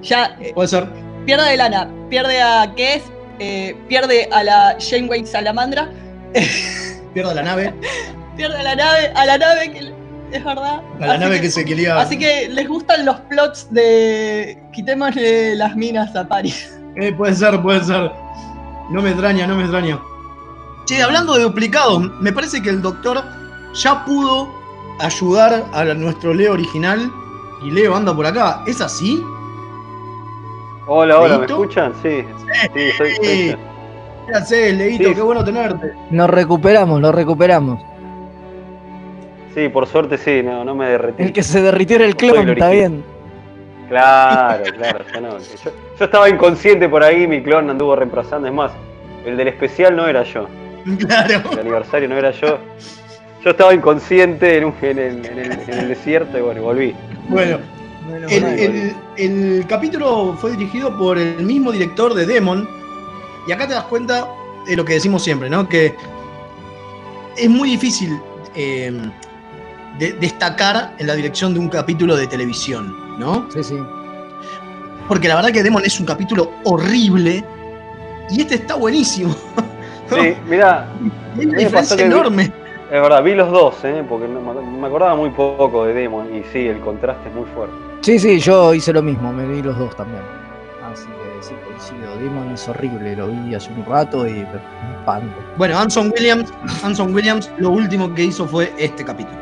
Ya 0.02 0.36
eh, 0.40 0.52
Puede 0.54 0.68
ser. 0.68 0.88
pierde 1.26 1.50
a 1.50 1.56
Lana, 1.56 1.88
pierde 2.08 2.40
a 2.40 2.72
Kess, 2.76 3.02
eh, 3.38 3.76
pierde 3.88 4.28
a 4.32 4.42
la 4.44 4.76
Janeway 4.78 5.26
Salamandra, 5.26 5.88
Pierda 7.14 7.34
la 7.34 7.42
nave. 7.42 7.74
pierde 8.36 8.56
a 8.56 8.62
la 8.62 8.76
nave, 8.76 9.12
a 9.14 9.26
la 9.26 9.38
nave 9.38 9.72
que 9.72 9.92
es 10.36 10.44
verdad. 10.44 10.82
A 11.00 11.06
la 11.06 11.12
Así 11.14 11.20
nave 11.20 11.40
que 11.40 11.50
se 11.50 11.64
quería. 11.64 11.98
Así 11.98 12.18
que 12.18 12.48
les 12.50 12.68
gustan 12.68 13.04
los 13.06 13.16
plots 13.22 13.66
de 13.72 14.58
quitémosle 14.72 15.56
las 15.56 15.74
minas 15.76 16.14
a 16.16 16.26
Paris. 16.26 16.74
Eh, 17.00 17.12
puede 17.12 17.32
ser, 17.32 17.62
puede 17.62 17.84
ser. 17.84 18.10
No 18.90 19.00
me 19.00 19.10
extraña, 19.10 19.46
no 19.46 19.54
me 19.54 19.62
extraña. 19.62 20.00
Che, 20.86 21.00
hablando 21.00 21.34
de 21.34 21.44
duplicados, 21.44 22.10
me 22.20 22.32
parece 22.32 22.60
que 22.60 22.70
el 22.70 22.82
doctor 22.82 23.22
ya 23.72 24.04
pudo 24.04 24.52
ayudar 24.98 25.64
a 25.72 25.84
nuestro 25.84 26.34
Leo 26.34 26.54
original. 26.54 27.08
Y 27.62 27.70
Leo 27.70 27.94
anda 27.94 28.12
por 28.12 28.26
acá. 28.26 28.64
¿Es 28.66 28.80
así? 28.80 29.22
Hola, 30.90 31.20
hola, 31.20 31.38
¿me 31.38 31.44
escuchan? 31.46 31.92
Sí, 32.02 32.24
sí, 32.74 32.90
soy, 32.96 33.10
soy 33.10 33.26
Sí. 33.26 33.50
yo. 33.50 33.56
Gracias, 34.26 34.72
Leito, 34.74 35.08
Sí. 35.08 35.14
qué 35.14 35.20
bueno 35.22 35.44
tenerte. 35.44 35.92
Nos 36.10 36.30
recuperamos, 36.30 37.00
lo 37.00 37.12
recuperamos. 37.12 37.80
Sí, 39.54 39.68
por 39.68 39.86
suerte 39.86 40.16
sí, 40.18 40.42
no, 40.42 40.64
no 40.64 40.74
me 40.74 40.88
derretí. 40.88 41.22
El 41.22 41.32
que 41.32 41.42
se 41.42 41.60
derritió 41.60 41.96
era 41.96 42.04
el 42.06 42.16
clon, 42.16 42.38
el 42.48 42.50
está 42.50 42.70
bien. 42.70 43.02
Claro, 43.88 44.64
claro, 44.76 45.04
ya 45.12 45.20
no. 45.20 45.38
Yo, 45.38 45.70
yo 45.98 46.04
estaba 46.04 46.28
inconsciente 46.28 46.88
por 46.88 47.02
ahí, 47.02 47.26
mi 47.26 47.42
clon 47.42 47.68
anduvo 47.70 47.96
reemplazando. 47.96 48.48
Es 48.48 48.54
más, 48.54 48.72
el 49.24 49.36
del 49.36 49.48
especial 49.48 49.96
no 49.96 50.06
era 50.06 50.22
yo. 50.24 50.46
Claro. 51.06 51.50
El 51.52 51.58
aniversario 51.60 52.08
no 52.08 52.16
era 52.16 52.30
yo. 52.30 52.58
Yo 53.44 53.50
estaba 53.50 53.74
inconsciente 53.74 54.56
en, 54.58 54.64
un- 54.66 54.74
en 54.82 54.98
el, 54.98 55.26
en 55.26 55.38
el- 55.38 55.52
en 55.68 55.78
el 55.80 55.88
desierto 55.88 56.38
y 56.38 56.40
bueno, 56.40 56.62
volví. 56.62 56.94
Bueno, 57.28 57.58
el, 58.28 58.44
el- 58.44 58.96
el 59.16 59.66
capítulo 59.66 60.36
fue 60.40 60.52
dirigido 60.52 60.96
por 60.96 61.18
el 61.18 61.44
mismo 61.44 61.72
director 61.72 62.14
de 62.14 62.26
Demon. 62.26 62.68
Y 63.46 63.52
acá 63.52 63.66
te 63.66 63.74
das 63.74 63.84
cuenta 63.84 64.26
de 64.66 64.76
lo 64.76 64.84
que 64.84 64.94
decimos 64.94 65.22
siempre, 65.22 65.48
¿no? 65.48 65.68
Que 65.68 65.94
es 67.36 67.48
muy 67.48 67.70
difícil 67.70 68.18
eh, 68.54 68.92
de- 69.98 70.12
destacar 70.14 70.94
en 70.98 71.06
la 71.06 71.14
dirección 71.14 71.54
de 71.54 71.60
un 71.60 71.68
capítulo 71.68 72.16
de 72.16 72.26
televisión, 72.26 73.18
¿no? 73.18 73.46
Sí, 73.52 73.62
sí. 73.62 73.76
Porque 75.06 75.28
la 75.28 75.36
verdad 75.36 75.50
que 75.52 75.62
Demon 75.62 75.82
es 75.84 75.98
un 76.00 76.06
capítulo 76.06 76.50
horrible. 76.64 77.44
Y 78.30 78.42
este 78.42 78.56
está 78.56 78.74
buenísimo. 78.74 79.34
Sí, 80.10 80.34
que 81.96 82.04
vi- 82.04 82.04
enorme. 82.04 82.44
es 82.44 82.90
verdad, 83.02 83.22
vi 83.22 83.34
los 83.34 83.50
dos, 83.50 83.74
¿eh? 83.84 84.02
porque 84.08 84.26
no- 84.28 84.40
me 84.62 84.86
acordaba 84.86 85.14
muy 85.16 85.30
poco 85.30 85.84
de 85.84 85.92
Demon 85.94 86.34
y 86.34 86.42
sí, 86.52 86.66
el 86.66 86.80
contraste 86.80 87.28
es 87.28 87.34
muy 87.34 87.44
fuerte. 87.54 87.74
Sí, 88.00 88.18
sí, 88.18 88.38
yo 88.38 88.74
hice 88.74 88.92
lo 88.92 89.02
mismo, 89.02 89.32
me 89.32 89.46
vi 89.46 89.62
los 89.62 89.76
dos 89.78 89.94
también. 89.96 90.22
Así 90.90 91.06
que 91.06 91.42
sí, 91.42 91.54
coincido. 91.64 92.16
Demon 92.18 92.50
es 92.52 92.68
horrible, 92.68 93.16
lo 93.16 93.28
vi 93.28 93.54
hace 93.54 93.70
un 93.72 93.84
rato 93.84 94.26
y 94.26 94.40
espanto. 94.98 95.36
Bueno, 95.56 95.78
Anson 95.78 96.12
Williams, 96.16 96.52
Anson 96.82 97.14
Williams, 97.14 97.50
lo 97.58 97.70
último 97.70 98.12
que 98.14 98.24
hizo 98.24 98.46
fue 98.46 98.72
este 98.78 99.04
capítulo. 99.04 99.36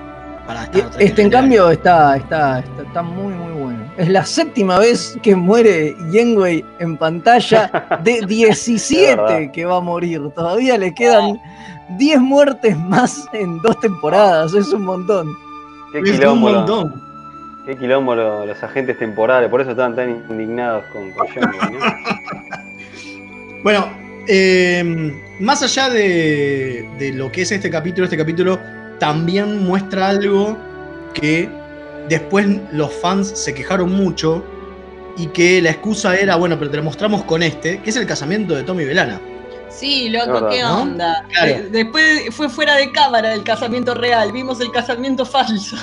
Para 0.46 0.64
Este, 0.98 1.22
en 1.22 1.30
cambio, 1.30 1.70
está, 1.70 2.16
está, 2.16 2.60
está, 2.60 2.82
está 2.82 3.02
muy, 3.02 3.34
muy 3.34 3.52
bueno. 3.62 3.92
Es 3.96 4.08
la 4.08 4.24
séptima 4.24 4.78
vez 4.78 5.18
que 5.22 5.34
muere 5.34 5.96
Yenwei 6.12 6.64
en 6.78 6.96
pantalla 6.96 7.98
de 8.04 8.18
Es 8.18 8.26
17 8.28 9.16
verdad. 9.16 9.52
que 9.52 9.64
va 9.64 9.78
a 9.78 9.80
morir. 9.80 10.22
Todavía 10.36 10.78
le 10.78 10.94
quedan 10.94 11.40
10 11.98 12.20
muertes 12.20 12.78
más 12.78 13.26
en 13.32 13.60
dos 13.62 13.78
temporadas. 13.80 14.54
Es 14.54 14.72
un 14.72 14.82
montón. 14.82 15.36
Qué 15.92 16.00
Es 16.00 16.20
un 16.20 16.40
montón. 16.40 17.05
Qué 17.66 17.76
quilombo 17.76 18.14
lo- 18.14 18.46
los 18.46 18.62
agentes 18.62 18.98
temporales, 18.98 19.50
por 19.50 19.60
eso 19.60 19.70
estaban 19.72 19.94
tan 19.96 20.10
indignados 20.30 20.84
con, 20.92 21.10
con. 21.12 21.26
Bueno, 23.62 23.88
eh, 24.28 25.12
más 25.40 25.62
allá 25.62 25.90
de, 25.90 26.88
de 26.98 27.12
lo 27.12 27.32
que 27.32 27.42
es 27.42 27.50
este 27.50 27.68
capítulo, 27.68 28.04
este 28.04 28.16
capítulo 28.16 28.60
también 29.00 29.64
muestra 29.64 30.08
algo 30.08 30.56
que 31.12 31.48
después 32.08 32.46
los 32.72 32.92
fans 32.94 33.28
se 33.28 33.52
quejaron 33.54 33.90
mucho 33.92 34.44
y 35.16 35.26
que 35.28 35.60
la 35.60 35.70
excusa 35.70 36.16
era, 36.16 36.36
bueno, 36.36 36.56
pero 36.58 36.70
te 36.70 36.76
lo 36.76 36.84
mostramos 36.84 37.24
con 37.24 37.42
este, 37.42 37.80
que 37.80 37.90
es 37.90 37.96
el 37.96 38.06
casamiento 38.06 38.54
de 38.54 38.62
Tommy 38.62 38.84
Belana. 38.84 39.20
Sí, 39.68 40.10
loco, 40.10 40.48
¿qué 40.48 40.62
¿no? 40.62 40.82
onda? 40.82 41.24
Claro. 41.30 41.50
Eh, 41.50 41.68
Después 41.72 42.26
fue 42.30 42.48
fuera 42.48 42.76
de 42.76 42.92
cámara 42.92 43.34
el 43.34 43.42
casamiento 43.42 43.94
real, 43.94 44.30
vimos 44.30 44.60
el 44.60 44.70
casamiento 44.70 45.26
falso. 45.26 45.76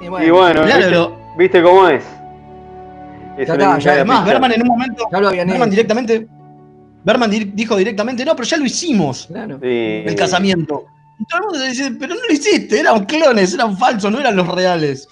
Y 0.00 0.08
bueno, 0.08 0.34
Claro, 0.34 0.64
¿viste, 0.64 0.90
lo- 0.90 1.16
viste 1.36 1.62
cómo 1.62 1.88
es? 1.88 2.02
Es 3.38 3.46
Ya 3.48 3.54
está, 3.54 3.78
ya 3.78 3.92
Además. 3.92 4.24
Berman 4.26 4.52
en 4.52 4.62
un 4.62 4.68
momento, 4.68 5.04
Ya 5.12 5.20
lo 5.20 5.28
habían 5.28 5.46
Berman 5.48 5.68
hecho. 5.68 5.70
directamente, 5.70 6.26
Berman 7.04 7.30
di- 7.30 7.44
dijo 7.54 7.76
directamente, 7.76 8.24
no, 8.24 8.34
pero 8.34 8.44
ya 8.48 8.56
lo 8.56 8.64
hicimos, 8.64 9.26
Claro. 9.26 9.58
Sí. 9.62 10.02
el 10.06 10.14
casamiento. 10.14 10.84
Y 11.18 11.24
todo 11.26 11.40
el 11.40 11.46
mundo 11.48 11.64
dice, 11.64 11.90
pero 11.98 12.14
no 12.14 12.20
lo 12.26 12.32
hiciste, 12.32 12.80
eran 12.80 13.04
clones, 13.04 13.52
eran 13.54 13.76
falsos, 13.76 14.10
no 14.10 14.18
eran 14.20 14.36
los 14.36 14.48
reales. 14.48 15.06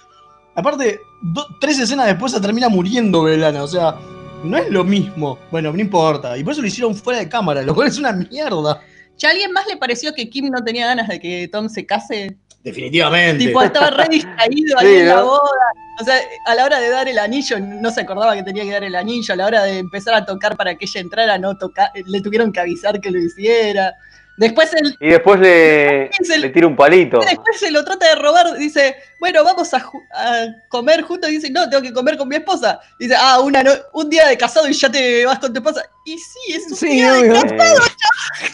Aparte, 0.54 0.98
do- 1.22 1.46
tres 1.60 1.78
escenas 1.78 2.06
después 2.06 2.32
se 2.32 2.40
termina 2.40 2.68
muriendo 2.68 3.22
Belana, 3.22 3.62
o 3.62 3.68
sea, 3.68 3.94
no 4.42 4.56
es 4.56 4.70
lo 4.70 4.84
mismo. 4.84 5.38
Bueno, 5.50 5.72
no 5.72 5.78
importa. 5.80 6.36
Y 6.38 6.44
por 6.44 6.52
eso 6.52 6.62
lo 6.62 6.68
hicieron 6.68 6.94
fuera 6.94 7.18
de 7.20 7.28
cámara, 7.28 7.62
lo 7.62 7.74
cual 7.74 7.88
es 7.88 7.98
una 7.98 8.12
mierda. 8.12 8.80
¿Ya 9.18 9.28
a 9.28 9.32
alguien 9.32 9.52
más 9.52 9.66
le 9.66 9.76
pareció 9.76 10.14
que 10.14 10.28
Kim 10.30 10.48
no 10.50 10.62
tenía 10.64 10.86
ganas 10.86 11.08
de 11.08 11.18
que 11.20 11.48
Tom 11.48 11.68
se 11.68 11.84
case? 11.84 12.36
Definitivamente. 12.68 13.46
Tipo, 13.46 13.62
estaba 13.62 13.90
re 13.90 14.08
distraído 14.08 14.78
ahí 14.78 14.86
Sí, 14.86 14.96
en 15.00 15.08
la 15.08 15.14
¿no? 15.16 15.24
boda. 15.26 15.72
O 16.00 16.04
sea, 16.04 16.16
a 16.44 16.54
la 16.54 16.64
hora 16.64 16.78
de 16.78 16.90
dar 16.90 17.08
el 17.08 17.18
anillo, 17.18 17.58
no 17.58 17.90
se 17.90 18.02
acordaba 18.02 18.34
que 18.36 18.42
tenía 18.44 18.62
que 18.64 18.70
dar 18.70 18.84
el 18.84 18.94
anillo. 18.94 19.34
A 19.34 19.36
la 19.36 19.46
hora 19.46 19.64
de 19.64 19.78
empezar 19.78 20.14
a 20.14 20.24
tocar 20.24 20.56
para 20.56 20.76
que 20.76 20.84
ella 20.84 21.00
entrara, 21.00 21.38
no 21.38 21.56
toca 21.58 21.90
le 22.06 22.20
tuvieron 22.20 22.52
que 22.52 22.60
avisar 22.60 23.00
que 23.00 23.10
lo 23.10 23.18
hiciera. 23.18 23.94
Después 24.38 24.70
él, 24.72 24.96
Y 25.00 25.08
después 25.08 25.40
le, 25.40 26.06
el- 26.06 26.40
le 26.42 26.48
tira 26.50 26.66
un 26.68 26.76
palito. 26.76 27.18
después 27.18 27.58
se 27.58 27.70
lo 27.72 27.84
trata 27.84 28.08
de 28.08 28.14
robar, 28.14 28.56
dice, 28.56 28.94
bueno, 29.18 29.42
vamos 29.42 29.74
a, 29.74 29.78
a 30.14 30.46
comer 30.68 31.02
juntos. 31.02 31.28
Y 31.28 31.34
dice, 31.34 31.50
no, 31.50 31.68
tengo 31.68 31.82
que 31.82 31.92
comer 31.92 32.16
con 32.16 32.28
mi 32.28 32.36
esposa. 32.36 32.78
Dice, 33.00 33.14
ah, 33.18 33.40
una 33.40 33.64
no- 33.64 33.72
un 33.94 34.08
día 34.08 34.28
de 34.28 34.38
casado 34.38 34.68
y 34.68 34.72
ya 34.72 34.90
te 34.90 35.26
vas 35.26 35.40
con 35.40 35.52
tu 35.52 35.58
esposa. 35.58 35.82
Y 36.04 36.16
sí, 36.18 36.52
es 36.54 36.70
un 36.70 36.76
Sí, 36.76 36.88
día 36.88 37.12
de 37.14 37.30
obvio. 37.30 37.42
casado. 37.42 37.78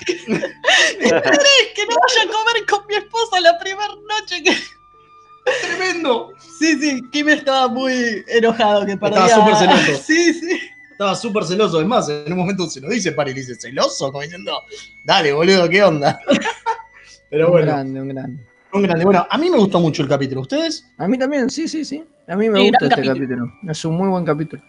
Eh, 0.09 0.15
¿Querés 0.99 1.69
que 1.75 1.87
no 1.87 1.97
vaya 1.97 2.23
a 2.23 2.33
comer 2.33 2.67
con 2.69 2.87
mi 2.87 2.95
esposa 2.95 3.41
la 3.41 3.59
primera 3.59 3.89
noche? 4.09 4.43
Que... 4.43 4.57
Tremendo. 5.61 6.33
Sí, 6.59 6.79
sí, 6.81 7.03
Kim 7.13 7.29
estaba 7.29 7.69
muy 7.69 8.25
enojado 8.29 8.87
que 8.87 8.97
perdía. 8.97 9.27
Estaba 9.27 9.45
súper 9.59 9.85
celoso. 9.87 10.03
Sí, 10.07 10.33
sí. 10.33 10.61
Estaba 10.95 11.15
súper 11.17 11.43
celoso. 11.45 11.81
Es 11.81 11.87
más, 11.87 12.09
en 12.09 12.33
un 12.33 12.39
momento 12.39 12.67
se 12.69 12.81
lo 12.81 12.89
dice 12.89 13.11
para 13.13 13.31
y 13.31 13.35
le 13.35 13.41
dice, 13.41 13.57
celoso, 13.57 14.13
como 14.13 14.23
diciendo, 14.23 14.53
dale, 15.03 15.33
boludo, 15.33 15.69
¿qué 15.69 15.83
onda? 15.83 16.21
Pero 17.31 17.47
un 17.47 17.53
bueno, 17.53 17.67
grande, 17.67 18.01
un 18.01 18.09
grande. 18.09 18.47
un 18.73 18.83
grande. 18.85 19.05
Bueno, 19.05 19.27
a 19.29 19.39
mí 19.39 19.51
me 19.51 19.57
gustó 19.59 19.81
mucho 19.81 20.03
el 20.03 20.09
capítulo. 20.09 20.43
¿Ustedes? 20.43 20.87
A 20.99 21.09
mí 21.09 21.19
también, 21.19 21.51
sí, 21.51 21.67
sí, 21.67 21.85
sí. 21.85 22.05
A 22.29 22.37
mí 22.37 22.49
me 22.49 22.61
Sí, 22.61 22.69
gusta 22.69 22.87
este 22.87 23.03
capítulo. 23.03 23.15
capítulo. 23.47 23.73
Es 23.73 23.85
un 23.85 23.97
muy 23.97 24.09
buen 24.09 24.25
capítulo. 24.25 24.63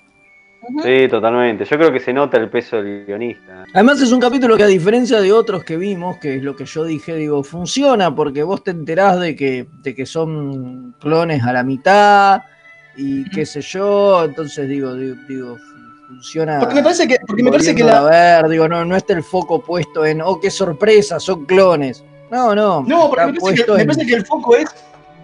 Sí, 0.83 1.07
totalmente. 1.07 1.63
Yo 1.63 1.77
creo 1.77 1.91
que 1.93 1.99
se 1.99 2.11
nota 2.11 2.37
el 2.37 2.49
peso 2.49 2.77
del 2.81 3.05
guionista. 3.05 3.65
Además 3.71 4.01
es 4.01 4.11
un 4.11 4.19
capítulo 4.19 4.57
que 4.57 4.63
a 4.63 4.67
diferencia 4.67 5.21
de 5.21 5.31
otros 5.31 5.63
que 5.63 5.77
vimos, 5.77 6.17
que 6.17 6.37
es 6.37 6.43
lo 6.43 6.55
que 6.55 6.65
yo 6.65 6.83
dije, 6.85 7.15
digo, 7.15 7.43
funciona 7.43 8.15
porque 8.15 8.41
vos 8.41 8.63
te 8.63 8.71
enterás 8.71 9.19
de 9.19 9.35
que, 9.35 9.67
de 9.83 9.93
que 9.93 10.07
son 10.07 10.95
clones 10.99 11.43
a 11.43 11.53
la 11.53 11.61
mitad 11.61 12.41
y 12.97 13.29
qué 13.29 13.45
sé 13.45 13.61
yo, 13.61 14.25
entonces 14.25 14.67
digo, 14.67 14.95
digo, 14.95 15.15
digo, 15.27 15.57
funciona. 16.07 16.59
Porque 16.59 16.75
me 16.75 16.83
parece 16.83 17.07
que, 17.07 17.17
porque 17.25 17.43
me 17.43 17.51
parece 17.51 17.73
que 17.75 17.83
la, 17.83 17.99
a 17.99 18.41
ver, 18.41 18.49
digo, 18.49 18.67
no, 18.67 18.83
no 18.85 18.95
está 18.95 19.13
el 19.13 19.23
foco 19.23 19.61
puesto 19.61 20.05
en, 20.05 20.21
oh, 20.21 20.39
qué 20.39 20.49
sorpresa, 20.51 21.19
son 21.19 21.45
clones. 21.45 22.03
No, 22.31 22.55
no. 22.55 22.83
No, 22.87 23.09
porque 23.09 23.25
me 23.27 23.33
parece, 23.33 23.33
que, 23.33 23.39
puesto 23.39 23.73
me 23.75 23.81
en- 23.81 23.87
parece 23.87 24.05
que 24.07 24.15
el 24.15 24.25
foco 24.25 24.55
es 24.55 24.65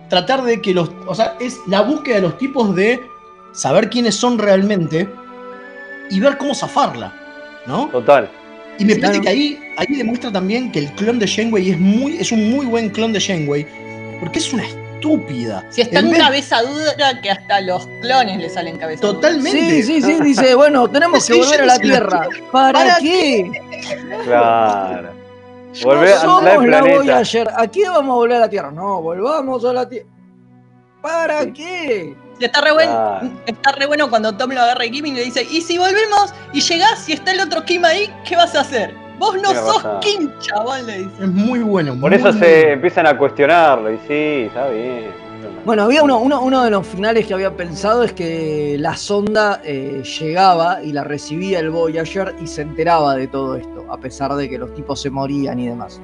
tratar 0.10 0.44
de 0.44 0.62
que 0.62 0.74
los. 0.74 0.92
O 1.08 1.16
sea, 1.16 1.36
es 1.40 1.58
la 1.68 1.82
búsqueda 1.82 2.16
de 2.18 2.22
los 2.22 2.38
tipos 2.38 2.76
de 2.76 3.00
saber 3.54 3.90
quiénes 3.90 4.16
son 4.16 4.38
realmente 4.38 5.10
y 6.10 6.20
ver 6.20 6.38
cómo 6.38 6.54
zafarla, 6.54 7.14
¿no? 7.66 7.88
Total. 7.88 8.30
Y 8.80 8.86
me 8.86 8.96
parece 8.96 9.20
Claro. 9.20 9.22
que 9.24 9.30
ahí, 9.30 9.60
ahí 9.78 9.96
demuestra 9.98 10.32
también 10.32 10.72
que 10.72 10.80
el 10.80 10.92
clon 10.94 11.20
de 11.20 11.28
Shenwei 11.28 11.72
es, 11.72 11.80
muy, 11.80 12.18
es 12.18 12.32
un 12.32 12.50
muy 12.52 12.66
buen 12.66 12.90
clon 12.90 13.14
de 13.14 13.20
Shenwei, 13.20 13.68
porque 14.20 14.40
es 14.40 14.52
una 14.54 14.64
estúpida. 15.02 15.66
Si 15.70 15.82
está 15.82 16.00
En 16.00 16.06
en 16.06 16.12
vez- 16.12 16.22
cabeza 16.22 16.62
dura 16.62 17.22
que 17.22 17.32
hasta 17.32 17.62
los 17.62 17.88
clones 18.02 18.38
le 18.40 18.50
salen 18.50 18.78
cabeza 18.78 19.02
dura. 19.08 19.14
Totalmente. 19.20 19.82
Sí, 19.82 19.84
sí, 19.84 20.02
sí, 20.02 20.20
dice, 20.22 20.54
bueno, 20.56 20.88
tenemos 20.90 21.26
que 21.26 21.34
Sí, 21.34 21.40
volver 21.40 21.62
a 21.62 21.66
la 21.66 21.80
Tierra. 21.80 22.28
¿Para, 22.52 22.80
¿Para 22.80 22.96
qué? 22.98 23.52
Claro. 24.26 25.10
Volver 25.84 26.10
no 26.10 26.16
a 26.16 26.20
somos 26.20 26.66
la. 26.68 26.82
Voyager. 26.82 27.50
¿A 27.56 27.68
qué 27.68 27.88
vamos 27.90 28.12
a 28.14 28.16
volver 28.16 28.38
a 28.38 28.40
la 28.42 28.50
Tierra? 28.50 28.72
No, 28.72 29.02
volvamos 29.02 29.64
a 29.66 29.74
la 29.74 29.88
Tierra. 29.90 30.08
¿Para 31.02 31.52
qué? 31.52 32.16
Está 32.40 32.62
re, 32.62 32.72
bueno, 32.74 32.92
Claro. 32.92 33.32
está 33.46 33.72
re 33.74 33.86
bueno 33.86 34.10
cuando 34.10 34.36
Tom 34.36 34.52
lo 34.52 34.62
agarra 34.62 34.84
a 34.84 34.90
Kim 34.90 35.06
y 35.06 35.12
le 35.14 35.24
dice, 35.24 35.44
y 35.50 35.62
si 35.62 35.78
volvemos 35.78 36.34
y 36.54 36.62
llegás 36.62 37.08
y 37.08 37.14
está 37.14 37.32
el 37.32 37.40
otro 37.40 37.64
Kim 37.66 37.86
ahí, 37.86 38.12
¿qué 38.28 38.36
vas 38.36 38.56
a 38.56 38.62
hacer? 38.62 38.96
Vos 39.22 39.36
no 39.36 39.42
Tiene 39.50 39.60
sos 39.60 39.84
razón. 39.84 40.00
Kim, 40.02 40.32
chaval, 40.40 40.86
le 40.88 40.98
dice. 40.98 41.12
Es 41.22 41.28
muy 41.30 41.60
bueno. 41.60 41.92
Por 42.00 42.10
muy, 42.10 42.20
eso 42.20 42.34
se 42.34 42.72
empiezan 42.72 43.06
a 43.06 43.16
cuestionarlo. 43.16 43.92
Y 43.94 43.98
sí, 44.08 44.48
está 44.48 44.68
bien. 44.70 45.12
Bueno, 45.64 45.84
había 45.84 46.02
uno, 46.02 46.18
uno, 46.18 46.42
uno 46.42 46.64
de 46.64 46.72
los 46.72 46.88
finales 46.88 47.28
que 47.28 47.36
había 47.36 47.56
pensado 47.56 48.02
es 48.04 48.14
que 48.14 48.78
la 48.80 48.96
sonda 48.98 49.62
eh, 49.64 50.02
llegaba 50.20 50.82
y 50.82 50.92
la 50.92 51.04
recibía 51.04 51.60
el 51.60 51.70
Voyager 51.70 52.34
y 52.42 52.48
se 52.48 52.64
enteraba 52.64 53.16
de 53.16 53.28
todo 53.28 53.56
esto, 53.58 53.86
a 53.92 53.98
pesar 53.98 54.34
de 54.34 54.50
que 54.50 54.58
los 54.58 54.74
tipos 54.74 55.00
se 55.00 55.12
morían 55.12 55.60
y 55.60 55.68
demás. 55.68 56.02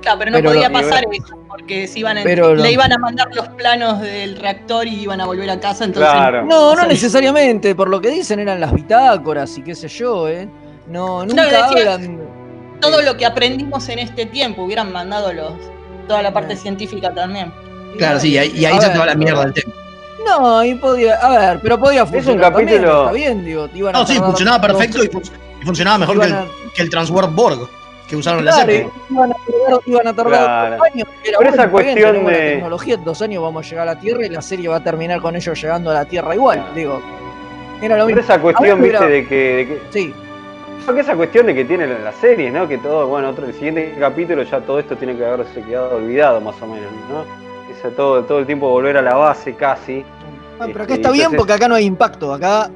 Claro, 0.00 0.18
pero 0.20 0.30
no 0.30 0.36
Pero 0.38 0.50
podía 0.50 0.68
lo- 0.68 0.74
pasar 0.74 1.04
eso, 1.10 1.36
porque 1.48 1.88
se 1.88 1.98
iban 2.00 2.18
a- 2.18 2.22
Pero 2.22 2.54
lo- 2.54 2.62
le 2.62 2.70
iban 2.70 2.92
a 2.92 2.98
mandar 2.98 3.34
los 3.34 3.48
planos 3.50 4.00
del 4.00 4.36
reactor 4.36 4.86
y 4.86 4.94
iban 5.02 5.20
a 5.20 5.26
volver 5.26 5.50
a 5.50 5.58
casa, 5.58 5.84
entonces... 5.84 6.12
Claro. 6.12 6.44
No, 6.44 6.74
no 6.76 6.86
necesariamente, 6.86 7.74
por 7.74 7.88
lo 7.88 8.00
que 8.00 8.10
dicen 8.10 8.38
eran 8.38 8.60
las 8.60 8.72
bitácoras 8.72 9.58
y 9.58 9.62
qué 9.62 9.74
sé 9.74 9.88
yo, 9.88 10.28
¿eh? 10.28 10.48
No, 10.86 11.24
nunca 11.24 11.44
decía- 11.44 11.66
hablan. 11.94 12.20
Todo 12.80 13.00
lo 13.02 13.16
que 13.16 13.24
aprendimos 13.24 13.88
en 13.88 14.00
este 14.00 14.26
tiempo, 14.26 14.62
hubieran 14.64 14.90
mandado 14.92 15.32
los 15.32 15.52
toda 16.08 16.20
la 16.22 16.32
parte 16.32 16.56
científica 16.56 17.14
también. 17.14 17.52
Claro, 17.96 18.18
sí, 18.18 18.30
y 18.32 18.38
ahí, 18.38 18.52
y 18.56 18.64
ahí 18.64 18.76
A 18.76 18.80
se 18.80 18.86
ver, 18.86 18.92
te 18.94 18.98
va 18.98 19.06
la 19.06 19.14
mierda 19.14 19.44
del 19.44 19.52
tema. 19.52 19.72
No, 20.26 20.64
y 20.64 20.74
podía, 20.74 21.14
a 21.16 21.28
ver, 21.30 21.60
pero 21.62 21.78
podía 21.78 22.04
funcionar. 22.06 22.34
un 22.34 22.40
también, 22.58 22.68
capítulo- 22.82 23.00
está 23.02 23.12
bien, 23.12 23.44
digo, 23.44 23.68
te 23.68 23.78
iban 23.78 23.94
a 23.94 24.00
No, 24.00 24.06
sí, 24.06 24.18
funcionaba 24.18 24.60
perfecto 24.60 25.04
y, 25.04 25.08
fun- 25.08 25.22
y 25.60 25.64
funcionaba 25.64 25.98
mejor 25.98 26.20
que 26.20 26.26
el, 26.26 26.34
que 26.74 26.82
el 26.82 26.90
Transwarp 26.90 27.34
Borg 27.34 27.68
que 28.08 28.16
usaron 28.16 28.40
en 28.40 28.44
la 28.46 28.52
Claro, 28.52 28.66
serie. 28.66 28.88
iban 29.10 29.30
a 29.30 29.34
tardar, 29.34 29.80
iban 29.86 30.06
a 30.08 30.12
tardar 30.14 30.40
Claro. 30.44 30.76
dos 30.76 30.86
años. 30.92 31.08
Pero 31.24 31.38
bueno, 31.38 31.50
esa 31.52 31.62
bien, 31.62 31.70
cuestión 31.70 32.24
la 32.24 32.30
de- 32.30 32.50
tecnología, 32.52 32.96
dos 32.98 33.22
años 33.22 33.42
vamos 33.42 33.66
a 33.66 33.68
llegar 33.70 33.88
a 33.88 33.94
la 33.94 34.00
Tierra 34.00 34.26
y 34.26 34.28
la 34.28 34.42
serie 34.42 34.68
va 34.68 34.76
a 34.76 34.82
terminar 34.84 35.20
con 35.20 35.36
ellos 35.36 35.60
llegando 35.62 35.90
a 35.90 35.94
la 35.94 36.04
Tierra 36.04 36.34
igual. 36.34 36.66
Digo, 36.74 37.00
era 37.80 37.96
lo 37.96 38.06
Pero 38.06 38.16
mismo. 38.16 38.20
esa 38.20 38.40
cuestión, 38.40 38.70
A 38.70 38.74
viste, 38.74 38.86
mira, 38.98 39.06
de 39.06 39.26
que, 39.28 39.34
de 39.36 39.66
que- 39.66 39.82
Sí, 39.90 40.14
Porque 40.84 41.00
esa 41.02 41.14
cuestión 41.16 41.46
de 41.46 41.54
que 41.54 41.64
tiene 41.64 41.86
la, 41.86 41.98
la 41.98 42.12
serie, 42.12 42.50
¿no? 42.50 42.66
Que 42.68 42.78
todo, 42.78 43.06
bueno, 43.06 43.28
otro, 43.30 43.46
el 43.46 43.54
siguiente 43.54 43.94
capítulo 43.98 44.42
ya 44.42 44.60
todo 44.60 44.78
esto 44.78 44.96
tiene 44.96 45.16
que 45.16 45.24
haberse 45.24 45.62
quedado 45.62 45.96
olvidado 45.96 46.40
más 46.40 46.60
o 46.60 46.66
menos, 46.66 46.90
¿no? 47.08 47.24
Ese 47.72 47.90
todo, 47.90 48.22
todo 48.24 48.40
el 48.40 48.46
tiempo 48.46 48.68
volver 48.68 48.96
a 48.96 49.02
la 49.02 49.14
base 49.14 49.54
casi. 49.54 50.04
Ah, 50.58 50.66
pero 50.66 50.82
acá 50.84 50.94
Este, 50.94 50.94
está 50.94 51.10
bien 51.10 51.22
entonces- 51.26 51.38
porque 51.38 51.52
acá 51.52 51.68
no 51.68 51.74
hay 51.74 51.84
impacto. 51.84 52.32
Acá 52.34 52.70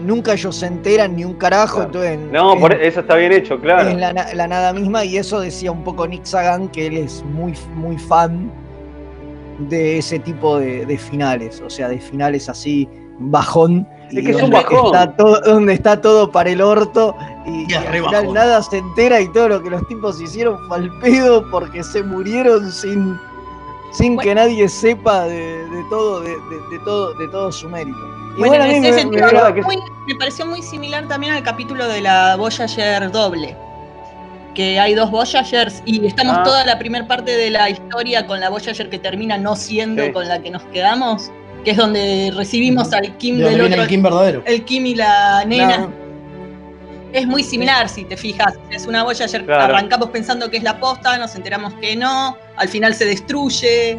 nunca 0.00 0.32
ellos 0.34 0.54
se 0.56 0.66
enteran 0.66 1.16
ni 1.16 1.24
un 1.24 1.34
carajo. 1.34 1.76
Claro. 1.88 2.04
Entonces, 2.04 2.32
No, 2.32 2.58
por 2.58 2.72
eso 2.74 3.00
está 3.00 3.16
bien 3.16 3.32
hecho, 3.32 3.58
claro. 3.60 3.88
es 3.88 3.96
la, 3.96 4.12
la 4.12 4.46
nada 4.48 4.72
misma 4.72 5.04
y 5.04 5.16
eso 5.16 5.40
decía 5.40 5.72
un 5.72 5.82
poco 5.84 6.06
Nick 6.06 6.24
Sagan 6.24 6.68
que 6.68 6.86
él 6.86 6.96
es 6.98 7.22
muy, 7.24 7.54
muy 7.74 7.98
fan 7.98 8.50
de 9.58 9.98
ese 9.98 10.18
tipo 10.18 10.58
de, 10.58 10.84
de 10.84 10.98
finales, 10.98 11.62
o 11.64 11.70
sea, 11.70 11.88
de 11.88 11.98
finales 11.98 12.48
así 12.50 12.86
bajón. 13.18 13.86
Es 14.08 14.14
y 14.18 14.24
que 14.24 14.30
es 14.30 14.36
un 14.36 14.42
donde 14.50 14.56
bajón. 14.58 14.86
Está 14.86 15.16
todo, 15.16 15.40
donde 15.40 15.72
está 15.72 16.00
todo 16.00 16.30
para 16.30 16.50
el 16.50 16.60
orto 16.60 17.16
y, 17.44 17.50
Y 17.50 17.66
y 17.68 17.72
es 17.72 17.76
al 17.78 17.84
re 17.86 17.98
final 18.02 18.12
bajón. 18.12 18.34
nada 18.34 18.62
se 18.62 18.78
entera 18.78 19.20
y 19.20 19.32
todo 19.32 19.48
lo 19.48 19.62
que 19.62 19.70
los 19.70 19.86
tipos 19.88 20.20
hicieron 20.20 20.58
fue 20.68 20.76
al 20.78 20.98
pedo 21.00 21.44
porque 21.50 21.82
se 21.82 22.02
murieron 22.02 22.70
sin, 22.70 23.18
sin 23.92 24.16
que 24.18 24.34
nadie 24.34 24.68
sepa 24.68 25.24
de, 25.24 25.64
de 25.68 25.84
todo, 25.90 26.20
de, 26.20 26.30
de- 26.30 26.36
de 26.70 26.78
todo, 26.84 27.14
de 27.14 27.28
todo 27.28 27.50
su 27.50 27.68
mérito. 27.68 27.98
Y 28.36 28.38
Bueno, 28.40 28.54
en 28.56 28.60
me- 28.68 28.78
ese 28.78 28.92
me- 28.92 28.98
sentido, 29.00 29.26
verdad 29.26 29.54
que- 29.54 29.62
muy- 29.62 29.78
me 30.06 30.14
pareció 30.16 30.46
muy 30.46 30.62
similar 30.62 31.08
también 31.08 31.32
al 31.32 31.42
capítulo 31.42 31.88
de 31.88 32.00
la 32.02 32.36
Voyager 32.36 33.10
doble. 33.10 33.56
Que 34.54 34.78
hay 34.80 34.94
dos 34.94 35.10
Voyagers 35.10 35.82
y 35.84 36.06
estamos 36.06 36.36
Ah. 36.38 36.42
toda 36.42 36.64
la 36.64 36.78
primera 36.78 37.06
parte 37.06 37.36
de 37.36 37.50
la 37.50 37.68
historia 37.68 38.26
con 38.26 38.40
la 38.40 38.48
Voyager 38.50 38.88
que 38.88 38.98
termina 38.98 39.36
no 39.36 39.54
siendo 39.56 40.04
Sí. 40.04 40.12
con 40.12 40.28
la 40.28 40.40
que 40.40 40.50
nos 40.50 40.62
quedamos, 40.64 41.30
que 41.66 41.72
es 41.72 41.76
donde 41.78 42.32
recibimos 42.36 42.92
al 42.92 43.16
Kim 43.18 43.38
del 43.38 43.60
otro, 43.60 43.82
el 43.82 43.88
Kim 43.88 44.00
verdadero. 44.00 44.40
el 44.46 44.64
Kim 44.64 44.86
y 44.86 44.94
la 44.94 45.44
nena. 45.44 45.66
Claro. 45.66 45.92
Es 47.12 47.26
muy 47.26 47.42
similar, 47.42 47.88
si 47.88 48.04
te 48.04 48.16
fijas. 48.16 48.54
Es 48.70 48.86
una 48.86 49.02
Voyager, 49.02 49.44
Claro. 49.44 49.74
arrancamos 49.74 50.10
pensando 50.10 50.48
que 50.48 50.58
es 50.58 50.62
la 50.62 50.78
posta, 50.78 51.18
nos 51.18 51.34
enteramos 51.34 51.74
que 51.74 51.96
no, 51.96 52.36
al 52.54 52.68
final 52.68 52.94
se 52.94 53.06
destruye. 53.06 53.98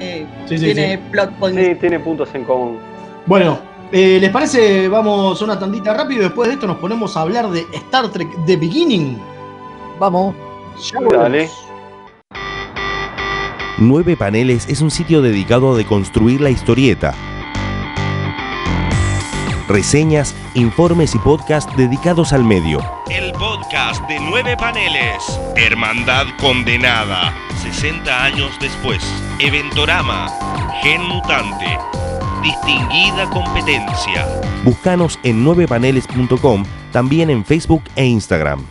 Eh, 0.00 0.26
Sí, 0.48 0.58
sí, 0.58 0.64
tiene 0.64 0.98
plot 1.12 1.30
points. 1.38 1.62
Sí, 1.64 1.74
tiene 1.76 2.00
puntos 2.00 2.28
en 2.34 2.42
común. 2.42 2.80
Bueno, 3.26 3.60
eh, 3.92 4.18
¿les 4.20 4.30
parece? 4.30 4.88
Vamos 4.88 5.40
una 5.40 5.56
tandita 5.60 5.94
rápido 5.94 6.22
y 6.22 6.24
después 6.24 6.48
de 6.48 6.54
esto 6.54 6.66
nos 6.66 6.78
ponemos 6.78 7.16
a 7.16 7.20
hablar 7.20 7.50
de 7.50 7.64
Star 7.72 8.10
Trek 8.10 8.26
The 8.46 8.56
Beginning. 8.56 9.16
Vamos. 10.00 10.34
Ya. 10.92 11.18
Dale. 11.18 11.48
Nueve 13.80 14.16
Paneles 14.16 14.66
es 14.68 14.80
un 14.80 14.90
sitio 14.90 15.22
dedicado 15.22 15.72
a 15.72 15.76
deconstruir 15.76 16.40
la 16.40 16.50
historieta. 16.50 17.14
Reseñas, 19.68 20.34
informes 20.54 21.14
y 21.14 21.18
podcasts 21.20 21.76
dedicados 21.76 22.32
al 22.32 22.42
medio. 22.42 22.80
El 23.08 23.30
podcast 23.32 24.02
de 24.08 24.18
nueve 24.18 24.56
paneles. 24.56 25.22
Hermandad 25.54 26.26
condenada. 26.40 27.32
60 27.62 28.24
años 28.24 28.50
después. 28.60 29.00
Eventorama. 29.38 30.28
Gen 30.82 31.02
mutante. 31.02 31.78
Distinguida 32.42 33.30
competencia. 33.30 34.26
Búscanos 34.64 35.20
en 35.22 35.44
9paneles.com, 35.44 36.64
también 36.90 37.30
en 37.30 37.44
Facebook 37.44 37.84
e 37.94 38.06
Instagram. 38.06 38.64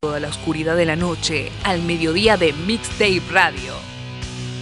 Toda 0.00 0.20
la 0.20 0.28
oscuridad 0.28 0.76
de 0.76 0.84
la 0.84 0.94
noche 0.94 1.50
al 1.64 1.82
mediodía 1.82 2.36
de 2.36 2.52
Mixtape 2.52 3.22
Radio. 3.32 3.87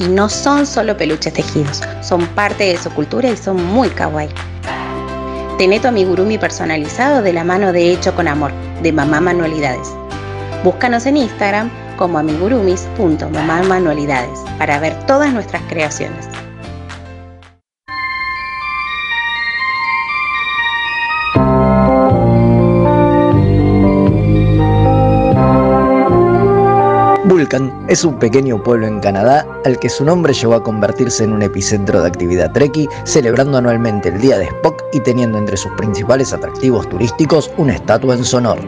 y 0.00 0.08
no 0.08 0.28
son 0.28 0.66
solo 0.66 0.96
peluches 0.96 1.32
tejidos, 1.34 1.82
son 2.02 2.26
parte 2.28 2.64
de 2.64 2.78
su 2.78 2.90
cultura 2.90 3.30
y 3.30 3.36
son 3.36 3.62
muy 3.62 3.90
kawaii. 3.90 4.30
Tené 5.58 5.78
tu 5.78 5.86
amigurumi 5.88 6.38
personalizado 6.38 7.20
de 7.22 7.34
la 7.34 7.44
mano 7.44 7.70
de 7.72 7.92
Hecho 7.92 8.16
con 8.16 8.26
Amor, 8.26 8.50
de 8.82 8.92
Mamá 8.92 9.20
Manualidades. 9.20 9.94
Búscanos 10.64 11.04
en 11.04 11.18
Instagram 11.18 11.70
como 11.98 12.18
amigurumis.mamamanualidades 12.18 14.38
para 14.58 14.80
ver 14.80 14.94
todas 15.06 15.34
nuestras 15.34 15.62
creaciones. 15.68 16.26
Es 27.90 28.04
un 28.04 28.20
pequeño 28.20 28.62
pueblo 28.62 28.86
en 28.86 29.00
Canadá 29.00 29.44
al 29.64 29.76
que 29.80 29.88
su 29.88 30.04
nombre 30.04 30.32
llevó 30.32 30.54
a 30.54 30.62
convertirse 30.62 31.24
en 31.24 31.32
un 31.32 31.42
epicentro 31.42 32.00
de 32.00 32.06
actividad 32.06 32.52
trekkie, 32.52 32.88
celebrando 33.02 33.58
anualmente 33.58 34.10
el 34.10 34.20
Día 34.20 34.38
de 34.38 34.44
Spock 34.44 34.84
y 34.92 35.00
teniendo 35.00 35.38
entre 35.38 35.56
sus 35.56 35.72
principales 35.72 36.32
atractivos 36.32 36.88
turísticos 36.88 37.50
una 37.56 37.74
estatua 37.74 38.14
en 38.14 38.24
su 38.24 38.36
honor. 38.36 38.58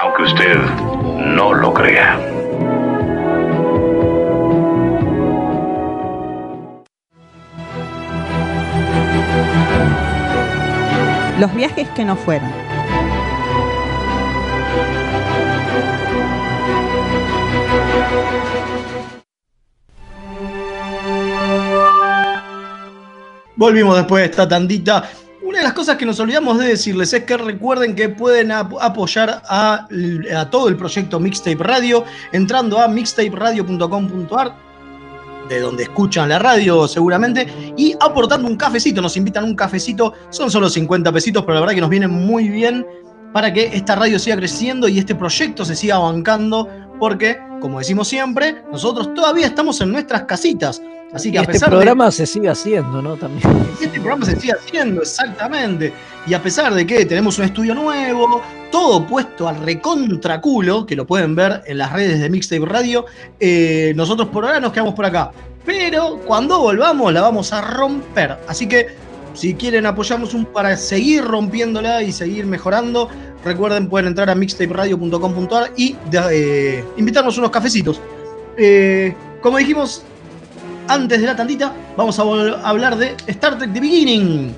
Aunque 0.00 0.22
usted 0.24 0.56
no 1.36 1.54
lo 1.54 1.72
crea. 1.72 2.31
Los 11.42 11.52
viajes 11.56 11.88
que 11.88 12.04
no 12.04 12.14
fueron. 12.14 12.48
Volvimos 23.56 23.96
después 23.96 24.22
de 24.22 24.30
esta 24.30 24.48
tandita. 24.48 25.10
Una 25.42 25.58
de 25.58 25.64
las 25.64 25.72
cosas 25.72 25.96
que 25.96 26.06
nos 26.06 26.18
olvidamos 26.20 26.58
de 26.58 26.68
decirles 26.68 27.12
es 27.12 27.24
que 27.24 27.36
recuerden 27.36 27.94
que 27.94 28.08
pueden 28.08 28.52
ap- 28.52 28.74
apoyar 28.80 29.42
a 29.48 29.86
todo 30.50 30.68
el 30.68 30.76
proyecto 30.76 31.18
Mixtape 31.20 31.56
Radio 31.62 32.04
entrando 32.32 32.78
a 32.80 32.88
mixtaperadio.com.ar 32.88 34.71
de 35.48 35.60
donde 35.60 35.84
escuchan 35.84 36.28
la 36.28 36.38
radio 36.38 36.86
seguramente, 36.88 37.46
y 37.76 37.94
aportando 38.00 38.48
un 38.48 38.56
cafecito, 38.56 39.00
nos 39.00 39.16
invitan 39.16 39.44
un 39.44 39.54
cafecito, 39.54 40.12
son 40.30 40.50
solo 40.50 40.68
50 40.68 41.12
pesitos, 41.12 41.42
pero 41.42 41.54
la 41.54 41.60
verdad 41.60 41.74
que 41.74 41.80
nos 41.80 41.90
viene 41.90 42.08
muy 42.08 42.48
bien 42.48 42.86
para 43.32 43.52
que 43.52 43.64
esta 43.74 43.94
radio 43.96 44.18
siga 44.18 44.36
creciendo 44.36 44.88
y 44.88 44.98
este 44.98 45.14
proyecto 45.14 45.64
se 45.64 45.74
siga 45.74 45.98
bancando, 45.98 46.68
porque, 46.98 47.38
como 47.60 47.78
decimos 47.78 48.08
siempre, 48.08 48.62
nosotros 48.70 49.14
todavía 49.14 49.46
estamos 49.46 49.80
en 49.80 49.92
nuestras 49.92 50.22
casitas, 50.22 50.82
así 51.14 51.30
que 51.32 51.38
a 51.38 51.42
este 51.42 51.52
pesar 51.54 51.70
de- 51.70 51.76
programa 51.76 52.10
se 52.10 52.26
sigue 52.26 52.48
haciendo, 52.48 53.02
¿no? 53.02 53.16
También. 53.16 53.42
este 53.80 54.00
programa 54.00 54.26
se 54.26 54.38
sigue 54.38 54.52
haciendo, 54.52 55.02
exactamente. 55.02 55.92
Y 56.26 56.34
a 56.34 56.42
pesar 56.42 56.72
de 56.74 56.86
que 56.86 57.04
tenemos 57.04 57.38
un 57.38 57.44
estudio 57.44 57.74
nuevo, 57.74 58.40
todo 58.70 59.06
puesto 59.06 59.48
al 59.48 59.60
recontraculo, 59.60 60.86
que 60.86 60.96
lo 60.96 61.06
pueden 61.06 61.34
ver 61.34 61.62
en 61.66 61.78
las 61.78 61.92
redes 61.92 62.20
de 62.20 62.30
Mixtape 62.30 62.64
Radio, 62.64 63.06
eh, 63.40 63.92
nosotros 63.96 64.28
por 64.28 64.44
ahora 64.44 64.60
nos 64.60 64.72
quedamos 64.72 64.94
por 64.94 65.04
acá. 65.04 65.32
Pero 65.64 66.18
cuando 66.26 66.58
volvamos 66.58 67.12
la 67.12 67.22
vamos 67.22 67.52
a 67.52 67.60
romper. 67.60 68.38
Así 68.48 68.66
que 68.66 68.88
si 69.34 69.54
quieren 69.54 69.86
apoyarnos 69.86 70.34
un, 70.34 70.44
para 70.44 70.76
seguir 70.76 71.24
rompiéndola 71.24 72.02
y 72.02 72.12
seguir 72.12 72.46
mejorando, 72.46 73.08
recuerden 73.44 73.88
pueden 73.88 74.08
entrar 74.08 74.28
a 74.30 74.34
mixtaperadio.com.ar 74.34 75.72
y 75.76 75.96
eh, 76.30 76.84
invitarnos 76.96 77.38
unos 77.38 77.50
cafecitos. 77.50 78.00
Eh, 78.56 79.14
como 79.40 79.58
dijimos 79.58 80.04
antes 80.88 81.20
de 81.20 81.26
la 81.26 81.36
tantita, 81.36 81.72
vamos 81.96 82.18
a 82.18 82.22
hablar 82.68 82.96
de 82.96 83.16
Star 83.26 83.58
Trek 83.58 83.72
The 83.72 83.80
Beginning. 83.80 84.54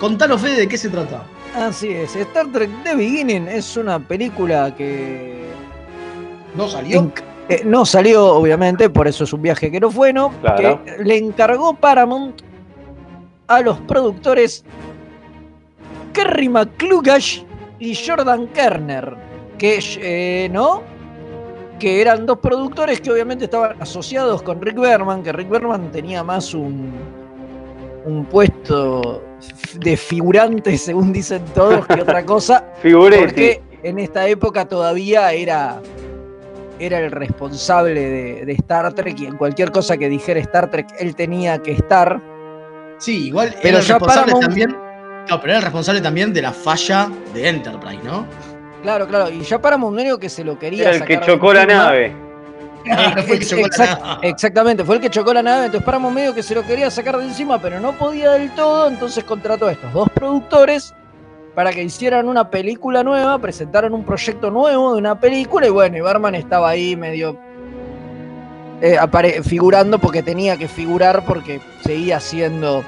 Contanos, 0.00 0.40
Fede, 0.40 0.56
de 0.56 0.68
qué 0.68 0.76
se 0.76 0.88
trata. 0.88 1.24
Así 1.54 1.88
es, 1.88 2.14
Star 2.16 2.50
Trek 2.52 2.70
The 2.84 2.94
Beginning 2.94 3.48
es 3.48 3.76
una 3.76 3.98
película 3.98 4.74
que. 4.74 5.46
¿No 6.54 6.68
salió? 6.68 7.12
Eh, 7.48 7.62
no 7.64 7.86
salió, 7.86 8.34
obviamente, 8.34 8.90
por 8.90 9.06
eso 9.06 9.24
es 9.24 9.32
un 9.32 9.42
viaje 9.42 9.70
que 9.70 9.78
no 9.78 9.90
fue, 9.90 10.12
¿no? 10.12 10.32
Claro. 10.40 10.84
Que 10.84 11.04
le 11.04 11.16
encargó 11.16 11.74
Paramount 11.74 12.42
a 13.46 13.60
los 13.60 13.78
productores 13.82 14.64
Kerry 16.12 16.48
McClugash 16.48 17.42
y 17.78 17.94
Jordan 17.94 18.48
Kerner, 18.48 19.14
que, 19.58 19.78
eh, 20.00 20.48
¿no? 20.50 20.82
Que 21.78 22.00
eran 22.00 22.24
dos 22.26 22.38
productores 22.38 23.00
que 23.00 23.10
obviamente 23.10 23.44
estaban 23.44 23.80
asociados 23.80 24.42
con 24.42 24.60
Rick 24.62 24.78
Berman, 24.78 25.22
que 25.22 25.32
Rick 25.32 25.48
Berman 25.50 25.90
tenía 25.92 26.22
más 26.22 26.54
un, 26.54 26.92
un 28.04 28.24
puesto 28.26 29.22
de 29.78 29.96
figurante, 29.96 30.78
según 30.78 31.12
dicen 31.12 31.42
todos, 31.54 31.86
que 31.86 32.00
otra 32.00 32.24
cosa. 32.24 32.64
Porque 33.20 33.62
en 33.82 33.98
esta 33.98 34.26
época 34.26 34.66
todavía 34.66 35.32
era, 35.32 35.80
era 36.78 36.98
el 37.00 37.10
responsable 37.10 38.00
de, 38.00 38.44
de 38.46 38.52
Star 38.54 38.92
Trek 38.94 39.20
y 39.20 39.26
en 39.26 39.36
cualquier 39.36 39.70
cosa 39.70 39.96
que 39.98 40.08
dijera 40.08 40.40
Star 40.40 40.70
Trek, 40.70 40.88
él 40.98 41.14
tenía 41.14 41.58
que 41.58 41.72
estar. 41.72 42.20
Sí, 42.98 43.26
igual 43.26 43.50
Pero 43.56 43.68
era 43.68 43.78
el 43.80 43.84
ya 43.84 43.94
responsable 43.94 44.32
Paramount- 44.32 44.40
también. 44.46 44.76
No, 45.28 45.40
pero 45.40 45.50
era 45.52 45.56
el 45.58 45.62
responsable 45.64 46.00
también 46.00 46.32
de 46.32 46.40
la 46.40 46.52
falla 46.52 47.10
de 47.34 47.48
Enterprise, 47.48 48.00
¿no? 48.02 48.24
Claro, 48.86 49.08
claro, 49.08 49.30
y 49.30 49.40
ya 49.40 49.60
para 49.60 49.76
medio 49.76 50.16
que 50.18 50.28
se 50.28 50.44
lo 50.44 50.56
quería 50.58 50.82
Era 50.82 50.90
el 50.92 51.04
que 51.04 51.14
sacar 51.14 51.26
de 51.26 51.32
chocó 51.32 51.52
la 51.52 51.66
nave. 51.66 52.12
Fue 53.26 53.34
el 53.34 53.38
que 53.40 53.46
chocó 53.46 53.66
la 53.78 53.86
nave. 53.86 54.28
Exactamente, 54.28 54.84
fue 54.84 54.94
el 54.94 55.00
que 55.00 55.10
chocó 55.10 55.34
la 55.34 55.42
nave, 55.42 55.66
entonces 55.66 55.84
Paramount 55.84 56.14
medio 56.14 56.32
que 56.32 56.42
se 56.44 56.54
lo 56.54 56.62
quería 56.62 56.88
sacar 56.88 57.16
de 57.18 57.24
encima, 57.24 57.60
pero 57.60 57.80
no 57.80 57.92
podía 57.94 58.30
del 58.30 58.54
todo, 58.54 58.86
entonces 58.86 59.24
contrató 59.24 59.66
a 59.66 59.72
estos 59.72 59.92
dos 59.92 60.08
productores 60.14 60.94
para 61.56 61.72
que 61.72 61.82
hicieran 61.82 62.28
una 62.28 62.48
película 62.48 63.02
nueva, 63.02 63.38
presentaron 63.40 63.92
un 63.92 64.04
proyecto 64.04 64.50
nuevo 64.52 64.92
de 64.92 64.98
una 64.98 65.18
película 65.18 65.66
y 65.66 65.70
bueno, 65.70 65.96
y 65.96 66.00
Berman 66.00 66.36
estaba 66.36 66.68
ahí 66.68 66.94
medio 66.94 67.36
eh, 68.82 68.96
apare- 69.00 69.42
figurando 69.42 69.98
porque 69.98 70.22
tenía 70.22 70.56
que 70.56 70.68
figurar 70.68 71.24
porque 71.24 71.60
seguía 71.82 72.20
siendo 72.20 72.84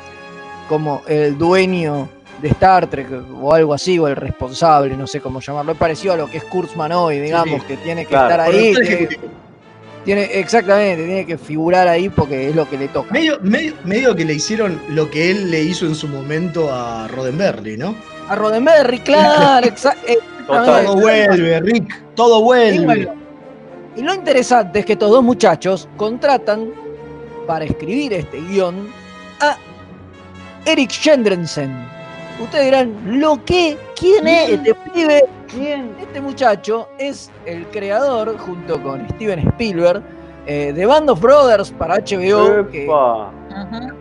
como 0.68 1.02
el 1.08 1.36
dueño 1.38 2.08
de 2.40 2.48
Star 2.48 2.86
Trek 2.88 3.08
o 3.40 3.52
algo 3.54 3.74
así, 3.74 3.98
o 3.98 4.06
el 4.08 4.16
responsable, 4.16 4.96
no 4.96 5.06
sé 5.06 5.20
cómo 5.20 5.40
llamarlo. 5.40 5.72
Es 5.72 5.78
parecido 5.78 6.14
a 6.14 6.16
lo 6.16 6.30
que 6.30 6.38
es 6.38 6.44
Kurtzman 6.44 6.92
hoy, 6.92 7.18
digamos, 7.20 7.60
sí. 7.62 7.66
que 7.68 7.76
tiene 7.78 8.02
que 8.04 8.10
Claro, 8.10 8.28
estar 8.30 8.40
ahí. 8.40 8.74
tiene- 10.04 10.24
exactamente, 10.38 11.04
tiene 11.04 11.26
que 11.26 11.36
figurar 11.36 11.86
ahí 11.88 12.08
porque 12.08 12.48
es 12.48 12.56
lo 12.56 12.68
que 12.68 12.78
le 12.78 12.88
toca. 12.88 13.12
Medio, 13.12 13.38
medio, 13.42 13.74
medio 13.84 14.14
que 14.16 14.24
le 14.24 14.34
hicieron 14.34 14.80
lo 14.90 15.10
que 15.10 15.30
él 15.30 15.50
le 15.50 15.60
hizo 15.62 15.84
en 15.86 15.94
su 15.94 16.08
momento 16.08 16.72
a 16.72 17.08
Roddenberry, 17.08 17.76
¿no? 17.76 17.94
A 18.28 18.34
Roddenberry, 18.34 19.00
claro, 19.00 19.66
exa- 19.66 19.96
exactamente. 20.06 20.86
Todo 20.86 20.94
vuelve, 20.96 21.60
Rick, 21.60 22.02
todo 22.14 22.42
vuelve. 22.42 23.08
y 23.96 24.02
lo 24.02 24.14
interesante 24.14 24.78
es 24.78 24.86
que 24.86 24.92
estos 24.94 25.10
dos 25.10 25.22
muchachos 25.22 25.88
contratan 25.96 26.70
para 27.46 27.64
escribir 27.64 28.12
este 28.14 28.40
guion 28.40 28.88
a 29.40 29.56
Eric 30.64 30.90
Jendrensen. 30.90 31.97
Ustedes 32.40 32.64
dirán, 32.66 33.20
¿lo 33.20 33.44
qué? 33.44 33.76
¿Quién 33.98 34.28
es 34.28 34.50
este 34.50 34.74
pibe? 34.74 35.24
Este 36.00 36.20
muchacho 36.20 36.88
es 36.98 37.30
el 37.46 37.66
creador, 37.68 38.36
junto 38.38 38.80
con 38.82 39.08
Steven 39.10 39.40
Spielberg, 39.40 40.02
eh, 40.46 40.72
de 40.72 40.86
Band 40.86 41.10
of 41.10 41.20
Brothers 41.20 41.70
para 41.72 41.96
HBO, 41.96 42.68
que 42.70 42.88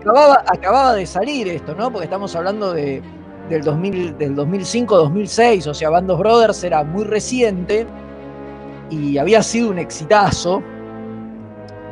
acababa, 0.01 0.43
acababa 0.47 0.93
de 0.93 1.05
salir 1.05 1.47
esto, 1.47 1.73
¿no? 1.73 1.91
Porque 1.91 2.05
estamos 2.05 2.35
hablando 2.35 2.73
de, 2.73 3.01
del, 3.49 3.63
2000, 3.63 4.17
del 4.17 4.35
2005-2006, 4.35 5.67
o 5.67 5.73
sea, 5.73 5.89
Band 5.89 6.11
of 6.11 6.19
Brothers 6.19 6.63
era 6.63 6.83
muy 6.83 7.05
reciente 7.05 7.88
y 8.89 9.17
había 9.17 9.41
sido 9.41 9.69
un 9.69 9.79
exitazo. 9.79 10.61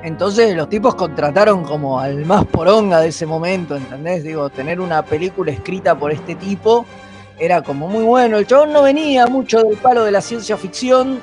Entonces 0.05 0.55
los 0.55 0.69
tipos 0.69 0.93
contrataron 0.93 1.63
como 1.63 1.99
al 1.99 2.25
más 2.25 2.45
poronga 2.45 2.99
de 2.99 3.07
ese 3.07 3.25
momento, 3.25 3.75
¿entendés? 3.75 4.23
Digo, 4.23 4.51
tener 4.51 4.79
una 4.79 5.03
película 5.03 5.51
escrita 5.51 5.97
por 5.97 6.11
este 6.11 6.35
tipo 6.35 6.85
era 7.39 7.63
como 7.63 7.87
muy 7.87 8.03
bueno. 8.03 8.37
El 8.37 8.45
chabón 8.45 8.71
no 8.71 8.83
venía 8.83 9.25
mucho 9.25 9.63
del 9.63 9.77
palo 9.77 10.03
de 10.03 10.11
la 10.11 10.21
ciencia 10.21 10.57
ficción 10.57 11.19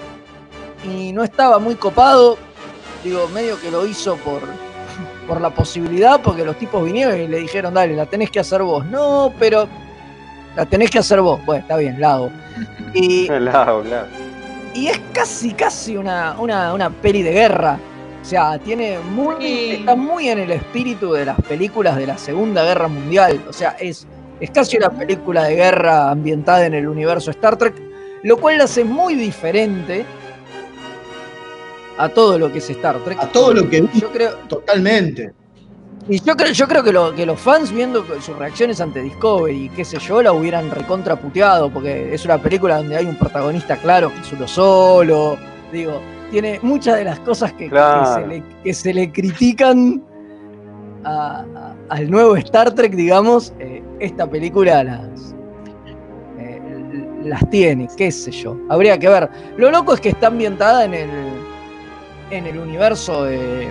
y 0.84 1.12
no 1.12 1.22
estaba 1.22 1.60
muy 1.60 1.76
copado. 1.76 2.36
Digo, 3.04 3.28
medio 3.28 3.60
que 3.60 3.70
lo 3.70 3.86
hizo 3.86 4.16
por, 4.16 4.42
por 5.28 5.40
la 5.40 5.50
posibilidad, 5.50 6.20
porque 6.20 6.44
los 6.44 6.58
tipos 6.58 6.84
vinieron 6.84 7.20
y 7.20 7.28
le 7.28 7.38
dijeron, 7.38 7.74
dale, 7.74 7.94
la 7.94 8.06
tenés 8.06 8.32
que 8.32 8.40
hacer 8.40 8.64
vos. 8.64 8.84
No, 8.86 9.32
pero 9.38 9.68
la 10.56 10.66
tenés 10.66 10.90
que 10.90 10.98
hacer 10.98 11.20
vos. 11.20 11.38
Bueno, 11.46 11.62
está 11.62 11.76
bien, 11.76 12.00
la 12.00 12.14
hago. 12.14 12.32
Y, 12.94 13.28
claro. 13.28 13.84
y 14.74 14.88
es 14.88 15.00
casi, 15.12 15.52
casi 15.52 15.96
una, 15.96 16.34
una, 16.36 16.74
una 16.74 16.90
peli 16.90 17.22
de 17.22 17.30
guerra. 17.30 17.78
O 18.22 18.24
sea, 18.24 18.56
tiene 18.58 18.98
muy, 19.00 19.70
está 19.72 19.96
muy 19.96 20.28
en 20.28 20.38
el 20.38 20.52
espíritu 20.52 21.12
de 21.12 21.24
las 21.26 21.40
películas 21.42 21.96
de 21.96 22.06
la 22.06 22.16
Segunda 22.16 22.62
Guerra 22.64 22.86
Mundial. 22.88 23.42
O 23.48 23.52
sea, 23.52 23.70
es, 23.80 24.06
es 24.40 24.50
casi 24.52 24.76
una 24.76 24.90
película 24.90 25.44
de 25.44 25.56
guerra 25.56 26.08
ambientada 26.10 26.64
en 26.64 26.74
el 26.74 26.86
universo 26.86 27.30
Star 27.32 27.56
Trek, 27.56 27.74
lo 28.22 28.36
cual 28.38 28.58
la 28.58 28.64
hace 28.64 28.84
muy 28.84 29.16
diferente 29.16 30.04
a 31.98 32.08
todo 32.08 32.38
lo 32.38 32.50
que 32.52 32.58
es 32.58 32.70
Star 32.70 32.96
Trek. 33.04 33.18
A 33.20 33.26
todo 33.26 33.52
lo 33.54 33.68
que 33.68 33.84
yo 33.94 34.10
creo 34.12 34.34
Totalmente. 34.48 35.32
y 36.08 36.20
yo 36.22 36.36
creo, 36.36 36.52
yo 36.52 36.66
creo 36.68 36.82
que, 36.82 36.92
lo- 36.92 37.14
que 37.14 37.26
los 37.26 37.38
fans 37.40 37.72
viendo 37.72 38.04
sus 38.20 38.36
reacciones 38.38 38.80
ante 38.80 39.02
Discovery 39.02 39.64
y 39.64 39.68
qué 39.70 39.84
sé 39.84 39.98
yo, 39.98 40.22
la 40.22 40.32
hubieran 40.32 40.70
recontraputeado, 40.70 41.70
porque 41.70 42.14
es 42.14 42.24
una 42.24 42.38
película 42.38 42.76
donde 42.78 42.96
hay 42.96 43.04
un 43.06 43.16
protagonista 43.16 43.76
claro 43.76 44.12
que 44.14 44.20
es 44.20 44.32
uno 44.32 44.46
solo. 44.48 45.36
Digo, 45.72 46.00
tiene 46.32 46.58
muchas 46.62 46.96
de 46.96 47.04
las 47.04 47.20
cosas 47.20 47.52
que, 47.52 47.68
se, 47.68 48.26
le, 48.26 48.42
que 48.64 48.74
se 48.74 48.92
le 48.94 49.12
critican 49.12 50.02
a- 51.04 51.44
a- 51.54 51.74
al 51.90 52.10
nuevo 52.10 52.34
Star 52.36 52.72
Trek, 52.74 52.94
digamos, 52.94 53.52
eh, 53.60 53.82
esta 54.00 54.26
película 54.28 54.82
las, 54.82 55.34
eh, 56.38 56.60
las 57.22 57.48
tiene, 57.50 57.88
qué 57.96 58.10
sé 58.10 58.30
yo. 58.32 58.56
Habría 58.70 58.98
que 58.98 59.08
ver. 59.08 59.28
Lo 59.56 59.70
loco 59.70 59.92
es 59.94 60.00
que 60.00 60.08
está 60.08 60.28
ambientada 60.28 60.84
en 60.86 60.94
el, 60.94 61.10
en 62.30 62.46
el 62.46 62.58
universo 62.58 63.24
de 63.24 63.68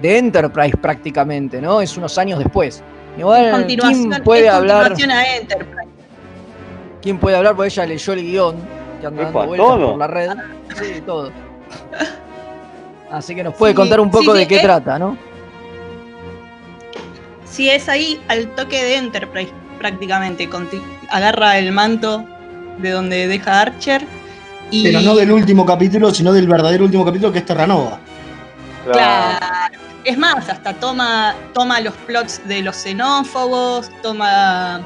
de 0.00 0.16
Enterprise 0.18 0.76
prácticamente, 0.78 1.60
¿no? 1.60 1.80
Es 1.82 1.96
unos 1.98 2.16
años 2.16 2.38
después. 2.38 2.82
Igual, 3.18 3.66
¿quién 3.66 4.10
puede 4.24 4.46
es 4.46 4.52
hablar? 4.52 4.92
a 4.92 5.36
Enterprise. 5.36 5.88
¿Quién 7.02 7.18
puede 7.18 7.36
hablar? 7.36 7.54
Porque 7.56 7.68
ella 7.68 7.86
leyó 7.86 8.12
el 8.14 8.22
guion 8.22 8.56
que 9.00 9.06
anda 9.08 9.24
dando 9.24 9.46
vueltas 9.46 9.66
¿todo? 9.66 9.90
por 9.90 9.98
la 9.98 10.06
red. 10.06 10.30
Sí, 10.76 11.00
todo. 11.04 11.30
Así 13.10 13.34
que 13.34 13.42
nos 13.42 13.54
puede 13.54 13.72
Sí, 13.72 13.76
contar 13.76 14.00
un 14.00 14.10
poco 14.10 14.32
sí, 14.32 14.38
de 14.38 14.48
qué 14.48 14.60
trata, 14.60 14.98
¿no? 14.98 15.16
Sí, 17.44 17.68
es 17.68 17.88
ahí 17.88 18.20
al 18.28 18.54
toque 18.54 18.82
de 18.82 18.96
Enterprise 18.96 19.52
prácticamente. 19.78 20.48
Agarra 21.10 21.58
el 21.58 21.72
manto 21.72 22.24
de 22.78 22.90
donde 22.90 23.26
deja 23.26 23.60
Archer. 23.60 24.06
Y 24.70 24.84
Pero 24.84 25.00
no 25.00 25.16
del 25.16 25.32
último 25.32 25.66
capítulo, 25.66 26.14
sino 26.14 26.32
del 26.32 26.46
verdadero 26.46 26.84
último 26.84 27.04
capítulo 27.04 27.32
que 27.32 27.40
es 27.40 27.46
Terranova. 27.46 27.98
Claro. 28.84 29.76
Es 30.04 30.16
más, 30.16 30.48
hasta 30.48 30.72
toma, 30.74 31.34
toma 31.52 31.80
los 31.80 31.92
plots 32.06 32.40
de 32.46 32.62
los 32.62 32.76
xenófobos, 32.76 33.90
toma 34.02 34.80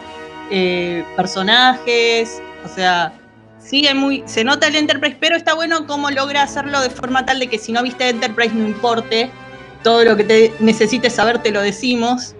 eh, 0.50 1.04
personajes, 1.16 2.40
o 2.64 2.68
sea, 2.68 3.12
sigue 3.64 3.94
muy, 3.94 4.22
se 4.26 4.44
nota 4.44 4.66
el 4.68 4.76
Enterprise, 4.76 5.16
pero 5.18 5.36
está 5.36 5.54
bueno 5.54 5.86
cómo 5.86 6.10
logra 6.10 6.42
hacerlo 6.42 6.80
de 6.80 6.90
forma 6.90 7.24
tal 7.24 7.38
de 7.40 7.46
que 7.48 7.58
si 7.58 7.72
no 7.72 7.82
viste 7.82 8.08
Enterprise 8.08 8.54
no 8.54 8.66
importe, 8.66 9.30
todo 9.82 10.04
lo 10.04 10.16
que 10.16 10.24
te 10.24 10.52
necesites 10.60 11.14
saber 11.14 11.38
te 11.38 11.50
lo 11.50 11.60
decimos. 11.62 12.34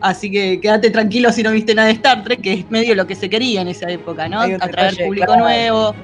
Así 0.00 0.30
que 0.30 0.60
quédate 0.60 0.90
tranquilo 0.90 1.30
si 1.32 1.42
no 1.42 1.50
viste 1.50 1.74
nada 1.74 1.88
de 1.88 1.94
Star 1.94 2.24
Trek, 2.24 2.40
que 2.40 2.52
es 2.54 2.70
medio 2.70 2.94
lo 2.94 3.06
que 3.06 3.14
se 3.14 3.28
quería 3.28 3.60
en 3.60 3.68
esa 3.68 3.90
época, 3.90 4.28
¿no? 4.28 4.40
Atraer 4.40 4.60
detalle, 4.92 5.04
público 5.04 5.26
claro. 5.26 5.42
nuevo. 5.42 5.94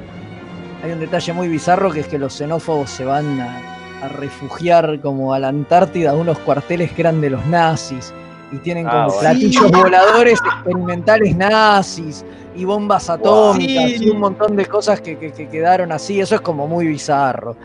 Hay 0.84 0.90
un 0.90 1.00
detalle 1.00 1.32
muy 1.32 1.48
bizarro 1.48 1.90
que 1.90 2.00
es 2.00 2.06
que 2.08 2.18
los 2.18 2.34
xenófobos 2.34 2.90
se 2.90 3.04
van 3.06 3.40
a, 3.40 3.56
a 4.04 4.08
refugiar 4.08 5.00
como 5.00 5.32
a 5.32 5.38
la 5.38 5.48
Antártida, 5.48 6.10
a 6.10 6.14
unos 6.14 6.38
cuarteles 6.40 6.92
que 6.92 7.00
eran 7.02 7.20
de 7.22 7.30
los 7.30 7.46
nazis. 7.46 8.12
Y 8.52 8.58
tienen 8.58 8.84
como 8.84 8.96
Ah, 8.98 9.06
bueno. 9.06 9.20
platillos 9.20 9.64
Sí. 9.64 9.72
voladores 9.72 10.38
experimentales 10.44 11.34
nazis 11.36 12.24
y 12.56 12.64
bombas 12.64 13.08
atómicas 13.10 13.90
Sí. 13.92 14.04
y 14.04 14.10
un 14.10 14.20
montón 14.20 14.56
de 14.56 14.66
cosas 14.66 15.00
que, 15.00 15.18
que- 15.18 15.32
que 15.32 15.48
quedaron 15.48 15.92
así. 15.92 16.20
Eso 16.20 16.34
es 16.36 16.40
como 16.40 16.66
muy 16.66 16.86
bizarro. 16.86 17.56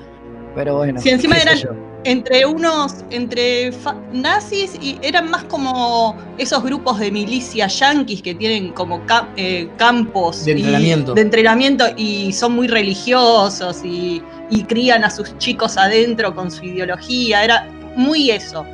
Pero 0.53 0.75
bueno. 0.75 0.99
Si 0.99 1.09
encima 1.09 1.37
eran 1.37 1.57
yo. 1.57 1.69
entre 2.03 2.45
unos, 2.45 2.95
entre 3.09 3.71
nazis 4.11 4.75
y 4.81 4.97
eran 5.01 5.29
más 5.29 5.45
como 5.45 6.17
esos 6.37 6.61
grupos 6.61 6.99
de 6.99 7.09
milicias 7.09 7.79
yanquis 7.79 8.21
que 8.21 8.35
tienen 8.35 8.73
como 8.73 9.05
ca- 9.05 9.29
eh, 9.37 9.69
campos 9.77 10.43
De 10.43 10.51
y- 10.51 10.55
entrenamiento. 10.57 11.13
de 11.13 11.21
entrenamiento 11.21 11.85
y 11.95 12.33
son 12.33 12.51
muy 12.53 12.67
religiosos 12.67 13.79
y, 13.85 14.21
y 14.49 14.63
crían 14.63 15.05
a 15.05 15.09
sus 15.09 15.37
chicos 15.37 15.77
adentro 15.77 16.35
con 16.35 16.51
su 16.51 16.65
ideología. 16.65 17.45
Era 17.45 17.69
muy 17.95 18.29
eso, 18.29 18.65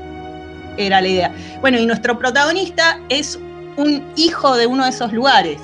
era 0.77 0.99
la 0.99 1.07
idea. 1.07 1.35
Bueno, 1.61 1.77
y 1.79 1.85
nuestro 1.85 2.17
protagonista 2.17 2.99
es 3.09 3.37
un 3.75 4.03
hijo 4.15 4.55
de 4.57 4.65
uno 4.65 4.83
de 4.85 4.89
esos 4.89 5.13
lugares. 5.13 5.59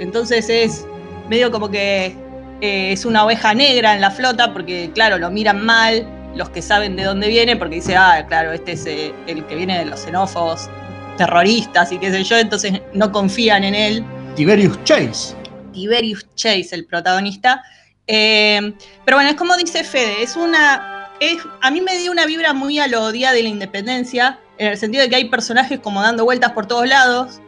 Entonces 0.00 0.48
es 0.48 0.86
medio 1.28 1.50
como 1.50 1.70
que 1.70 2.16
eh, 2.60 2.92
es 2.92 3.04
una 3.04 3.24
oveja 3.24 3.54
negra 3.54 3.94
en 3.94 4.00
la 4.00 4.10
flota 4.10 4.52
porque, 4.52 4.90
claro, 4.94 5.18
lo 5.18 5.30
miran 5.30 5.64
mal 5.64 6.06
los 6.36 6.48
que 6.50 6.62
saben 6.62 6.96
de 6.96 7.04
dónde 7.04 7.28
viene 7.28 7.56
porque 7.56 7.76
dice, 7.76 7.96
ah, 7.96 8.24
claro, 8.28 8.52
este 8.52 8.72
es 8.72 8.86
eh, 8.86 9.14
el 9.26 9.44
que 9.46 9.56
viene 9.56 9.78
de 9.78 9.84
los 9.84 10.00
xenófobos 10.00 10.68
terroristas 11.16 11.92
y 11.92 11.98
qué 11.98 12.10
sé 12.10 12.24
yo, 12.24 12.38
entonces 12.38 12.80
no 12.94 13.12
confían 13.12 13.64
en 13.64 13.74
él. 13.74 14.04
Tiberius 14.34 14.82
Chase. 14.84 15.34
Tiberius 15.72 16.26
Chase, 16.34 16.68
el 16.72 16.86
protagonista. 16.86 17.62
Eh, 18.06 18.74
pero 19.04 19.16
bueno, 19.16 19.30
es 19.30 19.36
como 19.36 19.56
dice 19.56 19.84
Fede, 19.84 20.22
es 20.22 20.36
una. 20.36 21.08
Es, 21.20 21.38
a 21.60 21.70
mí 21.70 21.80
me 21.80 21.96
dio 21.98 22.10
una 22.10 22.26
vibra 22.26 22.52
muy 22.52 22.78
a 22.78 22.88
lo 22.88 23.12
Día 23.12 23.32
de 23.32 23.42
la 23.42 23.48
Independencia, 23.48 24.40
en 24.58 24.68
el 24.68 24.78
sentido 24.78 25.02
de 25.02 25.10
que 25.10 25.16
hay 25.16 25.26
personajes 25.26 25.78
como 25.78 26.02
dando 26.02 26.24
vueltas 26.24 26.52
por 26.52 26.66
todos 26.66 26.88
lados. 26.88 27.40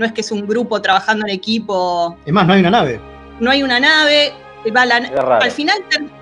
No 0.00 0.06
es 0.06 0.12
que 0.12 0.22
es 0.22 0.32
un 0.32 0.46
grupo 0.46 0.80
trabajando 0.80 1.26
en 1.26 1.32
equipo 1.34 2.16
Es 2.24 2.32
más, 2.32 2.46
no 2.46 2.54
hay 2.54 2.60
una 2.60 2.70
nave. 2.70 2.98
no 3.38 3.50
hay 3.50 3.62
una 3.62 3.78
nave. 3.78 4.32
va 4.76 4.84
la- 4.86 5.00
raro. 5.00 5.42
al, 5.44 5.50
final, 5.50 5.76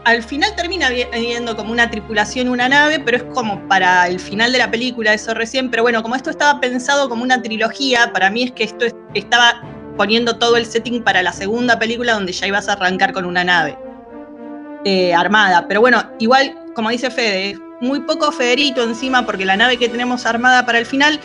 al 0.05 0.23
final 0.23 0.55
termina 0.57 0.91
vi- 0.91 1.07
viendo 1.13 1.57
como 1.57 1.73
una 1.73 1.91
tripulación, 1.91 2.49
una 2.49 2.69
nave, 2.69 3.01
pero 3.01 3.17
es 3.19 3.23
como 3.35 3.67
para 3.69 4.07
el 4.09 4.21
final 4.21 4.53
de 4.53 4.59
la 4.59 4.71
película, 4.71 5.13
eso 5.15 5.33
recién. 5.35 5.71
Pero 5.71 5.83
bueno, 5.85 6.03
como 6.03 6.15
esto 6.17 6.31
estaba 6.31 6.61
pensado 6.61 7.09
como 7.09 7.23
una 7.25 7.41
trilogía, 7.43 8.13
para 8.13 8.31
mí 8.31 8.43
es 8.45 8.53
que 8.53 8.65
esto 8.65 8.85
es- 8.85 8.95
estaba 9.15 9.63
poniendo 9.97 10.37
todo 10.39 10.57
el 10.57 10.67
setting 10.67 11.03
para 11.03 11.23
la 11.23 11.33
segunda 11.33 11.79
película 11.81 12.13
donde 12.15 12.33
ya 12.33 12.47
ibas 12.47 12.69
a 12.69 12.73
arrancar 12.75 13.13
con 13.13 13.25
una 13.25 13.43
nave 13.45 13.77
eh, 14.85 15.15
armada. 15.15 15.67
Pero 15.69 15.81
bueno, 15.81 16.03
igual, 16.19 16.55
como 16.75 16.91
dice 16.91 17.11
Fede, 17.11 17.59
muy 17.81 18.01
poco 18.01 18.31
Federito 18.33 18.83
encima 18.83 19.27
porque 19.27 19.45
la 19.45 19.57
nave 19.57 19.77
que 19.77 19.89
tenemos 19.89 20.25
armada 20.27 20.65
para 20.67 20.79
el 20.79 20.87
final 20.87 21.19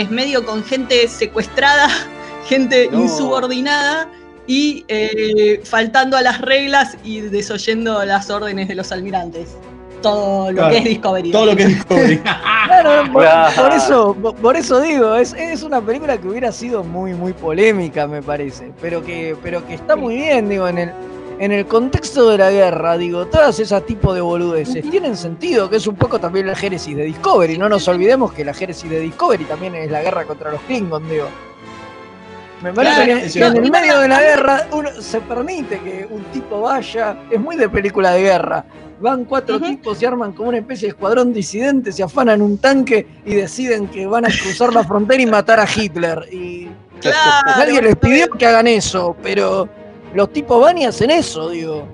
es 0.00 0.10
medio 0.10 0.44
con 0.44 0.62
gente 0.64 1.08
secuestrada, 1.08 1.88
gente 2.48 2.88
No. 2.92 3.00
insubordinada 3.00 4.08
y 4.46 4.84
eh, 4.88 5.60
faltando 5.64 6.16
a 6.16 6.22
las 6.22 6.40
reglas 6.40 6.96
y 7.02 7.20
desoyendo 7.20 8.04
las 8.04 8.30
órdenes 8.30 8.68
de 8.68 8.74
los 8.76 8.92
almirantes. 8.92 9.56
Todo 10.02 10.52
lo 10.52 10.58
Claro, 10.58 10.70
que 10.72 10.78
es 10.78 10.84
Discovery. 10.84 11.30
Todo 11.32 11.46
lo 11.46 11.56
que 11.56 11.62
es 11.64 11.68
Discovery. 11.70 12.20
Claro, 12.66 13.12
por, 13.12 13.22
Claro. 13.22 13.62
por 13.62 13.72
eso, 13.72 14.14
por 14.42 14.56
eso 14.56 14.80
digo, 14.80 15.14
es, 15.16 15.32
es 15.34 15.62
una 15.62 15.80
película 15.80 16.18
que 16.18 16.28
hubiera 16.28 16.50
sido 16.52 16.82
muy, 16.84 17.14
muy 17.14 17.32
polémica, 17.32 18.06
me 18.06 18.22
parece. 18.22 18.72
Pero 18.80 19.02
que, 19.04 19.36
pero 19.42 19.66
que 19.66 19.74
está 19.74 19.96
muy 19.96 20.16
bien, 20.16 20.48
digo, 20.48 20.66
en 20.68 20.78
el, 20.78 20.90
en 21.38 21.52
el 21.52 21.66
contexto 21.66 22.30
de 22.30 22.38
la 22.38 22.50
guerra, 22.50 22.96
digo, 22.96 23.26
todas 23.26 23.58
esas 23.60 23.84
tipos 23.84 24.14
de 24.14 24.20
boludeces 24.20 24.88
tienen 24.90 25.16
sentido, 25.16 25.68
que 25.68 25.76
es 25.76 25.86
un 25.86 25.96
poco 25.96 26.18
también 26.18 26.46
la 26.46 26.54
génesis 26.54 26.96
de 26.96 27.04
Discovery. 27.04 27.58
No 27.58 27.68
nos 27.68 27.86
olvidemos 27.88 28.32
que 28.32 28.44
la 28.44 28.54
génesis 28.54 28.88
de 28.88 29.00
Discovery 29.00 29.44
también 29.44 29.74
es 29.74 29.90
la 29.90 30.02
guerra 30.02 30.24
contra 30.24 30.50
los 30.50 30.60
Klingons, 30.62 31.08
digo. 31.08 31.26
Me 32.62 32.72
parece 32.72 33.04
Claro, 33.04 33.52
que, 33.52 33.58
en 33.58 33.64
el 33.64 33.70
medio 33.70 34.00
de 34.00 34.08
la 34.08 34.20
guerra 34.20 34.66
uno 34.72 34.90
se 34.98 35.20
permite 35.20 35.78
que 35.80 36.06
un 36.10 36.24
tipo 36.24 36.62
vaya, 36.62 37.16
es 37.30 37.38
muy 37.38 37.56
de 37.56 37.68
película 37.68 38.12
de 38.12 38.22
guerra. 38.22 38.64
Van 38.98 39.26
cuatro 39.26 39.60
tipos 39.60 40.00
y 40.00 40.06
arman 40.06 40.32
como 40.32 40.48
una 40.48 40.58
especie 40.58 40.86
de 40.88 40.92
escuadrón 40.92 41.34
disidente, 41.34 41.92
se 41.92 42.02
afanan 42.02 42.40
un 42.40 42.56
tanque 42.56 43.06
y 43.26 43.34
deciden 43.34 43.88
que 43.88 44.06
van 44.06 44.24
a 44.24 44.28
cruzar 44.28 44.72
la 44.72 44.82
frontera 44.84 45.22
y 45.22 45.26
matar 45.26 45.60
a 45.60 45.66
Hitler. 45.66 46.26
Y 46.32 46.70
Claro, 47.00 47.50
nadie 47.58 47.82
les 47.82 47.96
pidió 47.96 48.30
que 48.30 48.46
hagan 48.46 48.66
eso, 48.66 49.14
pero 49.22 49.68
los 50.16 50.32
tipos 50.32 50.60
van 50.60 50.78
y 50.78 50.84
hacen 50.86 51.10
eso, 51.10 51.50
digo. 51.50 51.86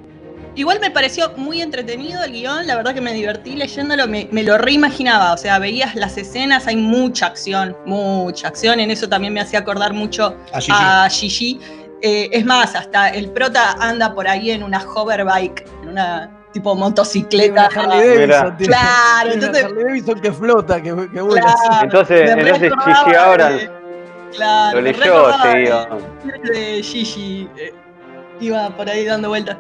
Igual 0.55 0.81
me 0.81 0.91
pareció 0.91 1.33
muy 1.37 1.63
entretenido 1.63 2.23
el 2.25 2.33
guion, 2.33 2.67
la 2.67 2.77
verdad 2.77 2.93
que 2.95 3.01
me 3.01 3.15
divertí 3.15 3.57
leyéndolo, 3.57 4.07
me, 4.07 4.29
me 4.33 4.43
lo 4.43 4.59
reimaginaba, 4.59 5.33
o 5.33 5.39
sea, 5.39 5.59
veías 5.59 5.95
las 5.95 6.17
escenas, 6.19 6.67
hay 6.67 6.77
mucha 6.77 7.27
acción, 7.27 7.75
mucha 7.87 8.49
acción, 8.49 8.79
en 8.79 8.91
eso 8.91 9.09
también 9.09 9.33
me 9.33 9.41
hacía 9.41 9.61
acordar 9.61 9.95
mucho 9.95 10.37
A 10.53 10.61
Gigi. 10.61 10.73
a 10.79 11.09
Gigi. 11.09 11.61
Eh, 12.03 12.29
es 12.33 12.45
más, 12.45 12.75
hasta 12.75 13.09
el 13.11 13.31
prota 13.31 13.77
anda 13.81 14.13
por 14.15 14.29
ahí 14.29 14.51
en 14.51 14.63
una 14.63 14.83
hoverbike, 14.85 15.65
en 15.83 15.89
una 15.89 16.31
tipo 16.53 16.75
motocicleta. 16.75 17.71
Una 17.73 17.83
Harley 17.95 18.09
Davidson, 18.09 18.57
Claro, 18.59 19.31
tiene 19.31 19.35
entonces- 19.47 19.65
Harley 19.65 19.85
Davidson 19.85 20.21
que 20.21 20.33
flota, 20.33 20.77
que, 20.83 20.89
que 21.15 21.21
vuela 21.23 21.43
Claro. 21.43 21.85
Entonces, 21.85 22.31
entonces 22.31 22.73
Gigi 22.85 23.15
ahora 23.17 23.49
de- 23.51 23.71
Claro, 24.35 24.81
lo 24.81 24.83
leyó 24.83 25.29
de- 25.29 25.63
guion. 25.65 25.87
de 26.45 26.83
Gigi 26.83 27.49
eh, 27.57 27.73
iba 28.43 28.69
por 28.77 28.89
ahí 28.89 29.05
dando 29.05 29.29
vueltas. 29.29 29.57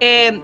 Eh, 0.00 0.40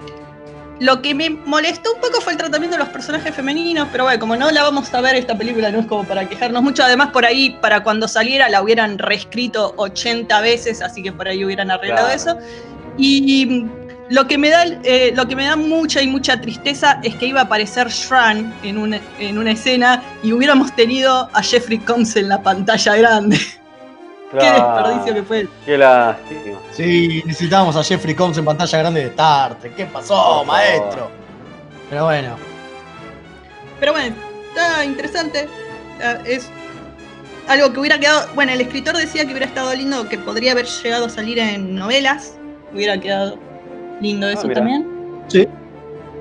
lo 0.79 1.01
que 1.01 1.15
me 1.15 1.31
molestó 1.31 1.95
un 1.95 2.01
poco 2.01 2.21
fue 2.21 2.33
el 2.33 2.39
tratamiento 2.39 2.77
de 2.77 2.85
los 2.85 2.91
personajes 2.93 3.35
femeninos, 3.35 3.89
pero 3.91 4.05
bueno, 4.05 4.21
como 4.21 4.37
no 4.37 4.51
la 4.51 4.63
vamos 4.63 4.93
a 4.93 5.01
ver 5.01 5.17
esta 5.17 5.37
película, 5.37 5.71
no 5.71 5.81
es 5.81 5.87
como 5.87 6.05
para 6.05 6.29
quejarnos 6.29 6.63
mucho. 6.63 6.85
Además, 6.85 7.11
por 7.13 7.25
ahí, 7.25 7.57
para 7.63 7.83
cuando 7.83 8.07
saliera, 8.07 8.49
la 8.51 8.61
hubieran 8.63 8.99
reescrito 8.99 9.73
80 9.79 10.39
veces, 10.43 10.83
así 10.83 11.03
que 11.03 11.13
por 11.13 11.29
ahí 11.29 11.45
hubieran 11.45 11.71
arreglado 11.71 12.09
Claro. 12.09 12.39
eso. 12.39 12.39
Y 12.99 13.47
mm, 13.47 13.71
lo 14.11 14.27
que, 14.29 14.37
me 14.37 14.51
da, 14.51 14.65
eh, 14.85 15.13
lo 15.17 15.27
que 15.27 15.35
me 15.35 15.47
da 15.47 15.57
mucha 15.57 16.03
y 16.03 16.09
mucha 16.09 16.41
tristeza 16.41 17.01
es 17.03 17.15
que 17.17 17.27
iba 17.27 17.41
a 17.41 17.45
aparecer 17.45 17.89
Shran 17.89 18.55
en 18.63 18.77
una, 18.79 19.01
en 19.19 19.39
una 19.39 19.53
escena 19.53 20.03
y 20.23 20.33
hubiéramos 20.33 20.75
tenido 20.77 21.29
a 21.33 21.43
Jeffrey 21.43 21.79
Combs 21.79 22.17
en 22.17 22.29
la 22.29 22.43
pantalla 22.43 22.97
grande. 22.97 23.39
Qué 24.31 24.45
desperdicio 24.51 25.15
que 25.15 25.23
fue. 25.23 25.49
Qué 25.65 25.79
lástima. 25.79 26.59
Sí, 26.73 27.23
necesitábamos 27.25 27.77
a 27.77 27.85
Jeffrey 27.85 28.15
Combs 28.15 28.37
en 28.39 28.45
pantalla 28.45 28.79
grande 28.79 29.01
de 29.01 29.07
Star 29.09 29.59
Trek. 29.59 29.75
¿Qué 29.77 29.87
pasó, 29.87 30.39
Por 30.39 30.47
maestro? 30.47 31.11
Pero 31.89 32.05
bueno. 32.05 32.37
Pero 33.79 33.93
bueno, 33.93 34.17
está 34.49 34.85
interesante. 34.85 35.49
Ah, 36.03 36.17
Es 36.25 36.49
algo 37.47 37.73
que 37.73 37.81
hubiera 37.81 37.99
quedado. 38.01 38.29
Bueno, 38.35 38.53
el 38.53 38.61
escritor 38.61 38.97
decía 38.97 39.25
que 39.25 39.31
hubiera 39.31 39.47
estado 39.47 39.73
lindo, 39.75 40.09
que 40.09 40.19
podría 40.19 40.53
haber 40.53 40.67
llegado 40.67 41.07
a 41.07 41.09
salir 41.09 41.39
en 41.39 41.75
novelas. 41.77 42.35
Hubiera 42.75 42.99
quedado 42.99 43.39
lindo 44.01 44.29
eso 44.29 44.43
mira. 44.49 44.55
también. 44.61 44.87
Sí. 45.29 45.47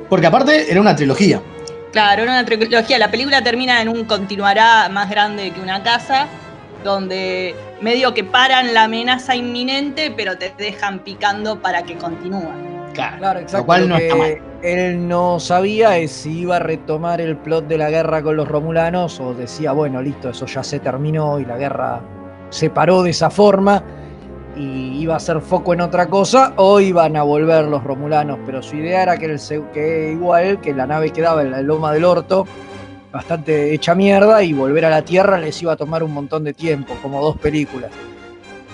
Porque 0.10 0.28
aparte 0.28 0.72
era 0.72 0.80
una 0.80 0.96
trilogía. 0.96 1.42
Claro, 1.92 2.24
era 2.24 2.32
una 2.34 2.46
trilogía. 2.46 3.00
La 3.00 3.10
película 3.10 3.42
termina 3.42 3.82
en 3.82 3.90
un 3.90 4.06
continuará 4.06 4.88
más 4.90 5.10
grande 5.10 5.52
que 5.52 5.60
una 5.62 5.82
casa, 5.82 6.28
donde 6.86 7.54
medio 7.82 8.14
que 8.14 8.24
paran 8.24 8.74
la 8.74 8.84
amenaza 8.86 9.36
inminente, 9.36 10.14
pero 10.16 10.38
te 10.38 10.54
dejan 10.58 11.00
picando 11.00 11.60
para 11.62 11.84
que 11.84 11.96
continúe. 11.98 12.48
Claro, 12.94 13.18
Claro, 13.18 13.40
exacto. 13.42 13.58
Lo 13.58 13.66
cual 13.66 13.82
Lo 13.82 13.88
no 13.90 13.98
está 13.98 14.16
él 14.62 15.08
no 15.08 15.40
sabía 15.40 15.98
es 15.98 16.12
si 16.12 16.40
iba 16.40 16.56
a 16.56 16.60
retomar 16.60 17.20
el 17.22 17.36
plot 17.38 17.68
de 17.68 17.78
la 17.78 17.90
guerra 17.90 18.24
con 18.24 18.36
los 18.38 18.48
romulanos 18.48 19.20
o 19.20 19.34
decía, 19.34 19.74
bueno, 19.74 20.02
listo, 20.02 20.30
eso 20.30 20.46
ya 20.46 20.64
se 20.64 20.80
terminó 20.80 21.38
y 21.40 21.46
la 21.46 21.58
guerra 21.58 22.00
se 22.50 22.70
paró 22.70 23.04
de 23.04 23.10
esa 23.12 23.30
forma 23.30 23.84
y 24.56 24.98
iba 25.02 25.14
a 25.16 25.18
hacer 25.18 25.42
foco 25.42 25.74
en 25.74 25.82
otra 25.82 26.08
cosa 26.08 26.54
o 26.56 26.80
iban 26.80 27.18
a 27.18 27.24
volver 27.24 27.66
los 27.66 27.84
romulanos. 27.84 28.40
Pero 28.46 28.64
su 28.64 28.78
idea 28.78 29.04
era 29.04 29.18
que, 29.18 29.26
el, 29.26 29.40
se- 29.40 29.62
que 29.74 30.12
igual, 30.14 30.62
que 30.62 30.74
la 30.74 30.88
nave 30.88 31.12
quedaba 31.12 31.42
en 31.42 31.52
la 31.52 31.62
loma 31.62 31.92
del 31.92 32.06
orto, 32.06 32.48
bastante 33.16 33.74
hecha 33.74 33.96
mierda 33.96 34.44
y 34.44 34.52
volver 34.52 34.84
a 34.84 34.90
la 34.90 35.02
Tierra 35.02 35.38
les 35.38 35.62
iba 35.62 35.72
a 35.72 35.78
tomar 35.78 36.04
un 36.04 36.14
montón 36.14 36.44
de 36.44 36.54
tiempo, 36.54 36.98
como 37.02 37.22
dos 37.22 37.38
películas. 37.38 37.90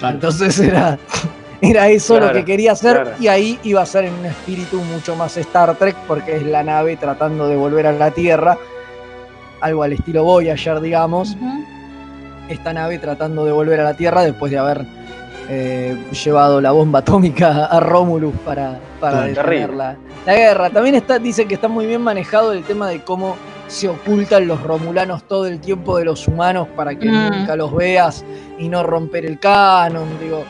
Entonces 0.01 0.59
era, 0.59 0.97
era 1.61 1.89
eso 1.89 2.19
lo 2.19 2.33
que 2.33 2.43
quería 2.43 2.71
hacer 2.71 3.03
claro. 3.03 3.11
y 3.19 3.27
ahí 3.27 3.59
iba 3.61 3.83
a 3.83 3.85
ser 3.85 4.05
en 4.05 4.15
un 4.15 4.25
espíritu 4.25 4.81
mucho 4.81 5.15
más 5.15 5.37
Star 5.37 5.75
Trek 5.75 5.95
porque 6.07 6.37
es 6.37 6.43
la 6.43 6.63
nave 6.63 6.97
tratando 6.97 7.47
de 7.47 7.55
volver 7.55 7.85
a 7.85 7.91
la 7.91 8.09
Tierra, 8.09 8.57
algo 9.59 9.83
al 9.83 9.93
estilo 9.93 10.23
Voyager, 10.23 10.81
digamos. 10.81 11.37
Esta 12.49 12.73
nave 12.73 12.97
tratando 12.97 13.45
de 13.45 13.51
volver 13.51 13.79
a 13.79 13.83
la 13.83 13.93
Tierra 13.93 14.23
después 14.23 14.51
de 14.51 14.57
haber 14.57 14.87
eh, 15.49 15.95
llevado 16.25 16.59
la 16.61 16.71
bomba 16.71 16.99
atómica 16.99 17.65
a 17.65 17.79
Romulus 17.79 18.33
para, 18.43 18.79
para 18.99 19.21
detener 19.21 19.71
la 19.71 19.97
guerra. 20.25 20.71
También 20.71 20.95
está, 20.95 21.19
dicen 21.19 21.47
que 21.47 21.53
está 21.53 21.67
muy 21.67 21.85
bien 21.85 22.01
manejado 22.01 22.53
el 22.53 22.63
tema 22.63 22.89
de 22.89 23.01
cómo 23.01 23.35
se 23.71 23.87
ocultan 23.87 24.47
los 24.47 24.61
romulanos 24.61 25.25
todo 25.27 25.47
el 25.47 25.59
tiempo 25.61 25.97
de 25.97 26.03
los 26.05 26.27
humanos 26.27 26.67
para 26.75 26.93
que 26.93 27.07
Mm. 27.09 27.29
nunca 27.39 27.55
los 27.55 27.73
veas 27.73 28.25
y 28.59 28.67
no 28.67 28.83
romper 28.83 29.25
el 29.25 29.39
canon. 29.39 30.07
Digo, 30.19 30.43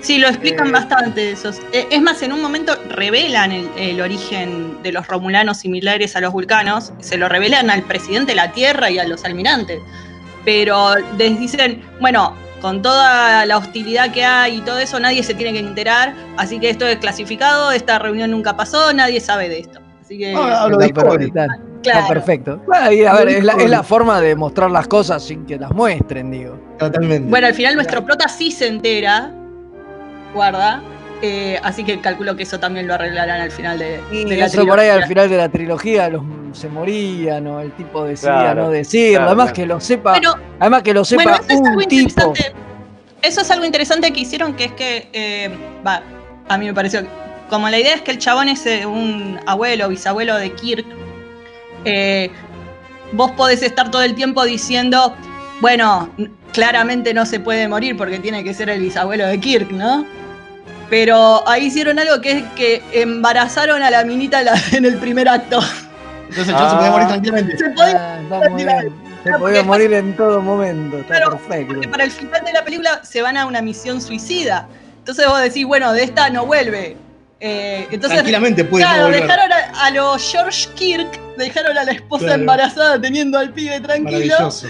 Sí, 0.00 0.18
lo 0.18 0.26
explican 0.26 0.68
Eh, 0.68 0.72
bastante 0.72 1.30
esos. 1.30 1.60
Eh, 1.72 1.86
Es 1.90 2.02
más, 2.02 2.22
en 2.22 2.32
un 2.32 2.40
momento 2.42 2.74
revelan 2.88 3.52
el, 3.52 3.68
el 3.76 4.00
origen 4.00 4.82
de 4.82 4.90
los 4.90 5.06
romulanos 5.06 5.58
similares 5.58 6.16
a 6.16 6.20
los 6.20 6.32
vulcanos, 6.32 6.92
se 6.98 7.16
lo 7.18 7.28
revelan 7.28 7.70
al 7.70 7.82
presidente 7.82 8.32
de 8.32 8.36
la 8.36 8.50
Tierra 8.50 8.90
y 8.90 8.98
a 8.98 9.04
los 9.06 9.24
almirantes. 9.24 9.78
Pero 10.44 10.94
les 11.18 11.38
dicen, 11.38 11.82
bueno, 12.00 12.34
con 12.60 12.80
toda 12.82 13.44
la 13.46 13.58
hostilidad 13.58 14.10
que 14.12 14.24
hay 14.24 14.56
y 14.56 14.60
todo 14.62 14.78
eso, 14.78 14.98
nadie 14.98 15.22
se 15.22 15.34
tiene 15.34 15.52
que 15.52 15.60
enterar, 15.60 16.14
así 16.36 16.58
que 16.58 16.70
esto 16.70 16.84
es 16.86 16.96
clasificado, 16.98 17.70
esta 17.70 17.98
reunión 18.00 18.30
nunca 18.32 18.56
pasó, 18.56 18.92
nadie 18.92 19.20
sabe 19.20 19.48
de 19.48 19.60
esto. 19.60 19.78
Así 20.00 20.18
que. 20.18 20.34
Ah, 20.34 20.62
hablo 20.62 20.78
de 20.78 20.92
Claro. 21.82 22.00
está 22.00 22.14
perfecto. 22.14 22.60
A 22.72 22.88
ver, 22.88 23.28
es 23.28 23.44
la, 23.44 23.52
es 23.54 23.86
forma 23.86 24.20
de 24.20 24.34
mostrar 24.36 24.70
las 24.70 24.86
cosas 24.88 25.22
sin 25.22 25.44
que 25.46 25.58
las 25.58 25.70
muestren, 25.72 26.30
digo. 26.30 26.58
Totalmente. 26.78 27.28
Bueno, 27.28 27.46
al 27.46 27.54
final 27.54 27.74
nuestro 27.74 28.04
prota 28.04 28.28
sí 28.28 28.50
se 28.50 28.68
entera, 28.68 29.32
guarda, 30.34 30.82
eh, 31.20 31.58
así 31.62 31.84
que 31.84 32.00
calculo 32.00 32.34
que 32.36 32.42
eso 32.44 32.58
también 32.58 32.86
lo 32.88 32.94
arreglarán 32.94 33.40
al 33.40 33.50
final 33.50 33.78
de, 33.78 34.00
la 34.36 34.46
eso 34.46 34.66
por 34.66 34.78
ahí 34.78 34.88
al 34.88 34.94
trilogía. 35.04 35.06
final 35.08 35.30
de 35.30 35.36
la 35.36 35.48
trilogía 35.48 36.08
los 36.08 36.22
se 36.52 36.68
morían 36.68 37.46
o 37.46 37.60
el 37.60 37.72
tipo 37.72 38.04
Claro, 38.20 38.64
no 38.64 38.70
decirlo. 38.70 39.10
claro, 39.18 39.26
además 39.26 39.44
claro. 39.46 39.54
que 39.56 39.66
lo 39.66 39.80
sepa, 39.80 40.12
Pero- 40.14 40.34
además 40.60 40.82
que 40.82 40.94
lo 40.94 41.04
sepa 41.04 41.22
Bueno, 41.22 41.38
eso 41.38 41.44
es 41.54 41.60
algo 41.68 41.78
un 41.78 41.84
tipo. 41.86 42.00
interesante. 42.02 42.52
Eso 43.22 43.40
es 43.40 43.50
algo 43.50 43.64
interesante 43.64 44.12
que 44.12 44.20
hicieron, 44.20 44.54
que 44.54 44.64
es 44.64 44.72
que, 44.72 45.08
eh, 45.12 45.50
va, 45.86 46.02
a 46.48 46.58
mí 46.58 46.66
me 46.66 46.74
pareció, 46.74 47.02
como 47.48 47.68
la 47.68 47.78
idea 47.78 47.94
es 47.94 48.02
que 48.02 48.10
el 48.10 48.18
chabón 48.18 48.48
es 48.48 48.66
eh, 48.66 48.84
un 48.84 49.38
abuelo, 49.46 49.88
bisabuelo 49.88 50.36
de 50.36 50.52
Kirk, 50.52 50.84
eh, 51.84 52.30
vos 53.12 53.30
podés 53.32 53.62
estar 53.62 53.90
todo 53.90 54.02
el 54.02 54.14
tiempo 54.14 54.44
diciendo, 54.44 55.14
bueno, 55.60 56.08
claramente 56.52 57.14
no 57.14 57.26
se 57.26 57.40
puede 57.40 57.68
morir 57.68 57.96
porque 57.96 58.18
tiene 58.18 58.42
que 58.44 58.54
ser 58.54 58.68
el 58.70 58.80
bisabuelo 58.80 59.26
de 59.26 59.38
Kirk, 59.40 59.70
¿no? 59.70 60.04
Pero 60.90 61.46
ahí 61.48 61.66
hicieron 61.66 61.98
algo 61.98 62.20
que 62.20 62.32
es 62.32 62.44
que 62.54 62.82
embarazaron 62.92 63.82
a 63.82 63.90
la 63.90 64.04
minita 64.04 64.42
en 64.72 64.84
el 64.84 64.96
primer 64.98 65.28
acto. 65.28 65.60
Entonces 66.28 66.54
yo 66.54 66.70
se 66.70 66.76
podía 66.76 66.88
Ah. 66.88 66.90
morir 66.90 67.08
tranquilamente. 67.08 67.58
Se 67.58 67.70
podía 67.70 68.18
Ah. 68.30 68.82
Se 69.24 69.32
podía 69.38 69.62
morir 69.62 69.92
en 69.92 70.16
todo 70.16 70.42
momento, 70.42 70.98
está 70.98 71.14
Claro, 71.16 71.30
perfecto. 71.38 71.74
porque 71.74 71.88
para 71.88 72.02
el 72.04 72.10
final 72.10 72.44
de 72.44 72.52
la 72.52 72.64
película 72.64 73.00
se 73.04 73.22
van 73.22 73.36
a 73.36 73.46
una 73.46 73.62
misión 73.62 74.00
suicida. 74.00 74.66
Entonces 74.98 75.26
vos 75.28 75.40
decís, 75.40 75.64
bueno, 75.64 75.92
de 75.92 76.02
esta 76.02 76.28
no 76.30 76.44
vuelve. 76.44 76.96
Eh, 77.44 77.88
entonces, 77.90 78.18
Tranquilamente 78.18 78.64
puede 78.64 78.84
claro, 78.84 79.08
dejaron 79.08 79.50
a, 79.52 79.86
a 79.86 79.90
los 79.90 80.30
George 80.30 80.68
Kirk, 80.76 81.18
dejaron 81.36 81.76
a 81.76 81.82
la 81.82 81.90
esposa 81.90 82.26
Claro. 82.26 82.40
embarazada 82.40 83.00
teniendo 83.00 83.36
al 83.36 83.52
pibe 83.52 83.80
tranquilo. 83.80 84.12
Maravilloso. 84.12 84.68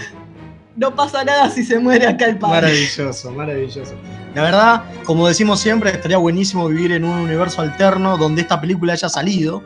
No 0.75 0.95
pasa 0.95 1.23
nada 1.23 1.51
si 1.51 1.63
se 1.63 1.77
muere 1.77 2.07
acá 2.07 2.25
el 2.25 2.39
padre. 2.39 2.61
Maravilloso, 2.61 3.29
maravilloso. 3.31 3.93
La 4.33 4.41
verdad, 4.41 4.81
como 5.05 5.27
decimos 5.27 5.59
siempre, 5.59 5.91
estaría 5.91 6.17
buenísimo 6.17 6.67
vivir 6.67 6.93
en 6.93 7.03
un 7.05 7.11
universo 7.19 7.61
alterno 7.61 8.17
donde 8.17 8.41
esta 8.41 8.59
película 8.59 8.93
haya 8.93 9.07
salido, 9.07 9.61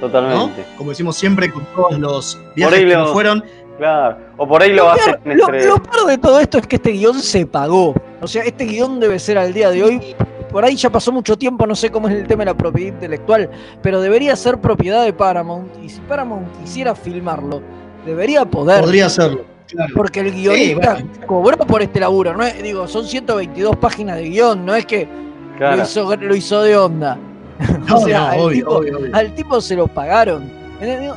¿no? 0.00 0.06
Totalmente. 0.06 0.64
Como 0.76 0.90
decimos 0.90 1.16
siempre, 1.16 1.50
con 1.50 1.64
todos 1.74 1.98
los 1.98 2.38
viajes 2.54 2.78
que 2.78 2.86
lo- 2.86 3.12
fueron. 3.12 3.44
Claro. 3.76 4.18
O 4.36 4.46
por 4.46 4.62
ahí 4.62 4.70
lo, 4.70 4.84
Lo 4.84 4.90
hacen 4.92 5.16
peor, 5.24 5.36
lo- 5.36 5.44
entre. 5.46 5.66
lo 5.66 5.82
peor 5.82 6.06
de 6.06 6.18
todo 6.18 6.38
esto 6.38 6.58
es 6.58 6.66
que 6.68 6.76
este 6.76 6.90
guion 6.92 7.20
se 7.20 7.44
pagó. 7.44 7.92
O 8.20 8.28
sea, 8.28 8.44
este 8.44 8.64
guion 8.66 9.00
debe 9.00 9.18
ser 9.18 9.38
al 9.38 9.52
día 9.52 9.70
de 9.70 9.82
hoy. 9.82 10.14
Por 10.52 10.64
ahí 10.64 10.76
ya 10.76 10.90
pasó 10.90 11.10
mucho 11.10 11.36
tiempo, 11.36 11.66
no 11.66 11.74
sé 11.74 11.90
cómo 11.90 12.08
es 12.08 12.14
el 12.14 12.26
tema 12.26 12.42
de 12.42 12.46
la 12.50 12.54
propiedad 12.56 12.92
intelectual, 12.94 13.50
pero 13.82 14.00
debería 14.00 14.36
ser 14.36 14.58
propiedad 14.60 15.02
de 15.04 15.12
Paramount. 15.12 15.72
Y 15.82 15.88
si 15.88 16.00
Paramount 16.02 16.46
quisiera 16.60 16.94
filmarlo, 16.94 17.62
debería 18.04 18.44
poder. 18.44 18.80
Podría 18.82 19.06
hacerlo. 19.06 19.44
Claro. 19.68 19.94
Porque 19.96 20.20
el 20.20 20.32
guionista 20.32 20.98
Sí, 20.98 21.04
cobró 21.26 21.56
por 21.56 21.80
este 21.80 21.98
laburo, 21.98 22.36
¿no? 22.36 22.44
es- 22.44 22.62
digo, 22.62 22.86
son 22.86 23.06
122 23.06 23.74
páginas 23.76 24.16
de 24.18 24.24
guion, 24.28 24.66
no 24.66 24.74
es 24.74 24.84
que 24.84 25.08
Claro. 25.56 25.76
lo, 25.78 25.82
hizo, 25.84 26.16
lo 26.16 26.34
hizo 26.36 26.60
de 26.62 26.76
onda. 26.76 27.18
No, 27.88 27.96
o 27.96 28.00
sea, 28.04 28.18
no, 28.18 28.26
al, 28.26 28.40
obvio, 28.40 28.50
tipo, 28.58 28.70
obvio, 28.72 28.98
obvio. 28.98 29.16
al 29.16 29.34
tipo 29.34 29.60
se 29.62 29.74
lo 29.76 29.86
pagaron. 29.88 30.50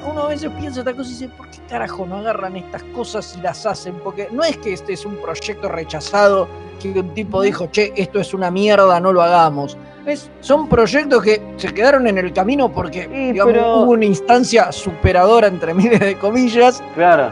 Uno 0.10 0.22
a 0.24 0.28
veces 0.28 0.52
piensa 0.60 0.82
otra 0.82 0.94
cosa 0.94 1.10
y 1.10 1.14
dice, 1.14 1.30
¿por 1.36 1.50
qué 1.50 1.58
carajo 1.68 2.06
no 2.06 2.18
agarran 2.18 2.56
estas 2.56 2.84
cosas 2.84 3.36
y 3.38 3.42
las 3.42 3.66
hacen? 3.66 3.96
Porque 4.04 4.30
no 4.32 4.44
es 4.44 4.56
que 4.58 4.74
este 4.74 4.94
es 4.94 5.06
un 5.06 5.16
proyecto 5.16 5.68
rechazado, 5.70 6.48
que 6.80 7.00
un 7.00 7.14
tipo 7.14 7.42
dijo, 7.42 7.68
che, 7.72 7.94
esto 7.96 8.20
es 8.20 8.34
una 8.34 8.52
mierda, 8.52 9.00
no 9.00 9.12
lo 9.14 9.22
hagamos. 9.22 9.78
Es, 10.06 10.30
son 10.40 10.68
proyectos 10.70 11.24
que 11.24 11.42
se 11.58 11.74
quedaron 11.74 12.08
en 12.08 12.18
el 12.20 12.32
camino 12.32 12.72
porque 12.72 13.08
digamos, 13.08 13.54
pero- 13.54 13.78
hubo 13.78 13.92
una 13.92 14.06
instancia 14.06 14.72
superadora, 14.72 15.48
entre 15.48 15.74
miles 15.74 16.00
de 16.00 16.16
comillas, 16.18 16.84
Claro. 16.96 17.30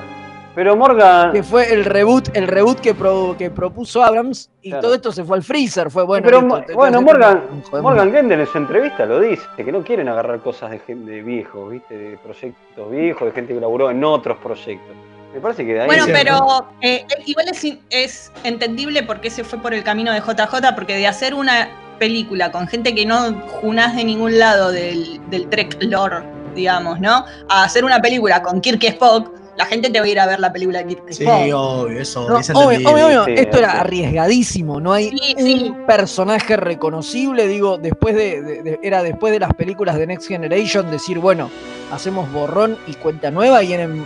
Pero 0.56 0.76
Morgan. 0.76 1.32
que 1.32 1.42
fue 1.42 1.74
el 1.74 1.84
reboot, 1.84 2.30
el 2.38 2.46
reboot 2.48 2.80
que, 2.80 2.94
pro- 2.94 3.34
que 3.36 3.50
propuso 3.50 4.04
Abrams, 4.04 4.52
y 4.62 4.70
Claro. 4.70 4.84
todo 4.84 4.94
esto 4.94 5.12
se 5.12 5.24
fue 5.24 5.38
al 5.38 5.42
freezer, 5.44 5.90
fue 5.90 6.04
bueno. 6.04 6.24
pero 6.26 6.62
te- 6.64 6.74
bueno, 6.76 7.02
Morgan. 7.02 7.42
Morgan 7.82 8.12
Gendel 8.12 8.42
en 8.42 8.46
su 8.48 8.60
entrevista 8.60 9.04
lo 9.08 9.20
dice, 9.20 9.44
que 9.58 9.72
no 9.72 9.82
quieren 9.84 10.10
agarrar 10.10 10.40
cosas 10.42 10.70
de, 10.70 10.94
de 10.96 11.22
viejos, 11.24 11.72
¿viste? 11.72 11.98
De 11.98 12.18
proyectos 12.18 12.92
viejos, 12.92 13.26
de 13.26 13.32
gente 13.32 13.56
que 13.56 13.60
laburó 13.60 13.90
en 13.90 14.04
otros 14.04 14.38
proyectos. 14.38 14.96
Me 15.34 15.40
parece 15.40 15.66
que 15.66 15.74
de 15.74 15.82
ahí. 15.82 15.88
Bueno, 15.88 16.06
pero 16.08 16.68
eh, 16.82 17.06
igual 17.26 17.48
es, 17.50 17.64
in- 17.64 17.80
es 17.90 18.32
entendible 18.44 19.04
por 19.04 19.20
qué 19.20 19.30
se 19.30 19.44
fue 19.44 19.60
por 19.60 19.74
el 19.74 19.84
camino 19.84 20.12
de 20.12 20.20
JJ, 20.20 20.76
porque 20.76 20.96
de 20.96 21.08
hacer 21.08 21.34
una 21.34 21.70
película 22.00 22.52
con 22.52 22.68
gente 22.68 22.94
que 22.94 23.06
no 23.06 23.34
junás 23.62 23.96
de 23.96 24.04
ningún 24.04 24.38
lado 24.38 24.72
del, 24.72 25.20
del 25.30 25.48
Trek 25.50 25.78
lore, 25.82 26.18
digamos, 26.56 27.00
¿no? 27.00 27.26
A 27.50 27.64
hacer 27.64 27.84
una 27.86 28.00
película 28.02 28.44
con 28.44 28.62
Kirk 28.62 28.84
Spock, 28.84 29.32
la 29.56 29.66
gente 29.66 29.90
te 29.92 30.00
va 30.00 30.06
a 30.06 30.10
ir 30.10 30.20
a 30.20 30.26
ver 30.26 30.40
la 30.40 30.52
película 30.52 30.80
de 30.80 30.88
Kirk 30.88 31.04
Sí, 31.12 31.24
Spock. 31.24 31.36
obvio, 31.54 31.90
eso 32.00 32.28
No, 32.30 32.40
es 32.40 32.50
obvio, 32.50 32.80
obvio, 32.90 33.06
obvio, 33.08 33.26
Sí, 33.26 33.34
esto 33.38 33.58
era 33.60 33.72
sí. 33.72 33.78
arriesgadísimo, 33.80 34.80
no 34.80 34.94
hay 34.94 35.10
Sí, 35.12 35.36
sí. 35.38 35.54
un 35.70 35.86
personaje 35.86 36.58
reconocible, 36.58 37.48
digo, 37.48 37.78
después 37.78 38.16
de, 38.16 38.42
de- 38.42 38.64
de- 38.64 38.80
era 38.84 39.02
después 39.04 39.32
de 39.32 39.40
las 39.40 39.54
películas 39.54 39.98
de 39.98 40.08
Next 40.08 40.28
Generation 40.28 40.90
decir, 40.92 41.20
bueno, 41.20 41.50
hacemos 41.92 42.32
borrón 42.32 42.78
y 42.88 42.94
cuenta 42.96 43.30
nueva 43.32 43.64
y 43.64 43.74
en, 43.74 43.82
en- 43.82 44.06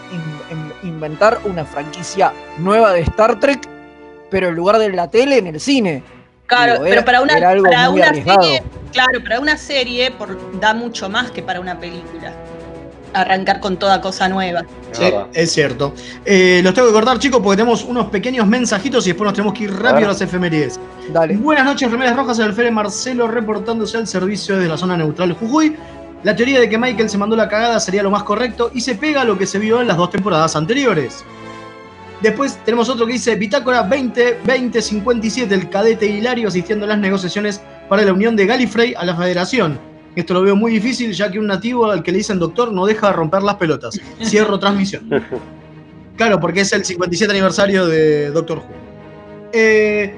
en 0.52 0.67
inventar 0.84 1.40
una 1.46 1.66
franquicia 1.66 2.32
nueva 2.58 2.94
de 2.94 3.02
Star 3.02 3.40
Trek, 3.40 3.68
pero 4.30 4.50
en 4.50 4.56
lugar 4.56 4.78
de 4.78 4.90
la 4.90 5.10
tele, 5.10 5.38
en 5.38 5.48
el 5.48 5.60
cine. 5.60 6.04
Claro, 6.46 6.74
Digo, 6.76 6.86
pero 6.86 7.06
para 7.06 7.22
una, 7.22 7.38
era 7.38 7.50
algo 7.50 7.64
para 7.66 7.90
muy 7.90 8.00
una 8.02 8.14
serie, 8.14 8.64
claro, 8.94 9.22
para 9.22 9.40
una 9.40 9.58
serie 9.58 10.12
por- 10.12 10.60
da 10.60 10.74
mucho 10.74 11.10
más 11.10 11.30
que 11.32 11.42
para 11.44 11.60
una 11.60 11.78
película. 11.80 12.32
Arrancar 13.14 13.60
con 13.62 13.78
toda 13.78 14.00
cosa 14.02 14.28
nueva. 14.30 14.62
Es 14.92 14.98
Sí, 14.98 15.14
es 15.34 15.52
cierto. 15.52 15.94
Eh, 16.24 16.62
los 16.64 16.74
tengo 16.74 16.90
que 16.90 16.94
cortar, 16.94 17.18
chicos, 17.20 17.40
porque 17.42 17.58
tenemos 17.58 17.84
unos 17.84 18.08
pequeños 18.08 18.46
mensajitos 18.46 19.06
y 19.08 19.12
después 19.12 19.26
nos 19.26 19.34
tenemos 19.34 19.58
que 19.58 19.64
ir 19.64 19.74
rápido 19.74 20.10
a 20.10 20.12
las 20.12 20.22
efemérides. 20.22 20.80
Dale. 21.10 21.36
Buenas 21.38 21.66
noches, 21.66 21.90
remeras 21.90 22.16
rojas, 22.16 22.38
el 22.40 22.46
alférez 22.46 22.72
Marcelo 22.72 23.28
reportándose 23.28 23.98
al 23.98 24.08
servicio 24.08 24.56
desde 24.56 24.70
la 24.70 24.78
zona 24.78 24.98
neutral 24.98 25.34
Jujuy. 25.34 25.76
La 26.28 26.36
teoría 26.36 26.60
de 26.60 26.68
que 26.68 26.78
Michael 26.78 27.10
se 27.10 27.18
mandó 27.18 27.38
la 27.38 27.48
cagada 27.48 27.80
sería 27.80 28.04
lo 28.04 28.12
más 28.12 28.24
correcto 28.24 28.70
y 28.74 28.82
se 28.82 28.96
pega 28.96 29.22
a 29.22 29.24
lo 29.24 29.38
que 29.38 29.46
se 29.46 29.60
vio 29.60 29.80
en 29.80 29.88
las 29.88 29.96
dos 29.96 30.10
temporadas 30.10 30.58
anteriores. 30.58 31.24
Después 32.22 32.60
tenemos 32.66 32.90
otro 32.90 33.06
que 33.06 33.14
dice 33.14 33.36
Bitácora 33.36 33.90
20-20-57, 33.90 35.50
el 35.54 35.70
cadete 35.70 36.06
Hilario 36.06 36.50
asistiendo 36.50 36.84
a 36.84 36.90
las 36.90 37.00
negociaciones 37.00 37.62
para 37.88 38.04
la 38.04 38.12
unión 38.12 38.36
de 38.36 38.46
Gallifrey 38.46 38.94
a 38.98 39.06
la 39.06 39.16
Federación. 39.16 39.80
Esto 40.18 40.34
lo 40.34 40.42
veo 40.42 40.58
muy 40.58 40.74
difícil 40.74 41.14
ya 41.14 41.32
que 41.32 41.40
un 41.40 41.48
nativo 41.48 41.90
al 41.90 42.04
que 42.04 42.12
le 42.12 42.18
dicen 42.18 42.40
doctor 42.40 42.74
no 42.74 42.86
deja 42.86 43.08
de 43.08 43.14
romper 43.14 43.42
las 43.44 43.56
pelotas. 43.56 43.98
Cierro 44.22 44.60
transmisión. 44.60 45.10
Claro, 46.18 46.42
porque 46.42 46.62
es 46.62 46.74
el 46.74 46.84
57 46.84 47.32
aniversario 47.32 47.86
de 47.86 48.32
Doctor 48.32 48.58
Who. 48.58 48.66
Eh, 49.54 50.16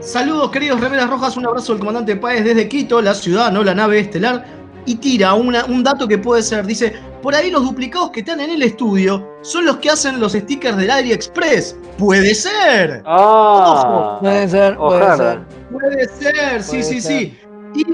saludos, 0.00 0.50
queridos 0.50 0.80
remeras 0.80 1.10
rojas. 1.10 1.36
Un 1.36 1.44
abrazo 1.44 1.72
del 1.72 1.80
comandante 1.80 2.14
Páez 2.14 2.44
desde 2.44 2.68
Quito, 2.68 3.02
la 3.02 3.12
ciudad, 3.12 3.50
no 3.50 3.64
la 3.64 3.74
nave 3.74 3.98
estelar. 3.98 4.61
Y 4.84 4.96
tira 4.96 5.34
una- 5.34 5.64
un 5.66 5.82
dato 5.84 6.08
que 6.08 6.18
puede 6.18 6.42
ser: 6.42 6.66
dice, 6.66 6.92
por 7.22 7.34
ahí 7.34 7.50
los 7.50 7.62
duplicados 7.62 8.10
que 8.10 8.20
están 8.20 8.40
en 8.40 8.50
el 8.50 8.62
estudio 8.62 9.28
son 9.42 9.64
los 9.66 9.76
que 9.76 9.90
hacen 9.90 10.18
los 10.18 10.32
stickers 10.32 10.76
del 10.76 10.90
AliExpress. 10.90 11.76
¡Puede 11.98 12.34
ser! 12.34 13.02
Ah, 13.06 14.18
Puede 14.20 14.48
ser, 14.48 14.76
puede 14.76 15.02
ojalá. 15.02 15.16
ser. 15.16 15.40
Puede 15.70 16.04
ser, 16.08 16.62
sí, 16.62 16.70
Puede 16.70 16.82
sí, 16.82 17.00
ser. 17.00 17.12
sí. 17.12 17.38
Y 17.74 17.84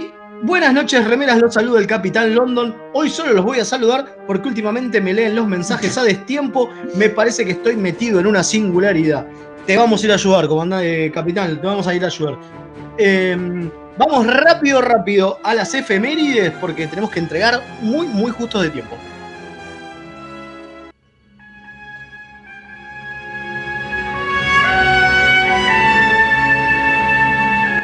buenas 0.46 0.72
noches, 0.72 1.06
remeras, 1.06 1.38
los 1.38 1.52
saluda 1.54 1.78
el 1.80 1.86
Capitán 1.86 2.34
London. 2.34 2.74
Hoy 2.94 3.10
solo 3.10 3.34
los 3.34 3.44
voy 3.44 3.60
a 3.60 3.64
saludar 3.66 4.16
porque 4.26 4.48
últimamente 4.48 5.00
me 5.00 5.12
leen 5.12 5.34
los 5.36 5.46
mensajes 5.46 5.98
a 5.98 6.04
destiempo. 6.04 6.70
Me 6.94 7.10
parece 7.10 7.44
que 7.44 7.52
estoy 7.52 7.76
metido 7.76 8.18
en 8.20 8.26
una 8.26 8.42
singularidad. 8.42 9.26
Te 9.66 9.76
vamos 9.76 10.02
a 10.02 10.06
ir 10.06 10.12
a 10.12 10.14
ayudar, 10.14 10.48
comandante 10.48 11.12
Capitán, 11.12 11.60
te 11.60 11.66
vamos 11.66 11.86
a 11.86 11.94
ir 11.94 12.02
a 12.02 12.06
ayudar. 12.06 12.38
Eh, 12.96 13.36
vamos 13.98 14.26
rápido, 14.26 14.80
rápido 14.80 15.38
a 15.42 15.54
las 15.54 15.74
efemérides 15.74 16.52
porque 16.52 16.86
tenemos 16.86 17.10
que 17.10 17.18
entregar 17.18 17.60
muy, 17.82 18.06
muy 18.06 18.30
justo 18.30 18.62
de 18.62 18.70
tiempo. 18.70 18.96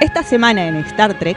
Esta 0.00 0.22
semana 0.22 0.66
en 0.68 0.76
Star 0.76 1.18
Trek. 1.18 1.36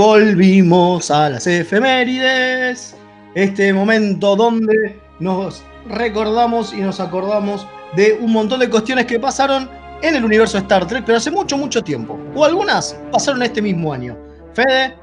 Volvimos 0.00 1.10
a 1.10 1.28
las 1.28 1.46
efemérides. 1.46 2.96
Este 3.34 3.70
momento 3.70 4.34
donde 4.34 4.98
nos 5.18 5.62
recordamos 5.90 6.72
y 6.72 6.78
nos 6.78 7.00
acordamos 7.00 7.66
de 7.94 8.18
un 8.18 8.32
montón 8.32 8.60
de 8.60 8.70
cuestiones 8.70 9.04
que 9.04 9.20
pasaron 9.20 9.68
en 10.00 10.16
el 10.16 10.24
universo 10.24 10.56
de 10.56 10.62
Star 10.62 10.86
Trek, 10.86 11.04
pero 11.04 11.18
hace 11.18 11.30
mucho, 11.30 11.58
mucho 11.58 11.82
tiempo. 11.82 12.18
O 12.34 12.46
algunas 12.46 12.98
pasaron 13.12 13.42
este 13.42 13.60
mismo 13.60 13.92
año. 13.92 14.16
Fede, 14.54 14.96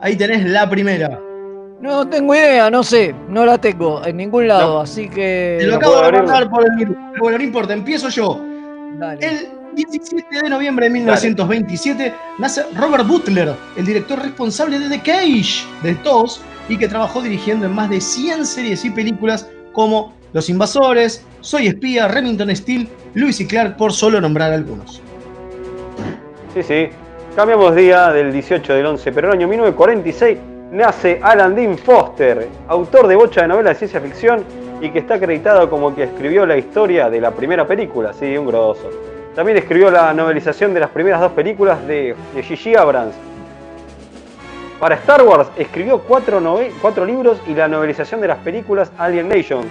ahí 0.00 0.16
tenés 0.16 0.42
la 0.46 0.66
primera. 0.66 1.20
No 1.82 2.08
tengo 2.08 2.34
idea, 2.34 2.70
no 2.70 2.82
sé, 2.82 3.14
no 3.28 3.44
la 3.44 3.58
tengo 3.58 4.02
en 4.06 4.16
ningún 4.16 4.48
lado, 4.48 4.80
así 4.80 5.10
que. 5.10 5.58
Te 5.60 5.66
lo 5.66 5.76
acabo 5.76 6.00
de 6.00 6.12
mandar 6.12 6.48
por 6.48 6.64
el. 6.64 6.96
Bueno, 7.20 7.36
no 7.36 7.44
importa, 7.44 7.74
empiezo 7.74 8.08
yo. 8.08 8.42
El 9.20 9.57
17 9.84 10.42
de 10.42 10.50
noviembre 10.50 10.86
de 10.86 10.90
1927 10.90 12.12
nace 12.38 12.64
Robert 12.74 13.06
Butler, 13.06 13.54
el 13.76 13.86
director 13.86 14.20
responsable 14.20 14.76
de 14.76 14.88
The 14.88 15.02
Cage, 15.02 15.64
de 15.84 15.94
TOS, 16.02 16.40
y 16.68 16.76
que 16.76 16.88
trabajó 16.88 17.22
dirigiendo 17.22 17.66
en 17.66 17.74
más 17.74 17.88
de 17.88 18.00
100 18.00 18.44
series 18.44 18.84
y 18.84 18.90
películas 18.90 19.48
como 19.72 20.12
Los 20.32 20.50
Invasores, 20.50 21.24
Soy 21.40 21.68
Espía, 21.68 22.08
Remington 22.08 22.54
Steel, 22.56 22.88
Lewis 23.14 23.40
y 23.40 23.46
Clark, 23.46 23.76
por 23.76 23.92
solo 23.92 24.20
nombrar 24.20 24.52
algunos. 24.52 25.00
Sí, 26.54 26.62
sí. 26.64 26.88
Cambiamos 27.36 27.76
día 27.76 28.08
del 28.08 28.32
18 28.32 28.74
del 28.74 28.86
11, 28.86 29.12
pero 29.12 29.28
en 29.28 29.34
el 29.34 29.38
año 29.38 29.48
1946 29.48 30.38
nace 30.72 31.20
Alan 31.22 31.54
Dean 31.54 31.78
Foster, 31.78 32.48
autor 32.66 33.06
de 33.06 33.14
bocha 33.14 33.42
de 33.42 33.48
novelas 33.48 33.74
de 33.74 33.86
ciencia 33.86 34.00
ficción 34.00 34.42
y 34.80 34.90
que 34.90 34.98
está 34.98 35.14
acreditado 35.14 35.70
como 35.70 35.94
que 35.94 36.02
escribió 36.02 36.44
la 36.46 36.56
historia 36.56 37.08
de 37.08 37.20
la 37.20 37.30
primera 37.30 37.64
película, 37.64 38.12
sí, 38.12 38.36
un 38.36 38.46
grosso. 38.46 39.07
También 39.38 39.56
escribió 39.56 39.88
la 39.88 40.12
novelización 40.12 40.74
de 40.74 40.80
las 40.80 40.90
primeras 40.90 41.20
dos 41.20 41.30
películas 41.30 41.86
de 41.86 42.16
de 42.34 42.42
Gigi 42.42 42.74
Abrams. 42.74 43.14
Para 44.80 44.96
Star 44.96 45.22
Wars 45.22 45.48
escribió 45.56 46.00
cuatro, 46.00 46.42
cuatro 46.82 47.04
libros 47.04 47.40
y 47.46 47.54
la 47.54 47.68
novelización 47.68 48.20
de 48.20 48.26
las 48.26 48.38
películas 48.38 48.90
Alien 48.98 49.28
Nation, 49.28 49.64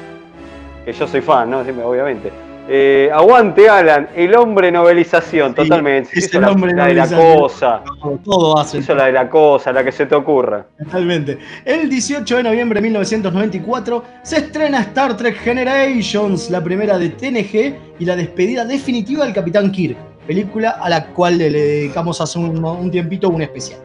que 0.86 0.93
yo 0.93 1.05
soy 1.05 1.20
fan, 1.20 1.49
¿no? 1.49 1.59
Obviamente. 1.86 2.32
Eh, 2.70 3.09
aguante 3.13 3.70
Alan, 3.70 4.09
el 4.15 4.36
hombre 4.36 4.72
novelización, 4.72 5.55
totalmente. 5.55 6.09
es 6.13 6.26
Hizo 6.26 6.38
el 6.38 6.41
la, 6.41 6.51
hombre 6.51 6.74
la 6.74 6.88
de 6.88 6.93
la 6.95 7.07
cosa. 7.07 7.82
Todo 8.24 8.57
hace. 8.57 8.80
Hizo 8.80 8.93
la 8.93 9.05
de 9.05 9.13
la 9.13 9.30
cosa, 9.30 9.72
la 9.72 9.84
que 9.84 9.91
se 9.91 10.05
te 10.05 10.15
ocurra. 10.15 10.65
Totalmente. 10.78 11.38
El 11.63 11.89
18 11.89 12.38
de 12.38 12.43
noviembre 12.43 12.82
de 12.82 12.84
1994 12.84 14.03
se 14.22 14.38
estrena 14.38 14.82
Star 14.82 15.15
Trek 15.15 15.38
Generations, 15.38 16.49
la 16.49 16.61
primera 16.61 16.97
de 16.97 17.09
TNG 17.09 17.99
y 17.99 18.05
la 18.05 18.15
despedida 18.15 18.65
definitiva 18.65 19.24
del 19.24 19.34
Capitán 19.34 19.72
Kirk, 19.72 19.97
película 20.28 20.72
a 20.72 20.89
la 20.89 21.07
cual 21.07 21.38
le 21.38 21.49
dedicamos 21.49 22.20
hace 22.20 22.38
un, 22.38 22.63
un 22.63 22.91
tiempito 22.91 23.30
un 23.30 23.41
especial. 23.41 23.80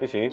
Sí, 0.00 0.08
sí. 0.08 0.30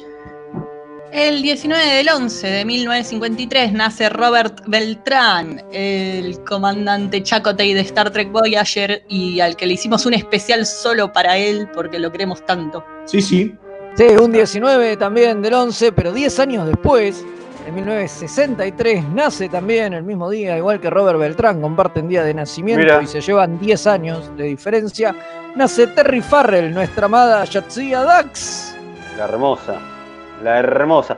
El 1.12 1.41
19 1.41 1.86
del 1.86 2.10
11 2.10 2.47
de 2.47 2.66
1953 2.66 3.72
nace 3.72 4.10
Robert 4.10 4.62
Beltrán, 4.68 5.64
el 5.72 6.43
comandante 6.43 7.24
Chakotay 7.24 7.74
de 7.74 7.80
Star 7.82 8.12
Trek 8.12 8.32
Voyager 8.32 9.03
y 9.08 9.39
al 9.39 9.55
que 9.55 9.66
le 9.66 9.76
hicimos 9.76 10.05
un 10.05 10.14
especial 10.14 10.66
solo 10.66 11.14
para 11.14 11.38
él 11.38 11.70
porque 11.74 11.97
lo 11.97 12.12
queremos 12.12 12.45
tanto. 12.45 12.84
Sí, 13.05 13.22
sí. 13.22 13.55
Sí, 13.95 14.03
un 14.22 14.32
19 14.32 14.97
también 14.97 15.41
del 15.41 15.53
11, 15.53 15.93
pero 15.93 16.12
10 16.12 16.39
años 16.39 16.68
después, 16.68 17.26
en 17.66 17.74
1963, 17.74 19.10
nace 19.10 19.49
también 19.49 19.93
el 19.93 20.03
mismo 20.03 20.30
día, 20.30 20.58
igual 20.58 20.80
que 20.80 20.89
Robert 20.89 21.18
Beltrán, 21.18 21.62
comparten 21.62 22.10
día 22.10 22.24
de 22.24 22.34
nacimiento 22.34 22.84
Mira. 22.84 23.01
y 23.01 23.08
se 23.08 23.22
llevan 23.22 23.60
10 23.60 23.88
años 23.88 24.38
de 24.38 24.43
diferencia. 24.43 25.16
Nace 25.55 25.88
Terry 25.88 26.22
Farrell, 26.22 26.72
nuestra 26.72 27.05
amada 27.05 27.43
Yatsia 27.45 28.03
Dax. 28.03 28.76
La 29.18 29.24
hermosa. 29.24 29.97
La 30.43 30.59
hermosa. 30.59 31.17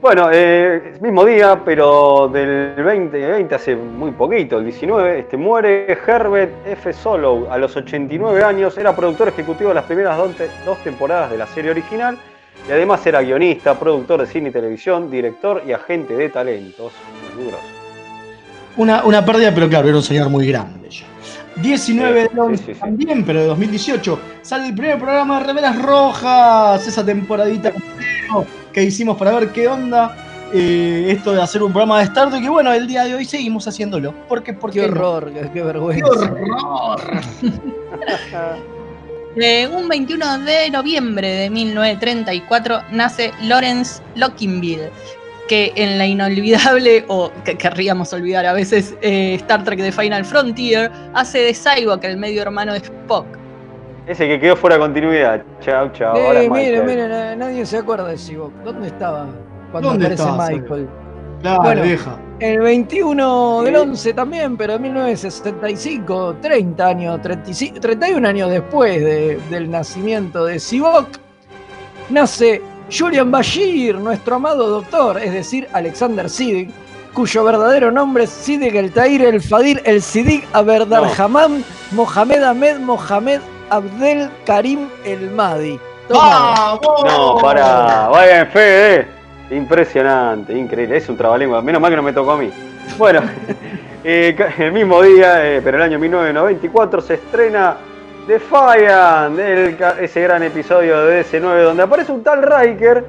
Bueno, 0.00 0.28
eh, 0.30 0.94
mismo 1.00 1.24
día, 1.24 1.62
pero 1.64 2.28
del 2.32 2.74
2020, 2.76 3.54
hace 3.54 3.74
muy 3.74 4.10
poquito, 4.10 4.58
el 4.58 4.64
19, 4.64 5.20
este, 5.20 5.36
muere 5.38 5.98
Herbert 6.06 6.66
F. 6.66 6.92
Solow 6.92 7.50
a 7.50 7.56
los 7.56 7.74
89 7.76 8.44
años. 8.44 8.76
Era 8.76 8.94
productor 8.94 9.28
ejecutivo 9.28 9.70
de 9.70 9.74
las 9.74 9.84
primeras 9.84 10.18
dos, 10.18 10.30
dos 10.66 10.78
temporadas 10.84 11.30
de 11.30 11.38
la 11.38 11.46
serie 11.46 11.70
original 11.70 12.18
y 12.68 12.72
además 12.72 13.06
era 13.06 13.22
guionista, 13.22 13.78
productor 13.78 14.20
de 14.20 14.26
cine 14.26 14.50
y 14.50 14.52
televisión, 14.52 15.10
director 15.10 15.62
y 15.66 15.72
agente 15.72 16.14
de 16.14 16.28
talentos. 16.28 16.92
Muy 17.34 17.46
grosso. 17.46 17.64
Una, 18.76 19.04
una 19.04 19.24
pérdida, 19.24 19.52
pero 19.54 19.68
claro, 19.68 19.88
era 19.88 19.96
un 19.96 20.02
señor 20.02 20.28
muy 20.28 20.46
grande 20.46 20.90
ya. 20.90 21.06
19 21.56 22.28
Sí, 22.28 22.34
de 22.34 22.40
11 22.40 22.64
sí, 22.64 22.74
sí. 22.74 22.80
también, 22.80 23.24
pero 23.24 23.40
de 23.40 23.46
2018, 23.46 24.20
sale 24.42 24.66
el 24.68 24.74
primer 24.74 24.98
programa 24.98 25.38
de 25.40 25.46
Remeras 25.46 25.80
Rojas, 25.82 26.86
esa 26.86 27.04
temporadita 27.04 27.72
que 28.72 28.82
hicimos 28.82 29.16
para 29.16 29.32
ver 29.32 29.52
qué 29.52 29.68
onda. 29.68 30.16
eh, 30.52 31.06
esto 31.10 31.32
de 31.32 31.42
hacer 31.42 31.62
un 31.62 31.72
programa 31.72 31.98
de 31.98 32.04
Star 32.04 32.30
Trek, 32.30 32.42
y 32.44 32.48
bueno, 32.48 32.72
el 32.72 32.86
día 32.86 33.04
de 33.04 33.14
hoy 33.16 33.24
seguimos 33.24 33.66
haciéndolo. 33.66 34.14
¿Por 34.28 34.42
qué? 34.44 34.52
¿Por 34.54 34.70
Qué 34.70 34.80
qué 34.80 34.86
no? 34.86 34.92
horror, 34.92 35.32
qué, 35.32 35.50
qué 35.52 35.62
vergüenza. 35.62 36.06
¡Qué 36.34 36.42
horror! 36.62 37.00
Eh, 39.38 39.68
un 39.68 39.86
21 39.88 40.38
de 40.40 40.70
noviembre 40.70 41.28
de 41.28 41.50
1934 41.50 42.80
nace 42.92 43.32
Lawrence 43.42 44.02
Lockinville, 44.14 44.90
que 45.46 45.72
en 45.76 45.98
la 45.98 46.06
inolvidable, 46.06 47.04
o 47.08 47.30
que 47.44 47.56
querríamos 47.58 48.12
olvidar 48.14 48.46
a 48.46 48.54
veces, 48.54 48.94
eh, 49.02 49.34
Star 49.34 49.62
Trek 49.62 49.78
de 49.80 49.92
Final 49.92 50.24
Frontier, 50.24 50.90
hace 51.12 51.38
de 51.40 51.52
Cyborg, 51.54 52.02
el 52.06 52.16
medio 52.16 52.40
hermano 52.40 52.72
de 52.72 52.78
Spock. 52.78 53.26
Ese 54.06 54.28
que 54.28 54.38
quedó 54.38 54.56
fuera 54.56 54.76
de 54.76 54.82
continuidad. 54.82 55.42
Chau, 55.60 55.90
chau. 55.92 56.16
Eh, 56.16 56.48
miren, 56.48 56.88
eh, 56.88 57.34
nadie 57.36 57.66
se 57.66 57.78
acuerda 57.78 58.08
de 58.08 58.16
Sivok. 58.16 58.52
¿Dónde 58.64 58.86
estaba 58.88 59.26
cuando 59.72 59.90
¿Dónde 59.90 60.06
aparece 60.06 60.22
estaba, 60.22 60.48
Michael? 60.48 60.88
Claro, 61.42 61.62
Bueno, 61.62 61.82
vieja. 61.82 62.18
El 62.38 62.58
21 62.60 63.62
del 63.62 63.74
Sí. 63.74 63.80
11 63.80 64.14
también, 64.14 64.56
pero 64.56 64.74
en 64.74 64.82
1965, 64.82 66.36
30 66.40 66.86
años, 66.86 67.20
35, 67.20 67.80
31 67.80 68.24
años 68.26 68.50
después 68.50 69.00
de- 69.02 69.38
del 69.50 69.70
nacimiento 69.70 70.44
de 70.44 70.58
Sivok, 70.60 71.08
nace 72.10 72.62
Julian 72.96 73.30
Bashir, 73.30 73.96
nuestro 73.98 74.36
amado 74.36 74.68
doctor, 74.68 75.18
es 75.18 75.32
decir, 75.32 75.66
Alexander 75.72 76.28
Siddig, 76.30 76.70
cuyo 77.12 77.42
verdadero 77.44 77.90
nombre 77.90 78.24
es 78.24 78.30
Siddig 78.30 78.76
el 78.76 78.92
Tahir 78.92 79.22
el 79.24 79.40
Fadil 79.40 79.80
el 79.84 80.00
Siddig 80.02 80.44
Aberdarhamam 80.52 81.62
Mohamed 81.92 82.42
Ahmed 82.42 82.78
Mohamed 82.78 83.40
Abdel 83.70 84.30
Karim 84.44 84.88
el 85.04 85.30
Mahdi. 85.30 85.78
Toma. 86.08 86.78
No, 87.04 87.36
para. 87.40 88.08
Vaya 88.08 88.40
en 88.40 88.46
fe, 88.48 88.94
eh. 89.00 89.06
Impresionante, 89.50 90.52
increíble. 90.52 90.96
Es 90.96 91.08
un 91.08 91.16
trabalengua. 91.16 91.60
Menos 91.62 91.80
mal 91.80 91.90
que 91.90 91.96
no 91.96 92.02
me 92.02 92.12
tocó 92.12 92.32
a 92.32 92.36
mí. 92.36 92.50
Bueno, 92.98 93.20
eh, 94.04 94.36
el 94.58 94.72
mismo 94.72 95.02
día, 95.02 95.44
eh, 95.56 95.60
pero 95.62 95.76
el 95.78 95.82
año 95.82 95.98
1994, 95.98 97.00
se 97.00 97.14
estrena 97.14 97.76
Defiant, 98.26 99.38
el 99.38 99.76
ca- 99.76 99.96
ese 100.00 100.20
gran 100.22 100.42
episodio 100.42 101.04
de 101.06 101.24
DS9 101.24 101.62
donde 101.62 101.82
aparece 101.82 102.10
un 102.12 102.22
tal 102.24 102.42
Riker 102.42 103.04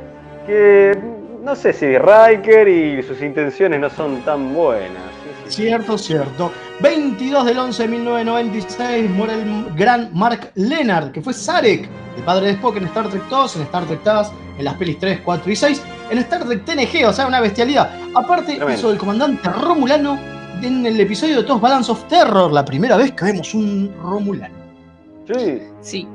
que 0.46 0.98
no 1.44 1.56
sé 1.56 1.74
si 1.74 1.98
Riker 1.98 2.68
y 2.68 3.02
sus 3.04 3.22
intenciones 3.22 3.80
no 3.80 3.90
son 3.90 4.22
tan 4.22 4.54
buenas. 4.54 5.04
Cierto, 5.50 5.98
cierto. 5.98 6.52
22 6.82 7.46
del 7.46 7.58
11 7.58 7.84
de 7.84 7.90
1996 7.90 9.10
muere 9.10 9.34
el 9.34 9.66
gran 9.76 10.10
Mark 10.14 10.52
Leonard, 10.56 11.12
que 11.12 11.22
fue 11.22 11.34
Sarek, 11.34 11.90
el 12.18 12.24
padre 12.24 12.48
de 12.48 12.52
Spock 12.54 12.78
en 12.78 12.86
Star 12.86 13.10
Trek 13.10 13.24
2, 13.30 13.56
en 13.56 13.62
Star 13.64 13.86
Trek 13.86 14.04
TAS, 14.04 14.32
en 14.58 14.66
las 14.66 14.76
pelis 14.76 15.00
3, 15.00 15.22
4 15.24 15.52
y 15.52 15.56
6, 15.56 15.82
en 16.12 16.18
Star 16.20 16.46
Trek 16.46 16.66
TNG, 16.66 17.08
o 17.08 17.14
sea, 17.14 17.28
una 17.28 17.40
bestialidad. 17.40 17.92
Aparte, 18.16 18.56
Tremendo. 18.56 18.74
hizo 18.74 18.92
el 18.92 18.98
comandante 18.98 19.50
Romulano 19.50 20.20
en 20.62 20.86
el 20.86 21.00
episodio 21.00 21.38
de 21.38 21.44
TOS 21.44 21.62
Balance 21.62 21.92
of 21.92 22.04
Terror, 22.08 22.52
la 22.52 22.66
primera 22.66 22.98
vez 22.98 23.12
que 23.12 23.26
vemos 23.26 23.54
un 23.54 23.94
Romulano. 24.02 24.56
Sí. 25.28 25.60
Sí, 25.82 26.08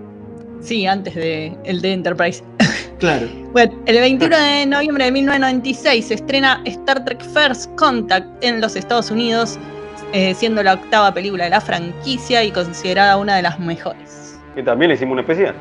sí, 0.60 0.86
antes 0.86 1.14
de 1.14 1.56
el 1.64 1.80
de 1.80 1.92
Enterprise. 1.92 2.42
Claro. 3.03 3.26
Bueno, 3.50 3.72
el 3.86 3.98
21 3.98 4.36
de 4.36 4.66
noviembre 4.66 5.07
de 5.07 5.11
1996 5.11 6.07
se 6.07 6.14
estrena 6.14 6.62
Star 6.66 7.05
Trek 7.05 7.20
First 7.20 7.74
Contact 7.74 8.28
en 8.44 8.61
los 8.61 8.76
Estados 8.76 9.11
Unidos, 9.11 9.59
eh, 10.12 10.34
siendo 10.34 10.62
la 10.62 10.74
octava 10.74 11.12
película 11.12 11.42
de 11.42 11.50
la 11.50 11.61
franquicia 11.61 12.44
y 12.44 12.53
considerada 12.53 13.16
una 13.16 13.34
de 13.34 13.42
las 13.42 13.59
mejores. 13.59 14.38
Que 14.55 14.62
también 14.62 14.90
le 14.90 14.94
hicimos 14.94 15.14
un 15.14 15.18
especial. 15.18 15.53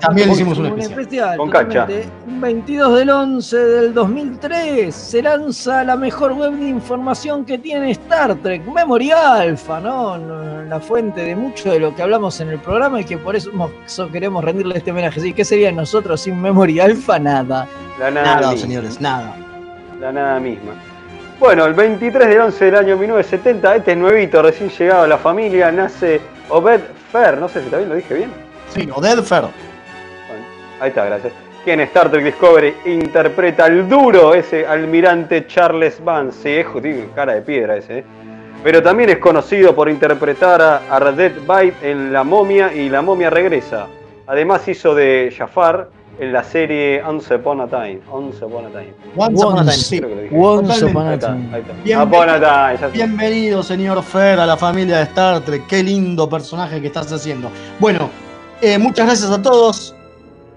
También 0.00 0.28
le 0.28 0.34
hicimos 0.34 0.58
un 0.58 0.78
especial. 0.80 1.36
Con 1.36 1.50
cancha. 1.50 1.86
totalmente. 1.86 2.08
22 2.26 2.98
del 2.98 3.10
11 3.10 3.56
del 3.58 3.94
2003 3.94 4.94
se 4.94 5.22
lanza 5.22 5.84
la 5.84 5.96
mejor 5.96 6.32
web 6.32 6.52
de 6.52 6.68
información 6.68 7.44
que 7.44 7.58
tiene 7.58 7.90
Star 7.92 8.34
Trek, 8.36 8.66
Memory 8.66 9.10
Alpha, 9.12 9.80
¿no? 9.80 10.16
La 10.68 10.80
fuente 10.80 11.22
de 11.22 11.36
mucho 11.36 11.70
de 11.70 11.78
lo 11.80 11.94
que 11.94 12.02
hablamos 12.02 12.40
en 12.40 12.48
el 12.48 12.58
programa 12.58 13.00
y 13.00 13.04
que 13.04 13.18
por 13.18 13.36
eso 13.36 13.50
mo- 13.52 13.70
so- 13.86 14.10
queremos 14.10 14.42
rendirle 14.42 14.76
este 14.78 14.90
homenaje. 14.90 15.20
Sí, 15.20 15.32
¿Qué 15.32 15.44
sería 15.44 15.70
nosotros 15.72 16.20
sin 16.20 16.40
Memory 16.40 16.80
Alpha? 16.80 17.18
Nada. 17.18 17.66
La 17.98 18.10
nada, 18.10 18.56
señores, 18.56 19.00
nada. 19.00 19.34
La 20.00 20.10
nada 20.12 20.40
misma. 20.40 20.72
Bueno, 21.38 21.64
el 21.66 21.74
23 21.74 22.28
del 22.28 22.40
11 22.40 22.64
del 22.66 22.76
año 22.76 22.96
1970, 22.96 23.76
este 23.76 23.92
es 23.92 23.98
nuevito, 23.98 24.40
recién 24.42 24.70
llegado 24.70 25.02
a 25.02 25.06
la 25.08 25.18
familia, 25.18 25.72
nace 25.72 26.20
Obed 26.48 26.80
Fer, 27.10 27.38
no 27.38 27.48
sé 27.48 27.62
si 27.64 27.68
también 27.68 27.88
lo 27.88 27.96
dije 27.96 28.14
bien. 28.14 28.30
Sí, 28.72 28.88
Oded 28.94 29.20
Fer. 29.22 29.44
Ahí 30.82 30.88
está, 30.88 31.04
gracias. 31.04 31.32
Que 31.64 31.74
en 31.74 31.80
Star 31.80 32.10
Trek 32.10 32.24
Discovery 32.24 32.74
interpreta 32.86 33.66
al 33.66 33.88
duro, 33.88 34.34
ese 34.34 34.66
almirante 34.66 35.46
Charles 35.46 36.02
Vance. 36.04 36.42
Sí, 36.42 36.48
es 36.48 36.82
tiene 36.82 37.06
cara 37.14 37.34
de 37.34 37.42
piedra 37.42 37.76
ese, 37.76 37.98
¿eh? 37.98 38.04
Pero 38.64 38.82
también 38.82 39.10
es 39.10 39.18
conocido 39.18 39.72
por 39.74 39.88
interpretar 39.88 40.60
a 40.60 40.82
Ardet 40.90 41.34
Bite 41.46 41.88
en 41.88 42.12
La 42.12 42.24
momia 42.24 42.74
y 42.74 42.88
La 42.88 43.00
momia 43.00 43.30
regresa. 43.30 43.86
Además 44.26 44.66
hizo 44.66 44.92
de 44.96 45.32
Jafar 45.36 45.88
en 46.18 46.32
la 46.32 46.42
serie 46.42 47.00
Once 47.04 47.32
Upon 47.32 47.60
a 47.60 47.68
Time. 47.68 48.00
Once 48.10 48.44
Upon 48.44 48.66
a 48.66 48.68
Time. 48.70 48.92
Once 49.16 49.40
Upon 49.44 49.58
a 49.58 49.60
Time, 49.60 49.70
Once- 49.72 49.84
sí. 49.84 49.98
Creo 49.98 50.08
que 50.10 50.14
lo 50.16 50.22
dije. 50.22 50.36
Once 50.36 50.84
upon 50.84 51.06
a 51.06 51.10
Ahí 51.10 51.14
está, 51.14 51.26
time. 51.28 51.48
ahí 51.54 51.60
está. 52.74 52.86
A. 52.86 52.88
Bienvenido, 52.88 53.62
señor 53.62 54.02
Fer, 54.02 54.40
a 54.40 54.46
la 54.46 54.56
familia 54.56 54.96
de 54.96 55.02
Star 55.04 55.40
Trek. 55.42 55.64
Qué 55.68 55.80
lindo 55.84 56.28
personaje 56.28 56.80
que 56.80 56.88
estás 56.88 57.12
haciendo. 57.12 57.50
Bueno, 57.78 58.10
eh, 58.60 58.78
muchas 58.78 59.06
gracias 59.06 59.30
a 59.30 59.40
todos. 59.40 59.94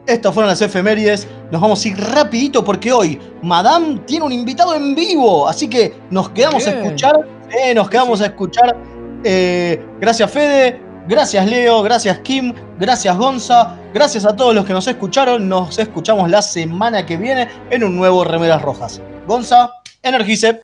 Estas 0.07 0.33
fueron 0.33 0.49
las 0.49 0.61
efemérides. 0.61 1.27
Nos 1.51 1.61
vamos 1.61 1.83
a 1.83 1.87
ir 1.87 1.97
rapidito 1.99 2.63
porque 2.63 2.91
hoy 2.91 3.19
Madame 3.41 3.99
tiene 4.05 4.25
un 4.25 4.31
invitado 4.31 4.75
en 4.75 4.93
vivo. 4.95 5.47
Así 5.47 5.67
que 5.67 5.93
nos 6.09 6.29
quedamos 6.29 6.65
a 6.67 6.71
escuchar. 6.71 7.19
eh, 7.51 7.73
nos 7.73 7.89
quedamos 7.89 8.21
a 8.21 8.25
escuchar. 8.27 8.75
Eh, 9.23 9.83
gracias 9.99 10.29
Fede, 10.29 10.79
gracias 11.07 11.47
Leo, 11.47 11.81
gracias 11.81 12.19
Kim, 12.19 12.53
gracias 12.79 13.17
Gonza, 13.17 13.75
gracias 13.91 14.23
a 14.23 14.35
todos 14.35 14.53
los 14.53 14.65
que 14.65 14.73
nos 14.73 14.87
escucharon. 14.87 15.49
Nos 15.49 15.79
escuchamos 15.79 16.29
la 16.29 16.43
semana 16.43 17.05
que 17.05 17.17
viene 17.17 17.47
en 17.71 17.83
un 17.83 17.95
nuevo 17.95 18.23
Remeras 18.23 18.61
Rojas. 18.61 19.01
Gonza, 19.27 19.71
energice. 20.03 20.61